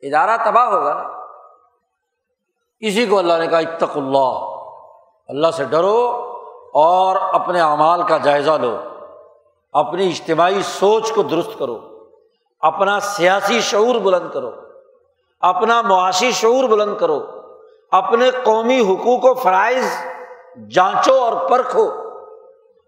ادارہ 0.00 0.50
تباہ 0.50 0.64
ہوگا 0.64 0.94
نا۔ 0.94 1.26
اسی 2.80 3.06
کو 3.06 3.18
اللہ 3.18 3.34
نے 3.34 3.46
کہا 3.46 3.58
اتق 3.58 3.96
اللہ۔ 3.96 4.54
اللہ 5.28 5.50
سے 5.50 5.64
ڈرو 5.64 6.32
اور 6.74 7.16
اپنے 7.40 7.60
اعمال 7.60 8.02
کا 8.06 8.16
جائزہ 8.16 8.50
لو۔ 8.50 8.87
اپنی 9.72 10.08
اجتماعی 10.08 10.62
سوچ 10.62 11.12
کو 11.12 11.22
درست 11.22 11.58
کرو، 11.58 12.04
اپنا 12.60 13.00
سیاسی 13.00 13.60
شعور 13.60 13.94
بلند 13.94 14.30
کرو، 14.32 14.50
اپنا 15.40 15.82
معاشی 15.82 16.32
شعور 16.32 16.64
بلند 16.64 16.98
کرو، 16.98 17.26
اپنے 17.90 18.30
قومی 18.30 18.80
حقوق 18.80 19.24
و 19.24 19.34
فرائض 19.34 20.04
جانچو 20.70 21.14
اور 21.14 21.50
پرکھو۔ 21.50 22.08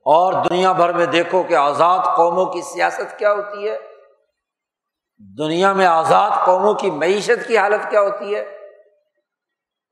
اور 0.04 0.32
دنیا 0.32 0.72
بھر 0.72 0.92
میں 0.92 1.06
دیکھو 1.06 1.42
کہ 1.42 1.54
آزاد 1.54 1.98
قوموں 2.16 2.46
کی 2.46 2.62
سیاست 2.62 3.18
کیا 3.18 3.32
ہوتی 3.32 3.68
ہے۔ 3.68 3.78
دنیا 5.38 5.72
میں 5.72 5.86
آزاد 5.86 6.30
قوموں 6.46 6.74
کی 6.74 6.90
معیشت 6.90 7.48
کی 7.48 7.58
حالت 7.58 7.90
کیا 7.90 8.00
ہوتی 8.00 8.34
ہے۔ 8.34 8.58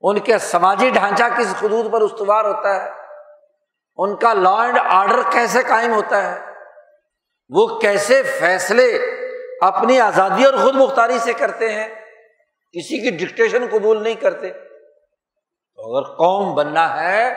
ان 0.01 0.19
کے 0.19 0.39
سماجی 0.39 0.91
ڈھانچہ 0.91 1.25
کس 1.39 1.57
خدود 1.57 1.93
پر 1.93 2.01
استوار 2.01 2.45
ہوتا 2.45 2.85
ہے؟ 2.85 2.91
ان 3.97 4.17
کا 4.17 4.33
لا 4.33 4.63
اینڈ 4.63 4.79
آرڈر 4.91 5.21
کیسے 5.31 5.63
قائم 5.63 5.93
ہوتا 5.93 6.23
ہے؟ 6.23 6.48
وہ 7.49 7.79
کیسے 7.79 8.23
فیصلے 8.23 8.99
اپنی 9.61 10.01
آزادی 10.01 10.45
اور 10.45 10.55
خود 10.55 10.75
مختاری 10.75 11.19
سے 11.19 11.33
کرتے 11.33 11.73
ہیں؟ 11.73 11.89
کسی 12.73 13.11
کی 13.11 13.27
ڈکٹیشن 13.27 13.67
قبول 13.71 14.03
نہیں 14.03 14.15
کرتے۔ 14.15 14.51
تو 15.77 15.97
اگر 15.97 16.17
قوم 16.17 16.55
بننا 16.55 17.03
ہے، 17.03 17.35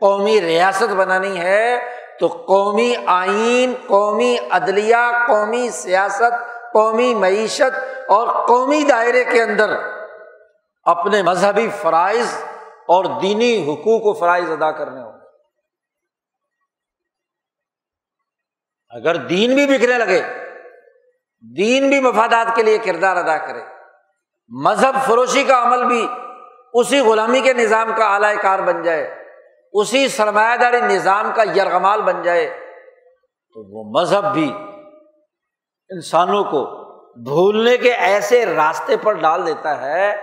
قومی 0.00 0.40
ریاست 0.40 0.92
بنانی 0.92 1.40
ہے، 1.40 1.78
تو 2.20 2.26
قومی 2.26 2.94
آئین، 3.06 3.74
قومی 3.86 4.36
عدلیہ، 4.50 5.26
قومی 5.28 5.70
سیاست، 5.70 6.32
قومی 6.72 7.14
معیشت 7.14 8.02
اور 8.08 8.46
قومی 8.46 8.84
دائرے 8.84 9.24
کے 9.24 9.42
اندر 9.42 9.70
اپنے 10.84 11.22
مذہبی 11.22 11.68
فرائض 11.82 12.44
اور 12.88 13.04
دینی 13.04 13.64
حقوق 13.64 14.06
و 14.06 14.12
فرائض 14.12 14.50
ادا 14.50 14.70
کرنے 14.70 15.00
ہوں۔ 15.00 15.13
اگر 18.94 19.16
دین 19.16 19.54
بھی 19.54 19.66
بکھنے 19.66 19.98
لگے، 19.98 20.20
دین 21.56 21.88
بھی 21.88 22.00
مفادات 22.00 22.54
کے 22.56 22.62
لیے 22.62 22.78
کردار 22.78 23.16
ادا 23.16 23.36
کرے، 23.38 23.62
مذہب 24.50 24.94
فروشی 25.06 25.44
کا 25.44 25.62
عمل 25.62 25.84
بھی 25.84 26.06
اسی 26.72 27.00
غلامی 27.00 27.40
کے 27.40 27.52
نظام 27.52 27.90
کا 27.96 28.14
اعلی 28.14 28.36
کار 28.42 28.58
بن 28.58 28.82
جائے، 28.82 29.02
اسی 29.72 30.08
سرمایہ 30.08 30.56
داری 30.56 30.80
نظام 30.80 31.30
کا 31.34 31.42
یرغمال 31.56 32.02
بن 32.02 32.22
جائے، 32.22 32.46
تو 33.56 33.64
وہ 33.70 34.00
مذہب 34.00 34.32
بھی 34.32 34.52
انسانوں 35.90 36.44
کو 36.44 36.64
بھولنے 37.24 37.76
کے 37.76 37.92
ایسے 37.92 38.44
راستے 38.46 38.96
پر 38.96 39.12
ڈال 39.12 39.46
دیتا 39.46 39.80
ہے 39.80 40.16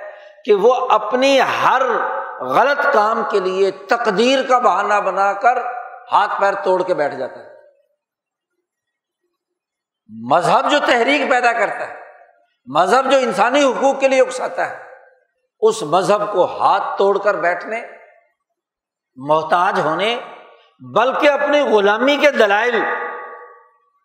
کہ 0.46 0.54
وہ 0.54 0.74
اپنی 0.90 1.40
ہر 1.42 1.82
غلط 2.40 2.86
کام 2.94 3.24
کے 3.32 3.40
لیے 3.40 3.72
تقدیر 3.72 4.40
کا 4.50 4.60
بہانہ 4.60 5.00
بنا 5.06 5.34
کر 5.34 5.58
ہاتھ 6.12 6.42
پیر 6.42 6.54
توڑ 6.54 6.82
کے 6.84 6.94
بیٹھ 6.94 7.16
جاتا 7.16 7.40
ہے۔ 7.40 7.51
مذہب 10.20 10.72
جو 10.72 10.80
تحریک 10.80 11.30
پیدا 11.30 11.52
کرتا 11.54 11.88
ہے، 11.88 12.00
مذہب 12.66 13.12
جو 13.12 13.18
انسانی 13.18 13.64
حقوق 13.64 14.00
کے 14.00 14.08
لیے 14.08 14.22
اکساتا 14.22 14.70
ہے، 14.70 14.84
اس 15.60 15.84
مذہب 15.84 16.34
کو 16.34 16.46
ہاتھ 16.46 16.98
توڑ 16.98 17.18
کر 17.18 17.36
بیٹھنے، 17.36 17.82
محتاج 19.16 19.80
ہونے، 19.80 20.20
بلکہ 20.80 21.30
اپنی 21.30 21.62
غلامی 21.62 22.18
کے 22.18 22.32
دلائل 22.32 22.82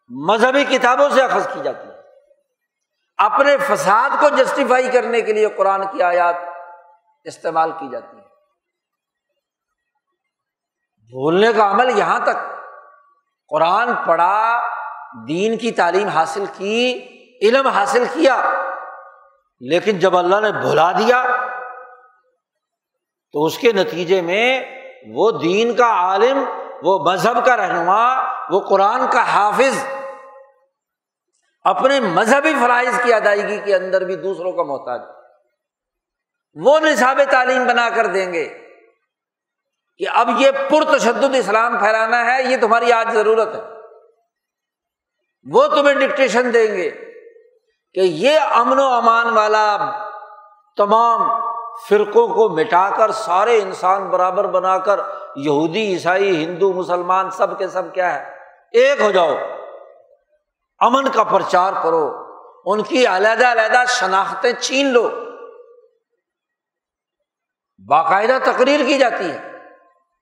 مذہبی 0.08 0.64
کتابوں 0.64 1.08
سے 1.08 1.22
اخذ 1.22 1.46
کی 1.54 1.60
جاتی 1.62 1.88
ہے۔ 1.88 1.94
اپنے 3.16 3.56
فساد 3.56 4.10
کو 4.20 4.28
جسٹیفائی 4.28 4.90
کرنے 4.90 5.20
کے 5.20 5.32
لیے 5.32 5.48
قرآن 5.48 5.86
کی 5.92 6.02
آیات 6.02 6.34
استعمال 7.24 7.72
کی 7.72 7.88
جاتی 7.88 8.16
ہے 8.16 8.22
بھولنے 11.10 11.52
کا 11.52 11.70
عمل 11.70 11.98
یہاں 11.98 12.20
تک۔ 12.20 12.36
قرآن 13.48 13.94
پڑھا 14.06 14.75
دین 15.28 15.58
کی 15.58 15.72
تعلیم 15.72 16.08
حاصل 16.08 16.44
کی، 16.56 17.06
علم 17.42 17.66
حاصل 17.66 18.04
کیا، 18.12 18.52
لیکن 19.60 19.98
جب 19.98 20.16
اللہ 20.16 20.40
نے 20.40 20.52
بھلا 20.52 20.92
دیا، 20.92 21.22
تو 23.32 23.44
اس 23.44 23.58
کے 23.58 23.72
نتیجے 23.72 24.20
میں 24.20 24.64
وہ 25.14 25.30
دین 25.30 25.74
کا 25.74 25.86
عالم، 25.86 26.44
وہ 26.82 26.98
مذہب 26.98 27.46
کا 27.46 27.56
رہنما، 27.56 28.20
وہ 28.50 28.60
قرآن 28.60 29.06
کا 29.10 29.22
حافظ 29.22 29.84
اپنے 31.64 32.00
مذہبی 32.00 32.52
فرائض 32.60 33.00
کی 33.02 33.12
ادائیگی 33.12 33.60
کے 33.64 33.74
اندر 33.74 34.04
بھی 34.04 34.16
دوسروں 34.16 34.52
کا 34.52 34.62
محتاج 34.62 35.00
وہ 36.54 36.80
نصاب 36.80 37.20
تعلیم 37.30 37.66
بنا 37.66 37.88
کر 37.94 38.06
دیں 38.06 38.32
گے 38.32 38.48
کہ 39.96 40.04
اب 40.08 40.30
یہ 40.38 40.50
پرتشدد 40.70 41.34
اسلام 41.34 41.78
پھیلانا 41.78 42.24
ہے، 42.26 42.42
یہ 42.42 42.56
تمہاری 42.56 42.92
آج 42.92 43.12
ضرورت 43.12 43.54
ہے۔ 43.54 43.75
وہ 45.52 45.66
تمہیں 45.66 45.94
ڈکٹیشن 45.94 46.54
دیں 46.54 46.76
گے 46.76 46.90
کہ 47.94 48.00
یہ 48.00 48.40
امن 48.40 48.78
و 48.78 48.84
امان 48.84 49.36
والا 49.36 49.76
تمام 50.76 51.40
فرقوں 51.88 52.28
کو 52.28 52.48
مٹا 52.48 52.90
کر 52.96 53.12
سارے 53.12 53.62
انسان 53.62 54.08
برابر 54.08 54.46
بنا 54.46 54.78
کر 54.78 55.00
یہودی، 55.36 55.92
عیسائی، 55.92 56.44
ہندو، 56.44 56.72
مسلمان، 56.72 57.30
سب 57.30 57.58
کے 57.58 57.68
سب 57.68 57.94
کیا 57.94 58.14
ہے؟ 58.14 58.36
ایک 58.72 59.00
ہو 59.00 59.10
جاؤ، 59.10 59.34
امن 60.78 61.08
کا 61.08 61.22
پرچار 61.22 61.72
کرو، 61.82 62.12
ان 62.64 62.82
کی 62.82 63.06
علیحدہ 63.06 63.52
علیحدہ 63.52 63.84
شناختیں 63.88 64.52
چھین 64.52 64.86
لو۔ 64.86 65.08
باقاعدہ 67.88 68.38
تقریر 68.44 68.80
کی 68.86 68.98
جاتی 68.98 69.30
ہے۔ 69.30 69.52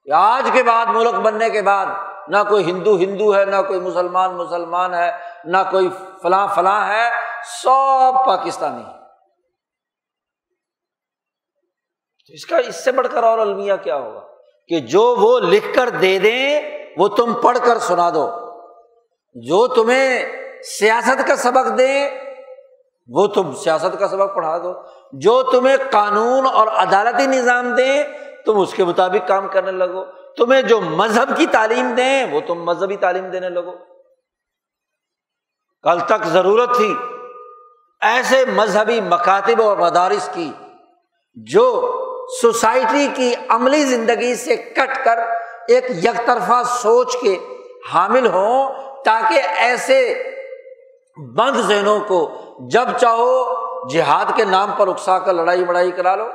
کہ 0.05 0.11
آج 0.15 0.51
کے 0.53 0.63
بعد 0.63 0.87
ملک 0.87 1.15
بننے 1.15 1.51
کے 1.51 1.63
بعد 1.63 1.87
نہ 2.29 2.37
کوئی 2.49 2.65
ہندو 2.65 2.97
ہندو 2.97 3.37
ہے، 3.37 3.45
نہ 3.45 3.57
کوئی 3.69 3.81
مسلمان 3.81 4.35
مسلمان 4.35 4.95
ہے، 4.95 5.11
نہ 5.45 5.57
کوئی 5.71 5.89
فلاں 6.23 6.49
فلاں 6.55 6.89
ہے، 6.89 7.11
سب 7.63 8.27
پاکستانی 8.27 8.83
اس 12.29 12.47
کا 12.47 12.57
اس 12.57 12.85
سے 12.85 12.93
بڑھ 12.93 13.07
کر 13.13 13.23
اور 13.23 13.39
المیہ 13.39 13.73
کیا 13.83 13.97
ہوگا؟ 13.97 14.21
کہ 14.69 14.81
جو 14.81 15.03
وہ 15.03 15.41
لکھ 15.41 15.75
کر 15.75 15.89
دے 15.89 16.19
دیں، 16.19 16.63
وہ 16.97 17.09
تم 17.09 17.35
پڑھ 17.43 17.59
کر 17.67 17.79
سنا 17.79 18.11
دو۔ 18.11 18.31
جو 19.35 19.67
تمہیں 19.67 20.25
سیاست 20.63 21.29
کا 21.29 21.37
سبق 21.37 21.79
دیں 21.79 22.11
وہ 23.09 23.27
تم 23.27 23.53
سیاست 23.53 23.99
کا 23.99 24.09
سبق 24.09 24.35
پڑھا 24.35 24.59
دو۔ 24.59 24.73
جو 25.13 25.43
تمہیں 25.43 25.77
قانون 25.91 26.47
اور 26.47 26.67
عدالتی 26.67 27.27
نظام 27.27 27.75
دیں 27.75 28.03
تم 28.47 28.61
اس 28.61 28.75
کے 28.75 28.85
مطابق 28.85 29.29
کام 29.29 29.49
کرنے 29.49 29.73
لگو۔ 29.73 30.05
تمہیں 30.37 30.63
جو 30.63 30.81
مذہب 30.81 31.37
کی 31.37 31.47
تعلیم 31.47 31.95
دیں، 31.97 32.25
وہ 32.25 32.41
تم 32.47 32.55
مذہبی 32.55 32.97
تعلیم 32.97 33.31
دینے 33.31 33.49
لگو۔ 33.49 33.73
کل 35.83 36.01
تک 36.01 36.25
ضرورت 36.25 36.77
تھی 36.77 36.95
ایسے 38.01 38.45
مذہبی 38.45 39.01
مکاتب 39.01 39.63
اور 39.63 39.77
مدارس 39.77 40.31
کی 40.33 40.53
جو 41.35 41.91
سوسائٹی 42.43 43.09
کی 43.15 43.35
عملی 43.49 43.85
زندگی 43.85 44.35
سے 44.35 44.57
کٹ 44.57 45.05
کر 45.05 45.19
ایک 45.69 45.85
یک 45.91 46.27
طرفہ 46.27 46.63
سوچ 46.67 47.17
کے 47.21 47.39
حامل 47.95 48.27
ہوں 48.27 48.73
تاکہ 49.05 49.41
ایسے 49.57 50.31
بند 51.37 51.57
ذہنوں 51.57 52.01
کو 52.01 52.35
جب 52.71 52.89
چاہو 53.01 53.55
جہاد 53.89 54.25
کے 54.37 54.45
نام 54.45 54.73
پر 54.77 54.89
اکسا 54.89 55.19
کر 55.19 55.33
لڑائی 55.33 55.65
بڑائی 55.65 55.91
کرا 55.91 56.15
لو۔ 56.15 56.29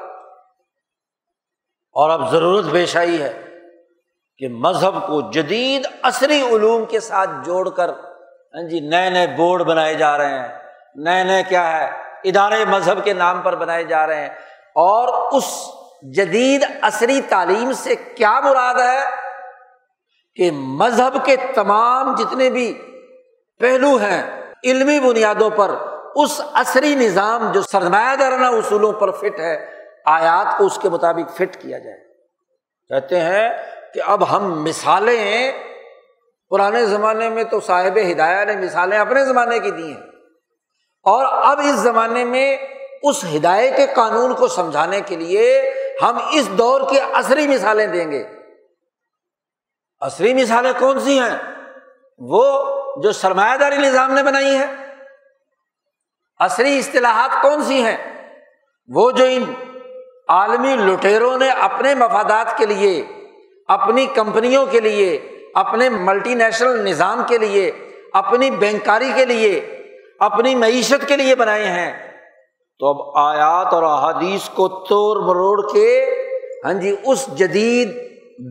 اور 1.91 2.09
اب 2.09 2.31
ضرورت 2.31 2.65
پیش 2.71 2.97
آئی 2.97 3.21
ہے۔ 3.21 3.48
کہ 4.39 4.47
مذہب 4.47 5.07
کو 5.07 5.31
جدید 5.31 5.87
عصری 6.01 6.41
علوم 6.41 6.85
کے 6.85 6.99
ساتھ 6.99 7.29
جوڑ 7.45 7.69
کر 7.69 7.89
ہاں 7.89 8.69
جی 8.69 8.79
نئے 8.79 9.09
نئے 9.09 9.27
بورڈ 9.27 9.61
بنائے 9.61 9.93
جا 9.93 10.17
رہے 10.17 10.39
ہیں، 10.39 10.47
نئے 10.95 11.23
نئے 11.23 11.43
کیا 11.43 11.79
ہے، 11.79 11.89
ادارے 12.23 12.65
مذہب 12.65 13.03
کے 13.03 13.13
نام 13.13 13.41
پر 13.41 13.55
بنائے 13.55 13.83
جا 13.83 14.07
رہے 14.07 14.21
ہیں۔ 14.21 14.29
اور 14.75 15.31
اس 15.31 15.67
جدید 16.15 16.65
عصری 16.81 17.21
تعلیم 17.21 17.73
سے 17.73 17.95
کیا 17.95 18.39
مراد 18.39 18.75
ہے 18.75 19.05
کہ 20.35 20.51
مذہب 20.51 21.25
کے 21.25 21.35
تمام 21.55 22.15
جتنے 22.15 22.49
بھی 22.49 22.81
پہلو 23.59 23.95
ہیں 23.95 24.23
علمی 24.63 24.99
بنیادوں 24.99 25.49
پر، 25.49 25.71
اس 26.15 26.41
عصری 26.53 26.95
نظام 26.95 27.51
جو 27.51 27.61
سرمایہ 27.61 28.15
دارانہ 28.15 28.45
اصولوں 28.45 28.93
پر 28.93 29.11
فٹ 29.11 29.39
ہے، 29.39 29.65
آیات 30.05 30.57
کو 30.57 30.65
اس 30.65 30.79
کے 30.81 30.89
مطابق 30.89 31.35
فٹ 31.35 31.61
کیا 31.61 31.77
جائے۔ 31.77 31.97
کہتے 32.89 33.19
ہیں 33.19 33.49
کہ 33.93 34.01
اب 34.05 34.35
ہم 34.35 34.63
مثالیں 34.63 35.51
پرانے 36.49 36.85
زمانے 36.85 37.29
میں 37.29 37.43
تو 37.43 37.59
صاحب 37.59 37.99
ہدایہ 38.11 38.45
نے 38.45 38.55
مثالیں 38.55 38.97
اپنے 38.97 39.25
زمانے 39.25 39.59
کی 39.59 39.71
دی 39.71 39.93
ہیں۔ 39.93 40.01
اور 41.03 41.25
اب 41.25 41.59
اس 41.59 41.75
زمانے 41.75 42.23
میں 42.23 42.57
اس 43.03 43.25
ہدایت 43.35 43.75
کے 43.75 43.87
قانون 43.95 44.35
کو 44.35 44.47
سمجھانے 44.47 45.01
کے 45.01 45.15
لیے 45.15 45.73
ہم 46.01 46.17
اس 46.31 46.49
دور 46.49 46.81
کی 46.89 46.99
عصری 46.99 47.47
مثالیں 47.47 47.87
دیں 47.87 48.11
گے۔ 48.11 48.27
عصری 50.01 50.33
مثالیں 50.33 50.73
کون 50.79 50.99
سی 50.99 51.19
ہیں؟ 51.19 51.37
وہ 52.17 52.65
جو 53.03 53.11
سرمایہ 53.11 53.57
داری 53.57 53.77
نظام 53.77 54.13
نے 54.13 54.23
بنائی 54.23 54.57
ہے۔ 54.57 54.65
عصری 56.39 56.79
اصطلاحات 56.79 57.41
کون 57.41 57.63
سی 57.63 57.83
ہیں؟ 57.83 57.97
وہ 58.87 59.11
جو 59.11 59.25
ان 59.29 59.43
عالمی 60.27 60.75
لٹیروں 60.75 61.37
نے 61.37 61.49
اپنے 61.49 61.95
مفادات 61.95 62.57
کے 62.57 62.65
لیے 62.65 63.07
اپنی 63.69 64.05
کمپنیوں 64.05 64.65
کے 64.65 64.79
لیے، 64.79 65.37
اپنے 65.53 65.89
ملٹی 65.89 66.33
نیشنل 66.33 66.85
نظام 66.85 67.23
کے 67.27 67.37
لیے، 67.37 67.71
اپنی 68.13 68.51
بینکاری 68.51 69.11
کے 69.15 69.25
لیے، 69.25 69.59
اپنی 70.19 70.55
معیشت 70.55 71.07
کے 71.07 71.15
لیے 71.15 71.35
بنائے 71.35 71.65
ہیں۔ 71.65 72.09
تو 72.79 72.87
اب 72.87 73.17
آیات 73.17 73.73
اور 73.73 73.83
احادیث 73.83 74.49
کو 74.49 74.67
توڑ 74.67 75.17
مروڑ 75.17 75.73
کے 75.73 76.15
ہاں 76.65 76.73
جی 76.73 76.95
اس 77.03 77.27
جدید 77.27 77.89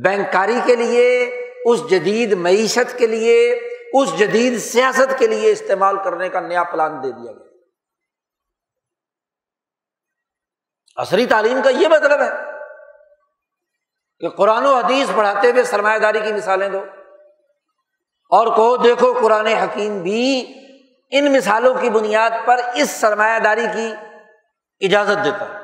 بینکاری 0.04 0.60
کے 0.64 0.76
لیے، 0.76 1.24
اس 1.64 1.90
جدید 1.90 2.32
معیشت 2.32 2.98
کے 2.98 3.06
لیے، 3.06 3.52
اس 3.92 4.18
جدید 4.18 4.58
سیاست 4.58 5.18
کے 5.18 5.26
لیے 5.26 5.52
استعمال 5.52 5.96
کرنے 6.04 6.28
کا 6.28 6.40
نیا 6.40 6.62
پلان 6.62 7.02
دے 7.02 7.12
دیا 7.12 7.32
گیا۔ 7.32 7.48
عصری 10.96 11.26
تعلیم 11.26 11.60
کا 11.64 11.70
یہ 11.70 11.88
مطلب 11.88 12.20
ہے۔ 12.20 12.57
کہ 14.20 14.28
قرآن 14.28 14.66
و 14.66 14.74
حدیث 14.74 15.08
پڑھاتے 15.16 15.50
ہوئے 15.50 15.64
سرمایہ 15.64 15.98
داری 15.98 16.20
کی 16.20 16.32
مثالیں 16.32 16.68
دو۔ 16.68 16.84
اور 18.30 18.46
کہو 18.46 18.76
دیکھو 18.76 19.18
قرآن 19.22 19.46
حکیم 19.46 20.02
بھی 20.02 20.54
ان 21.10 21.32
مثالوں 21.32 21.74
کی 21.74 21.90
بنیاد 21.90 22.30
پر 22.44 22.56
اس 22.74 22.90
سرمایہ 22.90 23.38
داری 23.38 23.66
کی 23.74 23.94
اجازت 24.80 25.24
دیتا 25.24 25.44
ہے۔ 25.48 25.58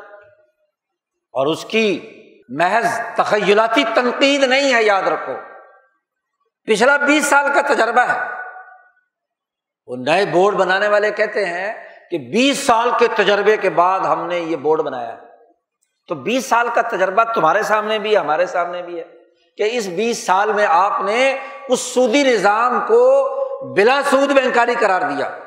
اور 1.33 1.47
اس 1.47 1.65
کی 1.65 2.11
محض 2.49 3.01
تخیلاتی 3.17 3.85
تنقید 3.95 4.43
نہیں 4.43 4.75
ہے، 4.75 4.83
یاد 4.83 5.03
رکھو۔ 5.03 5.33
پچھلا 6.65 6.97
بیس 6.97 7.27
سال 7.27 7.47
کا 7.55 7.75
تجربہ 7.75 8.01
ہے۔ 8.01 8.21
وہ 9.87 9.97
نئے 9.97 10.27
بورڈ 10.27 10.55
بنانے 10.55 10.89
والے 10.89 11.11
کہتے 11.11 11.45
ہیں 11.45 11.89
کہ 12.11 12.19
بیس 12.19 12.59
سال 12.59 12.91
کے 12.99 13.07
تجربے 13.17 13.57
کے 13.57 13.71
بعد 13.71 14.01
ہم 14.01 14.27
نے 14.27 14.39
یہ 14.39 14.57
بورڈ 14.57 14.81
بنایا 14.81 15.17
ہے۔ 15.17 15.24
تو 16.09 16.15
بیس 16.15 16.47
سال 16.47 16.69
کا 16.75 16.83
تجربہ 16.83 17.25
تمہارے 17.35 17.63
سامنے 17.63 17.99
بھی 17.99 18.13
ہے، 18.13 18.21
ہمارے 18.21 18.47
سامنے 18.47 18.83
بھی 18.83 18.99
ہے 18.99 19.05
کہ 19.57 19.69
اس 19.73 19.87
بیس 19.87 20.27
سال 20.27 20.53
میں 20.53 20.67
آپ 20.67 21.01
نے 21.05 21.39
اس 21.69 21.81
سودی 21.81 22.23
نظام 22.23 22.81
کو 22.81 23.35
بلا 23.75 24.01
سود 24.11 24.33
بینکاری 24.33 24.75
قرار 24.81 25.01
دیا۔ 25.01 25.39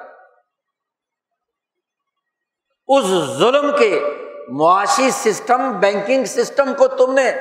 اس 2.87 3.05
ظلم 3.37 3.77
کے 3.77 4.03
معاشی 4.49 5.09
سسٹم، 5.11 5.79
بینکنگ 5.79 6.25
سسٹم 6.25 6.73
کو 6.73 6.87
تم 6.87 7.13
نے 7.13 7.31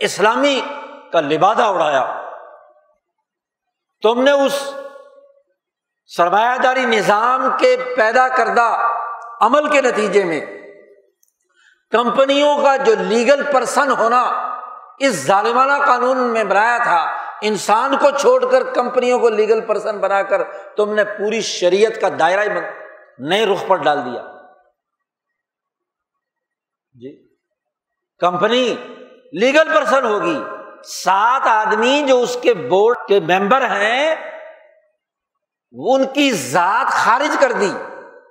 اسلامی 0.00 0.60
کا 1.12 1.20
لبادہ 1.20 1.62
اڑایا۔ 1.62 2.20
تم 4.02 4.22
نے 4.22 4.30
اس 4.30 4.74
سرمایہ 6.06 6.58
داری 6.58 6.86
نظام 6.86 7.48
کے 7.58 7.76
پیدا 7.96 8.28
کردہ 8.28 8.98
عمل 9.40 9.68
کے 9.68 9.80
نتیجے 9.80 10.24
میں 10.24 10.40
کمپنیوں 11.94 12.62
کا 12.62 12.76
جو 12.76 12.94
لیگل 12.98 13.52
پرسن 13.52 13.90
ہونا 13.90 14.22
اس 14.98 15.26
ظالمانہ 15.26 15.72
قانون 15.86 16.18
میں 16.18 16.44
بنایا 16.44 16.78
تھا، 16.82 17.16
انسان 17.42 17.96
کو 17.96 18.10
چھوڑ 18.10 18.50
کر 18.50 18.62
کمپنیوں 18.62 19.18
کو 19.18 19.28
لیگل 19.28 19.60
پرسن 19.60 19.98
بنا 19.98 20.22
کر 20.22 20.42
تم 20.76 20.94
نے 20.94 21.04
پوری 21.04 21.40
شریعت 21.40 22.00
کا 22.00 22.08
دائرہ 22.18 22.60
نئے 23.18 23.46
رخ 23.46 23.66
پر 23.66 23.76
ڈال 23.76 24.04
دیا۔ 24.04 24.22
جی۔ 26.92 27.28
کمپنی 28.18 28.76
لیگل 29.32 29.74
پرسن 29.74 30.04
ہوگی۔ 30.04 30.42
سات 30.84 31.46
آدمی 31.46 32.04
جو 32.08 32.20
اس 32.20 32.36
کے 32.42 32.54
بورڈ 32.54 32.96
کے 33.08 33.20
ممبر 33.20 33.62
ہیں، 33.62 34.14
وہ 35.72 35.94
ان 35.94 36.04
کی 36.04 36.32
ذات 36.32 36.86
خارج 36.86 37.36
کر 37.40 37.52
دی۔ 37.52 37.72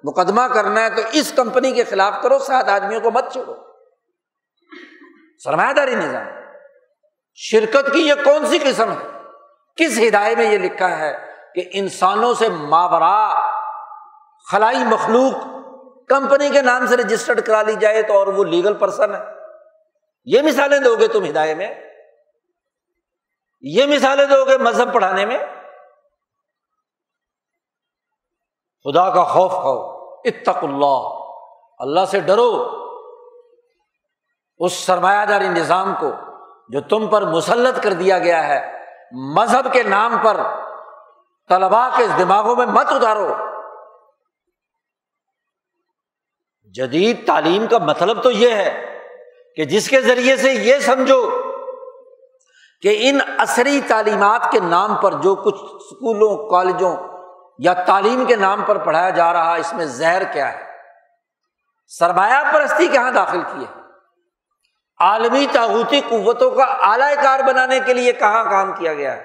مقدمہ 0.04 0.42
کرنا 0.42 0.82
ہے 0.82 0.90
تو 0.90 1.02
اس 1.12 1.34
کمپنی 1.36 1.72
کے 1.72 1.84
خلاف 1.84 2.14
کرو، 2.24 2.40
سات 2.40 2.70
آدمیوں 2.70 3.02
کو 3.02 3.12
مت 3.12 3.34
چھوڑو۔ 3.34 3.54
سرمایہ 5.44 5.74
داری 5.74 5.96
نظام۔ 5.96 6.26
شرکت 7.36 7.94
کی 7.94 8.08
یہ 8.08 8.14
کون 8.24 8.46
سی 8.46 8.58
قسم 8.58 8.92
ہے؟ 8.92 9.08
کس 9.76 10.00
ہدایت 10.08 10.38
میں 10.38 10.52
یہ 10.52 10.58
لکھا 10.58 10.98
ہے 10.98 11.34
کہ 11.56 11.70
انسانوں 11.72 12.34
سے 12.34 12.50
ماورا، 12.50 13.48
خلائی 14.52 14.84
مخلوق 14.84 15.54
کمپنی 16.08 16.50
کے 16.50 16.62
نام 16.62 16.88
سے 16.88 16.98
رجسٹرڈ 16.98 17.42
کرا 17.42 17.62
لی 17.62 17.76
جائے 17.80 18.02
تو 18.02 18.14
اور 18.14 18.28
وہ 18.28 18.44
لیگل 18.44 18.74
پرسن 18.74 19.16
ہے۔ 19.16 19.20
یہ 20.26 20.42
مثالیں 20.42 20.80
دو 20.80 20.96
گے 20.96 21.08
تم 21.08 21.26
ہدایت 21.26 21.58
میں۔ 21.58 21.76
یہ 23.62 23.86
مثالیں 23.86 24.26
دو 24.26 24.46
گے 24.46 24.58
مذہب 24.58 24.94
پڑھانے 24.94 25.26
میں۔ 25.26 25.38
خدا 28.84 29.10
کا 29.10 29.24
خوف 29.24 29.52
کھاؤ۔ 29.52 29.93
اتق 30.26 30.64
اللہ۔ 30.64 31.20
اللہ 31.80 32.06
سے 32.06 32.20
ڈرو۔ 32.20 32.70
اس 34.58 34.74
سرمایہ 34.74 35.26
داری 35.26 35.48
نظام 35.48 35.94
کو 36.00 36.12
جو 36.70 36.82
تم 36.82 37.08
پر 37.08 37.22
مسلط 37.22 37.84
کر 37.84 37.94
دیا 37.94 38.20
گیا 38.20 38.48
ہے، 38.48 38.86
مذہب 39.12 39.74
کے 39.74 39.84
نام 39.84 40.18
پر 40.24 40.38
طلبا 41.50 41.90
کے 41.98 42.04
دماغوں 42.18 42.56
میں 42.56 42.66
مت 42.66 42.86
اتارو۔ 42.88 43.34
جدید 46.74 47.28
تعلیم 47.28 47.68
کا 47.68 47.78
مطلب 47.78 48.24
تو 48.24 48.32
یہ 48.32 48.50
ہے 48.50 49.00
کہ 49.56 49.66
جس 49.66 49.90
کے 49.90 50.02
ذریعے 50.02 50.36
سے 50.36 50.52
یہ 50.52 50.80
سمجھو 50.80 51.30
کہ 52.82 53.10
ان 53.10 53.20
عصری 53.38 53.82
تعلیمات 53.88 54.52
کے 54.52 54.60
نام 54.60 54.96
پر 54.96 55.14
جو 55.14 55.36
کچھ 55.36 55.62
اسکولوں 55.64 56.50
کالجوں 56.50 56.96
یا 57.58 57.74
تعلیم 57.74 58.26
کے 58.26 58.36
نام 58.36 58.64
پر 58.64 58.78
پڑھایا 58.78 59.10
جا 59.10 59.34
رہا 59.34 59.56
اس 59.56 59.74
میں 59.74 59.86
زہر 59.86 60.24
کیا 60.24 60.54
ہے؟ 60.54 60.64
سرمایہ 61.88 62.54
پرستی 62.54 62.88
کہاں 62.88 63.12
داخل 63.12 63.42
کی 63.42 63.66
ہے؟ 63.66 63.82
عالمی 65.00 65.46
تاغوتی 65.52 66.02
قوتوں 66.10 66.52
کا 66.52 66.64
اعلی 66.64 67.16
کار 67.24 67.40
بنانے 67.40 67.80
کے 67.86 67.94
لیے 67.94 68.12
کہاں 68.12 68.44
کام 68.44 68.76
کیا 68.76 68.94
گیا 68.94 69.18
ہے؟ 69.18 69.24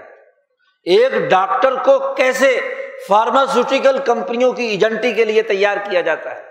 ایک 0.85 1.31
ڈاکٹر 1.31 1.75
کو 1.75 2.15
کیسے 2.15 2.61
فارماسوٹیکل 3.09 3.99
کمپنیوں 3.99 4.53
کی 4.53 4.65
ایجنٹی 4.65 5.13
کے 5.13 5.25
لیے 5.25 5.43
تیار 5.43 5.77
کیا 5.77 6.01
جاتا 6.01 6.35
ہے؟ 6.35 6.45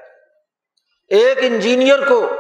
ایک 1.07 1.38
انجینئر 1.41 2.09
کو 2.09 2.32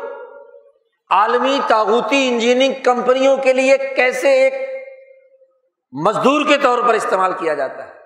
عالمی 1.09 1.59
تاغوتی 1.67 2.27
انجینئرنگ 2.27 2.83
کمپنیوں 2.83 3.37
کے 3.37 3.53
لیے 3.53 3.77
کیسے 3.77 4.31
ایک 4.31 4.53
مزدور 5.91 6.45
کے 6.47 6.57
طور 6.57 6.79
پر 6.87 6.93
استعمال 6.93 7.33
کیا 7.33 7.53
جاتا 7.53 7.87
ہے؟ 7.87 7.96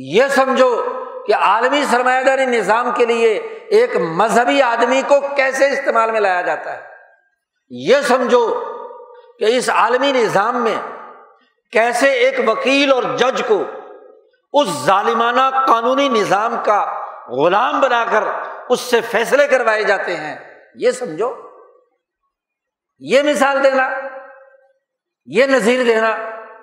یہ 0.00 0.22
سمجھو 0.28 0.82
کہ 1.26 1.34
عالمی 1.34 1.84
سرمایہ 1.90 2.24
داری 2.24 2.46
نظام 2.46 2.90
کے 2.92 3.04
لیے 3.04 3.34
ایک 3.68 3.96
مذہبی 3.96 4.62
آدمی 4.62 5.02
کو 5.08 5.20
کیسے 5.20 5.70
استعمال 5.70 6.10
میں 6.10 6.20
لایا 6.20 6.42
جاتا 6.42 6.76
ہے؟ 6.76 6.82
یہ 7.70 7.96
سمجھو 8.00 8.60
کہ 9.38 9.44
اس 9.44 9.70
عالمی 9.70 10.12
نظام 10.12 10.64
میں 10.64 10.76
کیسے 11.72 12.10
ایک 12.10 12.48
وکیل 12.48 12.92
اور 12.92 13.02
جج 13.02 13.42
کو 13.48 13.62
اس 14.52 14.68
ظالمانہ 14.68 15.64
قانونی 15.66 16.08
نظام 16.08 16.56
کا 16.64 17.04
غلام 17.28 17.80
بنا 17.80 18.04
کر 18.10 18.24
اس 18.68 18.80
سے 18.80 19.00
فیصلے 19.00 19.46
کروائے 19.46 19.84
جاتے 19.84 20.16
ہیں؟ 20.16 20.36
یہ 20.74 20.90
سمجھو۔ 20.90 21.34
یہ 22.98 23.22
مثال 23.22 23.64
دینا، 23.64 23.90
یہ 25.26 25.46
نظیر 25.46 25.84
دینا 25.84 26.16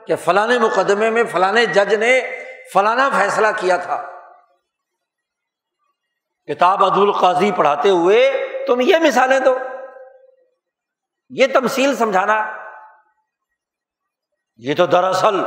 کہ 0.07 0.15
فلاں 0.15 0.47
مقدمے 0.47 1.09
میں 1.09 1.23
فلاں 1.31 1.53
جج 1.53 1.93
نے 1.93 2.41
فلانا 2.73 3.09
فیصلہ 3.17 3.47
کیا 3.57 3.77
تھا۔ 3.77 4.03
کتاب 6.45 6.83
عدل 6.83 7.01
القاضی 7.01 7.51
پڑھاتے 7.51 7.89
ہوئے 7.89 8.47
تم 8.67 8.81
یہ 8.81 8.95
مثالیں 8.97 9.39
دو۔ 9.39 9.57
یہ 11.29 11.47
تمسیل 11.53 11.95
سمجھانا۔ 11.95 12.45
یہ 14.57 14.75
تو 14.75 14.85
دراصل 14.85 15.45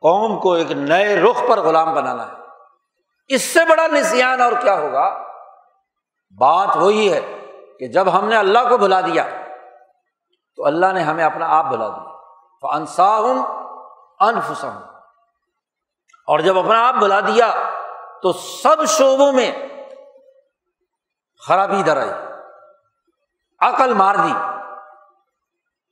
قوم 0.00 0.40
کو 0.40 0.52
ایک 0.52 0.70
نئے 0.70 1.16
رخ 1.16 1.42
پر 1.48 1.60
غلام 1.60 1.94
بنانا 1.94 2.26
ہے۔ 2.26 2.32
اس 3.28 3.42
سے 3.42 3.64
بڑا 3.68 3.86
نسان 3.86 4.40
اور 4.40 4.52
کیا 4.52 4.78
ہوگا؟ 4.78 5.22
بات 6.38 6.76
وہی 6.76 7.12
ہے 7.12 7.46
کہ 7.78 7.86
جب 7.86 8.18
ہم 8.18 8.28
نے 8.28 8.36
اللہ 8.36 8.58
کو 8.68 8.78
بلا 8.78 9.00
دیا 9.00 9.24
تو 10.56 10.66
اللہ 10.66 10.92
نے 10.92 11.00
ہمیں 11.00 11.24
اپنا 11.24 11.46
آپ 11.58 11.64
بلا 11.64 11.88
دیا۔ 11.88 12.12
انسا 12.74 13.18
ہوں 13.18 13.42
انفسم 14.20 14.91
اور 16.26 16.38
جب 16.38 16.58
اپنا 16.58 16.88
آپ 16.88 16.94
بلا 16.94 17.20
دیا 17.20 17.54
تو 18.22 18.32
سب 18.32 18.84
شعبوں 18.88 19.32
میں 19.32 19.52
خرابی 21.46 21.82
در 21.82 21.96
آئی۔ 21.96 22.10
عقل 23.60 23.94
مار 23.94 24.14
دی۔ 24.14 24.32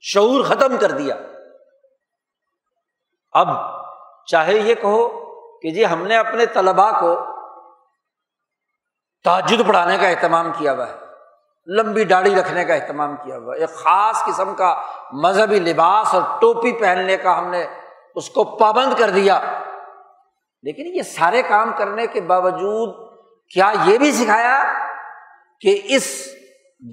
شعور 0.00 0.44
ختم 0.44 0.76
کر 0.80 0.90
دیا۔ 0.90 1.14
اب 3.32 3.48
چاہے 4.26 4.54
یہ 4.54 4.74
کہو 4.74 5.08
کہ 5.62 5.70
جی 5.70 5.86
ہم 5.86 6.06
نے 6.06 6.16
اپنے 6.16 6.46
طلبا 6.46 7.00
کو 7.00 7.24
تاجد 9.24 9.68
پڑھانے 9.68 9.98
کا 9.98 10.08
اہتمام 10.08 10.52
کیا 10.58 10.72
ہوا 10.72 10.88
ہے، 10.88 10.96
لمبی 11.66 12.04
داڑھی 12.04 12.40
رکھنے 12.40 12.64
کا 12.64 12.74
اہتمام 12.74 13.16
کیا 13.16 13.36
ہوا 13.36 13.54
ہے۔ 13.54 13.60
ایک 13.60 13.70
خاص 13.74 14.24
قسم 14.24 14.54
کا 14.54 14.82
مذہبی 15.12 15.58
لباس 15.58 16.14
اور 16.14 16.22
ٹوپی 16.40 16.72
پہننے 16.80 17.16
کا 17.16 17.38
ہم 17.38 17.50
نے 17.50 17.66
اس 18.14 18.30
کو 18.30 18.44
پابند 18.44 18.98
کر 18.98 19.10
دیا۔ 19.10 19.59
لیکن 20.62 20.86
یہ 20.86 21.02
سارے 21.02 21.42
کام 21.42 21.72
کرنے 21.78 22.06
کے 22.06 22.20
باوجود 22.20 23.10
کیا 23.54 23.72
یہ 23.84 23.98
بھی 23.98 24.12
سکھایا 24.12 24.62
کہ 25.60 25.80
اس 25.84 26.28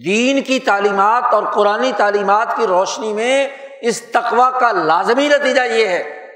دین 0.06 0.42
کی 0.42 0.60
تعلیمات 0.60 1.34
اور 1.34 1.44
قرآن 1.44 1.92
تعلیمات 1.98 2.48
کی 2.58 2.68
روشنی 2.68 3.14
میں 3.14 3.48
اس 3.82 4.02
تقوا 4.02 4.50
کا 4.50 4.72
لازمی 4.72 5.28
نتیجہ 5.28 5.62
یہ 5.62 5.88
ہے 5.88 6.28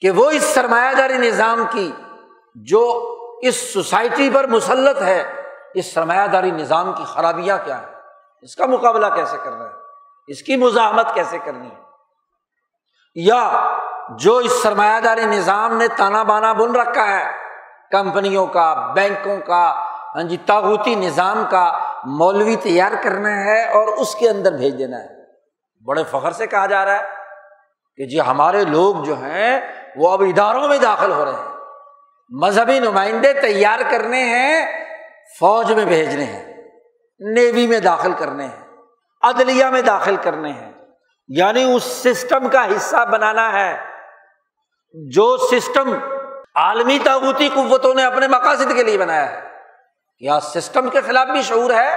کہ 0.00 0.10
وہ 0.10 0.30
اس 0.30 0.42
سرمایہ 0.42 0.94
داری 0.94 1.18
نظام 1.18 1.64
کی 1.70 1.92
جو 2.54 3.12
اس 3.42 3.56
سوسائٹی 3.72 4.30
پر 4.30 4.46
مسلط 4.46 5.02
ہے، 5.02 5.32
اس 5.74 5.94
سرمایہ 5.94 6.26
داری 6.26 6.50
نظام 6.50 6.92
کی 6.92 7.04
خرابیاں 7.06 7.58
کیا 7.64 7.80
ہے 7.80 7.86
اس 8.42 8.56
کا 8.56 8.66
مقابلہ 8.66 9.06
کیسے 9.06 9.36
کرنا 9.44 9.64
ہے؟ 9.64 9.70
اس 10.26 10.42
کی 10.42 10.56
مزاحمت 10.56 11.14
کیسے 11.14 11.38
کرنی 11.44 11.68
ہے؟ 11.68 11.80
یا 13.14 13.72
جو 14.08 14.36
اس 14.36 14.62
سرمایہ 14.62 15.00
داری 15.00 15.26
نظام 15.26 15.76
نے 15.76 15.88
تانا 15.88 16.22
بانا 16.22 16.52
بن 16.52 16.76
رکھا 16.76 17.06
ہے، 17.06 17.24
کمپنیوں 17.90 18.46
کا، 18.46 18.92
بینکوں 18.94 19.36
کا 19.36 19.84
ہاں 20.14 20.22
جی 20.22 20.36
تاغوتی 20.36 20.94
نظام 20.94 21.44
کا 21.50 21.78
مولوی 22.04 22.56
تیار 22.56 22.92
کرنا 23.02 23.44
ہے 23.44 23.68
اور 23.68 23.88
اس 23.88 24.14
کے 24.14 24.28
اندر 24.28 24.52
بھیج 24.52 24.78
دینا 24.78 24.96
ہے۔ 24.96 25.08
بڑے 25.86 26.02
فخر 26.10 26.30
سے 26.30 26.46
کہا 26.46 26.66
جا 26.66 26.84
رہا 26.84 26.92
ہے 26.92 27.04
کہ 27.96 28.06
جی 28.06 28.20
ہمارے 28.20 28.64
لوگ 28.64 28.96
جو 29.04 29.14
ہیں، 29.14 29.60
وہ 29.96 30.10
اب 30.10 30.22
اداروں 30.22 30.68
میں 30.68 30.78
داخل 30.78 31.12
ہو 31.12 31.24
رہے 31.24 31.32
ہیں۔ 31.32 31.56
مذہبی 32.30 32.78
نمائندے 32.78 33.32
تیار 33.32 33.78
کرنے 33.90 34.24
ہیں، 34.24 34.66
فوج 35.40 35.72
میں 35.72 35.84
بھیجنے 35.84 36.24
ہیں، 36.24 36.52
نیوی 37.20 37.66
میں 37.66 37.80
داخل 37.80 38.12
کرنے 38.18 38.44
ہیں، 38.44 38.62
عدلیہ 39.22 39.64
میں 39.64 39.82
داخل 39.82 40.16
کرنے 40.16 40.50
ہیں۔ 40.50 40.72
یعنی 41.28 41.74
اس 41.74 41.82
سسٹم 41.82 42.48
کا 42.48 42.64
حصہ 42.64 43.04
بنانا 43.12 43.52
ہے۔ 43.52 43.95
جو 44.96 45.36
سسٹم 45.38 45.92
عالمی 46.54 46.98
تاغوتی 47.04 47.48
قوتوں 47.54 47.94
نے 47.94 48.04
اپنے 48.04 48.28
مقاصد 48.28 48.74
کے 48.74 48.82
لیے 48.82 48.98
بنایا 48.98 49.30
ہے 49.30 49.40
کیا 50.18 50.38
سسٹم 50.40 50.88
کے 50.90 51.00
خلاف 51.00 51.28
بھی 51.28 51.42
شعور 51.42 51.70
ہے، 51.70 51.90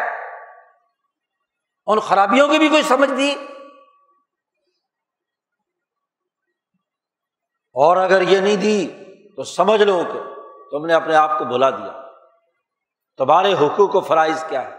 ان 1.87 1.99
خرابیوں 1.99 2.47
کی 2.47 2.59
بھی 2.59 2.69
کوئی 2.69 2.83
سمجھ 2.83 3.11
دی 3.11 3.31
اور 7.75 7.97
اگر 7.97 8.21
یہ 8.21 8.39
نہیں 8.39 8.57
دی، 8.57 8.87
تو 9.35 9.43
سمجھ 9.43 9.81
لو 9.81 10.01
کہ 10.13 10.19
تم 10.71 10.85
نے 10.85 10.93
اپنے 10.93 11.15
آپ 11.15 11.37
کو 11.39 11.45
بھلا 11.45 11.69
دیا۔ 11.69 11.91
تمہارے 13.19 13.53
حقوق 13.53 13.95
و 13.95 13.99
فرائض 14.01 14.43
کیا 14.49 14.63
ہے 14.63 14.77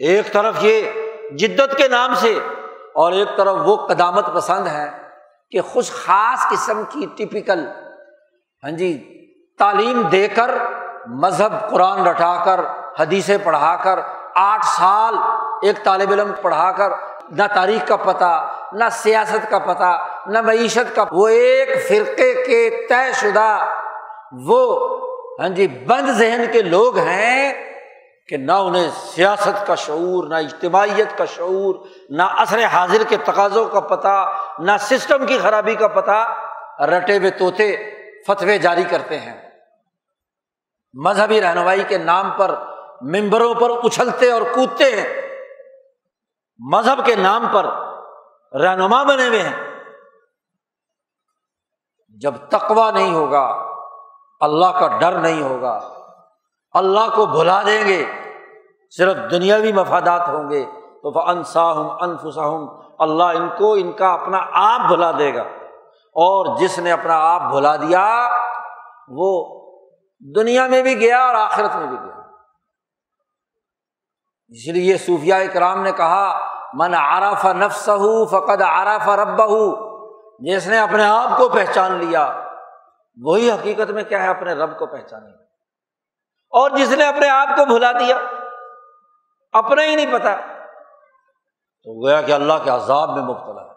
ایک 0.00 0.32
طرف 0.32 0.62
یہ 0.62 0.90
جدت 1.38 1.76
کے 1.78 1.88
نام 1.88 2.14
سے، 2.14 2.38
اور 2.94 3.12
ایک 3.12 3.36
طرف 3.36 3.56
وہ 3.64 3.76
قدامت 3.88 4.26
پسند 4.34 4.66
ہے 4.66 4.88
کہ 5.50 5.60
خوش 5.60 5.90
خاص 5.90 6.48
قسم 6.50 6.82
کی 6.88 7.06
ٹپیکل 7.16 7.66
ہاں 8.62 8.70
جی 8.70 9.12
تعلیم 9.58 10.02
دے 10.02 10.28
کر، 10.28 10.50
مذہب 11.06 11.70
قرآن 11.70 12.06
رٹا 12.06 12.42
کر، 12.44 12.60
حدیثیں 12.98 13.38
پڑھا 13.44 13.76
کر، 13.76 13.98
آٹھ 14.34 14.66
سال 14.66 15.14
ایک 15.62 15.84
طالب 15.84 16.10
علم 16.10 16.32
پڑھا 16.42 16.72
کر، 16.72 16.92
نہ 17.30 17.42
تاریخ 17.54 17.88
کا 17.88 17.96
پتہ، 17.96 18.50
نہ 18.72 18.84
سیاست 18.92 19.50
کا 19.50 19.58
پتہ، 19.58 19.96
نہ 20.26 20.40
معیشت 20.40 20.96
کا، 20.96 21.04
وہ 21.12 21.28
ایک 21.28 21.68
فرقے 21.88 22.34
کے 22.46 22.86
طے 22.88 23.12
شدہ، 23.12 23.66
وہ 24.32 24.88
ہاں 25.40 25.48
جی 25.48 25.66
بند 25.66 26.10
ذہن 26.10 26.44
کے 26.52 26.62
لوگ 26.62 26.98
ہیں 26.98 27.52
کہ 28.28 28.36
نہ 28.36 28.52
انہیں 28.52 28.90
سیاست 28.90 29.66
کا 29.66 29.74
شعور، 29.74 30.28
نہ 30.28 30.34
اجتماعیت 30.34 31.18
کا 31.18 31.24
شعور، 31.24 31.74
نہ 32.10 32.22
عصر 32.22 32.64
حاضر 32.64 33.02
کے 33.08 33.16
تقاضوں 33.16 33.64
کا 33.64 33.80
پتہ، 33.80 34.32
نہ 34.58 34.72
سسٹم 34.80 35.26
کی 35.26 35.38
خرابی 35.38 35.74
کا 35.74 35.88
پتہ 35.88 36.34
رٹے 36.82 37.18
ہوئے 37.18 37.30
طوطے 37.30 37.76
فتوے 38.26 38.58
جاری 38.58 38.84
کرتے 38.84 39.20
ہیں۔ 39.20 39.50
مذہبی 40.94 41.40
رہنمائی 41.40 41.84
کے 41.88 41.98
نام 41.98 42.30
پر 42.30 42.54
ممبروں 43.00 43.54
پر 43.54 43.70
اچھلتے 43.70 44.32
اور 44.32 44.42
کودتے 44.42 44.84
ہیں۔ 44.84 45.22
مذہب 46.58 47.06
کے 47.06 47.14
نام 47.14 47.46
پر 47.52 47.66
رہنما 48.58 49.02
بنے 49.02 49.28
ہوئے 49.28 49.42
ہیں۔ 49.42 49.84
جب 52.08 52.34
تقوا 52.48 52.90
نہیں 52.90 53.14
ہوگا، 53.14 53.74
اللہ 54.40 54.66
کا 54.66 54.98
ڈر 55.00 55.12
نہیں 55.12 55.42
ہوگا۔ 55.42 56.05
اللہ 56.76 57.14
کو 57.14 57.26
بھلا 57.26 57.62
دیں 57.66 57.84
گے، 57.86 58.04
صرف 58.90 59.16
دنیاوی 59.30 59.72
مفادات 59.72 60.28
ہوں 60.28 60.50
گے۔ 60.50 60.64
تو 61.02 61.28
انسا 61.28 61.72
ہوں 61.72 61.90
انفسا 62.00 62.46
ہوں 62.46 62.82
اللہ 62.98 63.22
ان 63.22 63.48
کو 63.58 63.72
ان 63.72 63.92
کا 63.92 64.12
اپنا 64.12 64.40
آپ 64.52 64.80
بھلا 64.88 65.12
دے 65.18 65.34
گا۔ 65.34 65.42
اور 66.14 66.56
جس 66.56 66.78
نے 66.78 66.92
اپنا 66.92 67.14
آپ 67.18 67.42
بھلا 67.50 67.76
دیا، 67.76 68.28
وہ 69.08 69.60
دنیا 70.36 70.66
میں 70.66 70.82
بھی 70.82 71.00
گیا 71.00 71.26
اور 71.26 71.34
آخرت 71.34 71.76
میں 71.76 71.86
بھی 71.86 71.96
گیا۔ 71.96 72.20
اس 74.48 74.68
لیے 74.68 74.96
صوفیہ 74.96 75.34
اکرام 75.34 75.82
نے 75.82 75.92
کہا، 75.92 76.46
من 76.74 76.94
عرف 76.94 77.44
نفس 77.44 77.90
فقد 78.30 78.62
عرف 78.62 79.08
رب 79.08 79.42
جس 80.38 80.68
نے 80.68 80.78
اپنے 80.78 81.04
آپ 81.04 81.38
کو 81.38 81.48
پہچان 81.48 81.92
لیا، 81.92 82.40
وہی 83.22 83.50
حقیقت 83.50 83.90
میں 83.90 84.02
کیا 84.02 84.22
ہے، 84.22 84.28
اپنے 84.28 84.52
رب 84.52 84.78
کو 84.78 84.86
پہچانے 84.86 85.45
اور 86.56 86.70
جس 86.70 86.90
نے 86.92 87.04
اپنے 87.04 87.28
آپ 87.28 87.48
کو 87.56 87.64
بھلا 87.64 87.92
دیا، 87.92 88.18
اپنا 89.52 89.84
ہی 89.84 89.96
نہیں 89.96 90.18
پتا۔ 90.18 90.36
تو 91.82 92.04
گویا 92.04 92.22
کہ 92.22 92.32
اللہ 92.32 92.52
کے 92.64 92.70
عذاب 92.70 93.10
میں 93.10 93.22
مبتلا 93.22 93.62
ہے۔ 93.62 93.70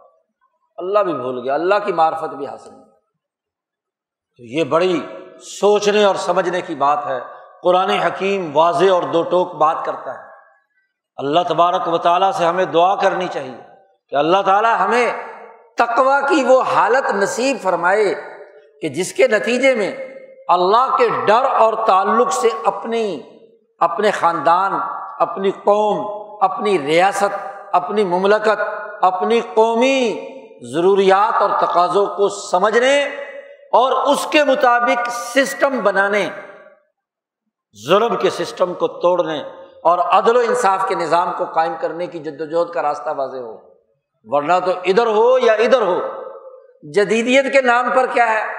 اللہ 0.77 0.99
بھی 0.99 1.13
بھول 1.13 1.43
گیا، 1.43 1.53
اللہ 1.53 1.75
کی 1.85 1.93
معرفت 1.93 2.33
بھی 2.33 2.47
حاصل 2.47 2.71
نہیں۔ 2.71 2.85
تو 4.37 4.43
یہ 4.43 4.63
بڑی 4.63 5.05
سوچنے 5.41 6.03
اور 6.03 6.15
سمجھنے 6.15 6.61
کی 6.61 6.75
بات 6.75 7.05
ہے۔ 7.05 7.19
قرآن 7.63 7.89
حکیم 7.89 8.57
واضح 8.57 8.91
اور 8.91 9.03
دو 9.03 9.23
ٹوک 9.23 9.55
بات 9.55 9.85
کرتا 9.85 10.13
ہے۔ 10.13 10.29
اللہ 11.17 11.39
تبارک 11.47 11.87
و 11.87 11.97
تعالیٰ 11.97 12.31
سے 12.31 12.45
ہمیں 12.45 12.65
دعا 12.65 12.95
کرنی 12.95 13.27
چاہیے 13.27 13.57
کہ 14.09 14.15
اللہ 14.15 14.41
تعالیٰ 14.45 14.79
ہمیں 14.79 15.11
تقوا 15.77 16.21
کی 16.21 16.43
وہ 16.43 16.61
حالت 16.61 17.11
نصیب 17.11 17.57
فرمائے 17.61 18.15
کہ 18.81 18.89
جس 18.89 19.13
کے 19.13 19.27
نتیجے 19.27 19.75
میں 19.75 20.08
اللہ 20.49 20.95
کے 20.97 21.07
ڈر 21.25 21.45
اور 21.45 21.73
تعلق 21.87 22.31
سے 22.31 22.49
اپنی، 22.65 23.19
اپنے 23.79 24.11
خاندان، 24.11 24.71
اپنی 25.19 25.51
قوم، 25.51 26.27
اپنی 26.41 26.79
ریاست، 26.79 27.47
اپنی 27.71 28.03
مملکت، 28.03 28.61
اپنی 29.01 29.39
قومی 29.39 30.27
ضروریات 30.73 31.41
اور 31.41 31.49
تقاضوں 31.59 32.05
کو 32.05 32.29
سمجھنے 32.29 33.03
اور 33.71 33.91
اس 33.91 34.27
کے 34.31 34.43
مطابق 34.43 35.09
سسٹم 35.09 35.79
بنانے، 35.83 36.29
ظلم 37.87 38.15
کے 38.15 38.29
سسٹم 38.29 38.73
کو 38.73 38.87
توڑنے 38.87 39.39
اور 39.83 39.99
عدل 39.99 40.35
و 40.35 40.39
انصاف 40.39 40.87
کے 40.87 40.95
نظام 40.95 41.33
کو 41.37 41.45
قائم 41.45 41.73
کرنے 41.79 42.07
کی 42.07 42.19
جد 42.19 42.41
وجہد 42.41 42.73
کا 42.73 42.81
راستہ 42.81 43.09
واضح 43.17 43.37
ہو۔ 43.37 43.57
ورنہ 44.25 44.53
تو 44.65 44.71
ادھر 44.85 45.07
ہو 45.07 45.39
یا 45.39 45.53
ادھر 45.53 45.81
ہو۔ 45.81 45.99
جدیدیت 46.83 47.53
کے 47.53 47.61
نام 47.61 47.89
پر 47.95 48.05
کیا 48.05 48.33
ہے؟ 48.33 48.58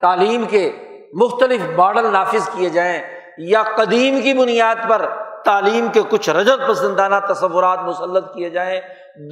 تعلیم 0.00 0.44
کے 0.44 0.72
مختلف 1.12 1.60
ماڈل 1.76 2.12
نافذ 2.12 2.48
کیے 2.56 2.68
جائیں 2.68 3.02
یا 3.38 3.62
قدیم 3.62 4.20
کی 4.20 4.34
بنیاد 4.34 4.90
پر 4.90 5.10
تعلیم 5.44 5.86
کے 5.92 6.00
کچھ 6.08 6.30
رجت 6.30 6.68
پسندانہ 6.68 7.14
تصورات 7.28 7.78
مسلط 7.78 8.34
کیے 8.34 8.50
جائیں، 8.50 8.80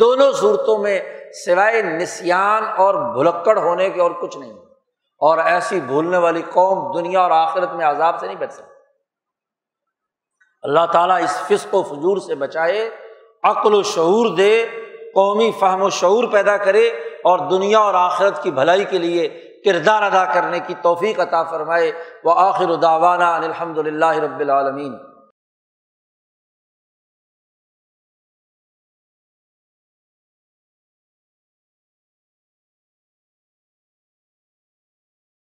دونوں 0.01 0.33
صورتوں 0.33 0.79
میں 0.79 1.01
سوائے 1.45 1.83
نسان 1.83 2.64
اور 2.77 3.14
بھلکڑ 3.14 3.59
ہونے 3.59 3.91
کے 3.91 4.01
اور 4.01 4.11
کچھ 4.11 4.39
نہیں۔ 4.39 4.53
اور 5.19 5.39
ایسی 5.39 5.81
بھولنے 5.81 6.17
والی 6.17 6.43
قوم 6.53 6.99
دنیا 6.99 7.21
اور 7.21 7.31
آخرت 7.31 7.73
میں 7.73 7.87
عذاب 7.87 8.21
سے 8.21 8.27
نہیں 8.27 8.37
بچ 8.37 8.53
سکتی۔ 8.53 8.71
اللہ 10.62 10.87
تعالیٰ 10.93 11.23
اس 11.23 11.43
فسق 11.47 11.75
و 11.75 11.83
فجور 11.83 12.17
سے 12.17 12.35
بچائے، 12.35 12.91
عقل 13.43 13.75
و 13.75 13.83
شعور 13.83 14.37
دے، 14.37 14.67
قومی 15.14 15.51
فہم 15.61 15.83
و 15.83 15.91
شعور 15.91 16.25
پیدا 16.25 16.57
کرے 16.57 16.89
اور 17.25 17.39
دنیا 17.39 17.79
اور 17.79 17.95
آخرت 17.95 18.43
کی 18.43 18.51
بھلائی 18.51 18.85
کے 18.85 18.99
لیے 18.99 19.45
کردار 19.67 20.03
ادا 20.03 20.25
کرنے 20.25 20.61
کی 20.67 20.75
توفیق 20.83 21.21
عطا 21.21 21.43
فرمائے۔ 21.43 21.93
وہ 22.25 22.35
آخر 22.37 22.75
داوانہ 22.75 23.25
الحمد 23.25 23.79
للہ 23.79 24.19
رب 24.19 24.41
العالمین۔ 24.41 24.97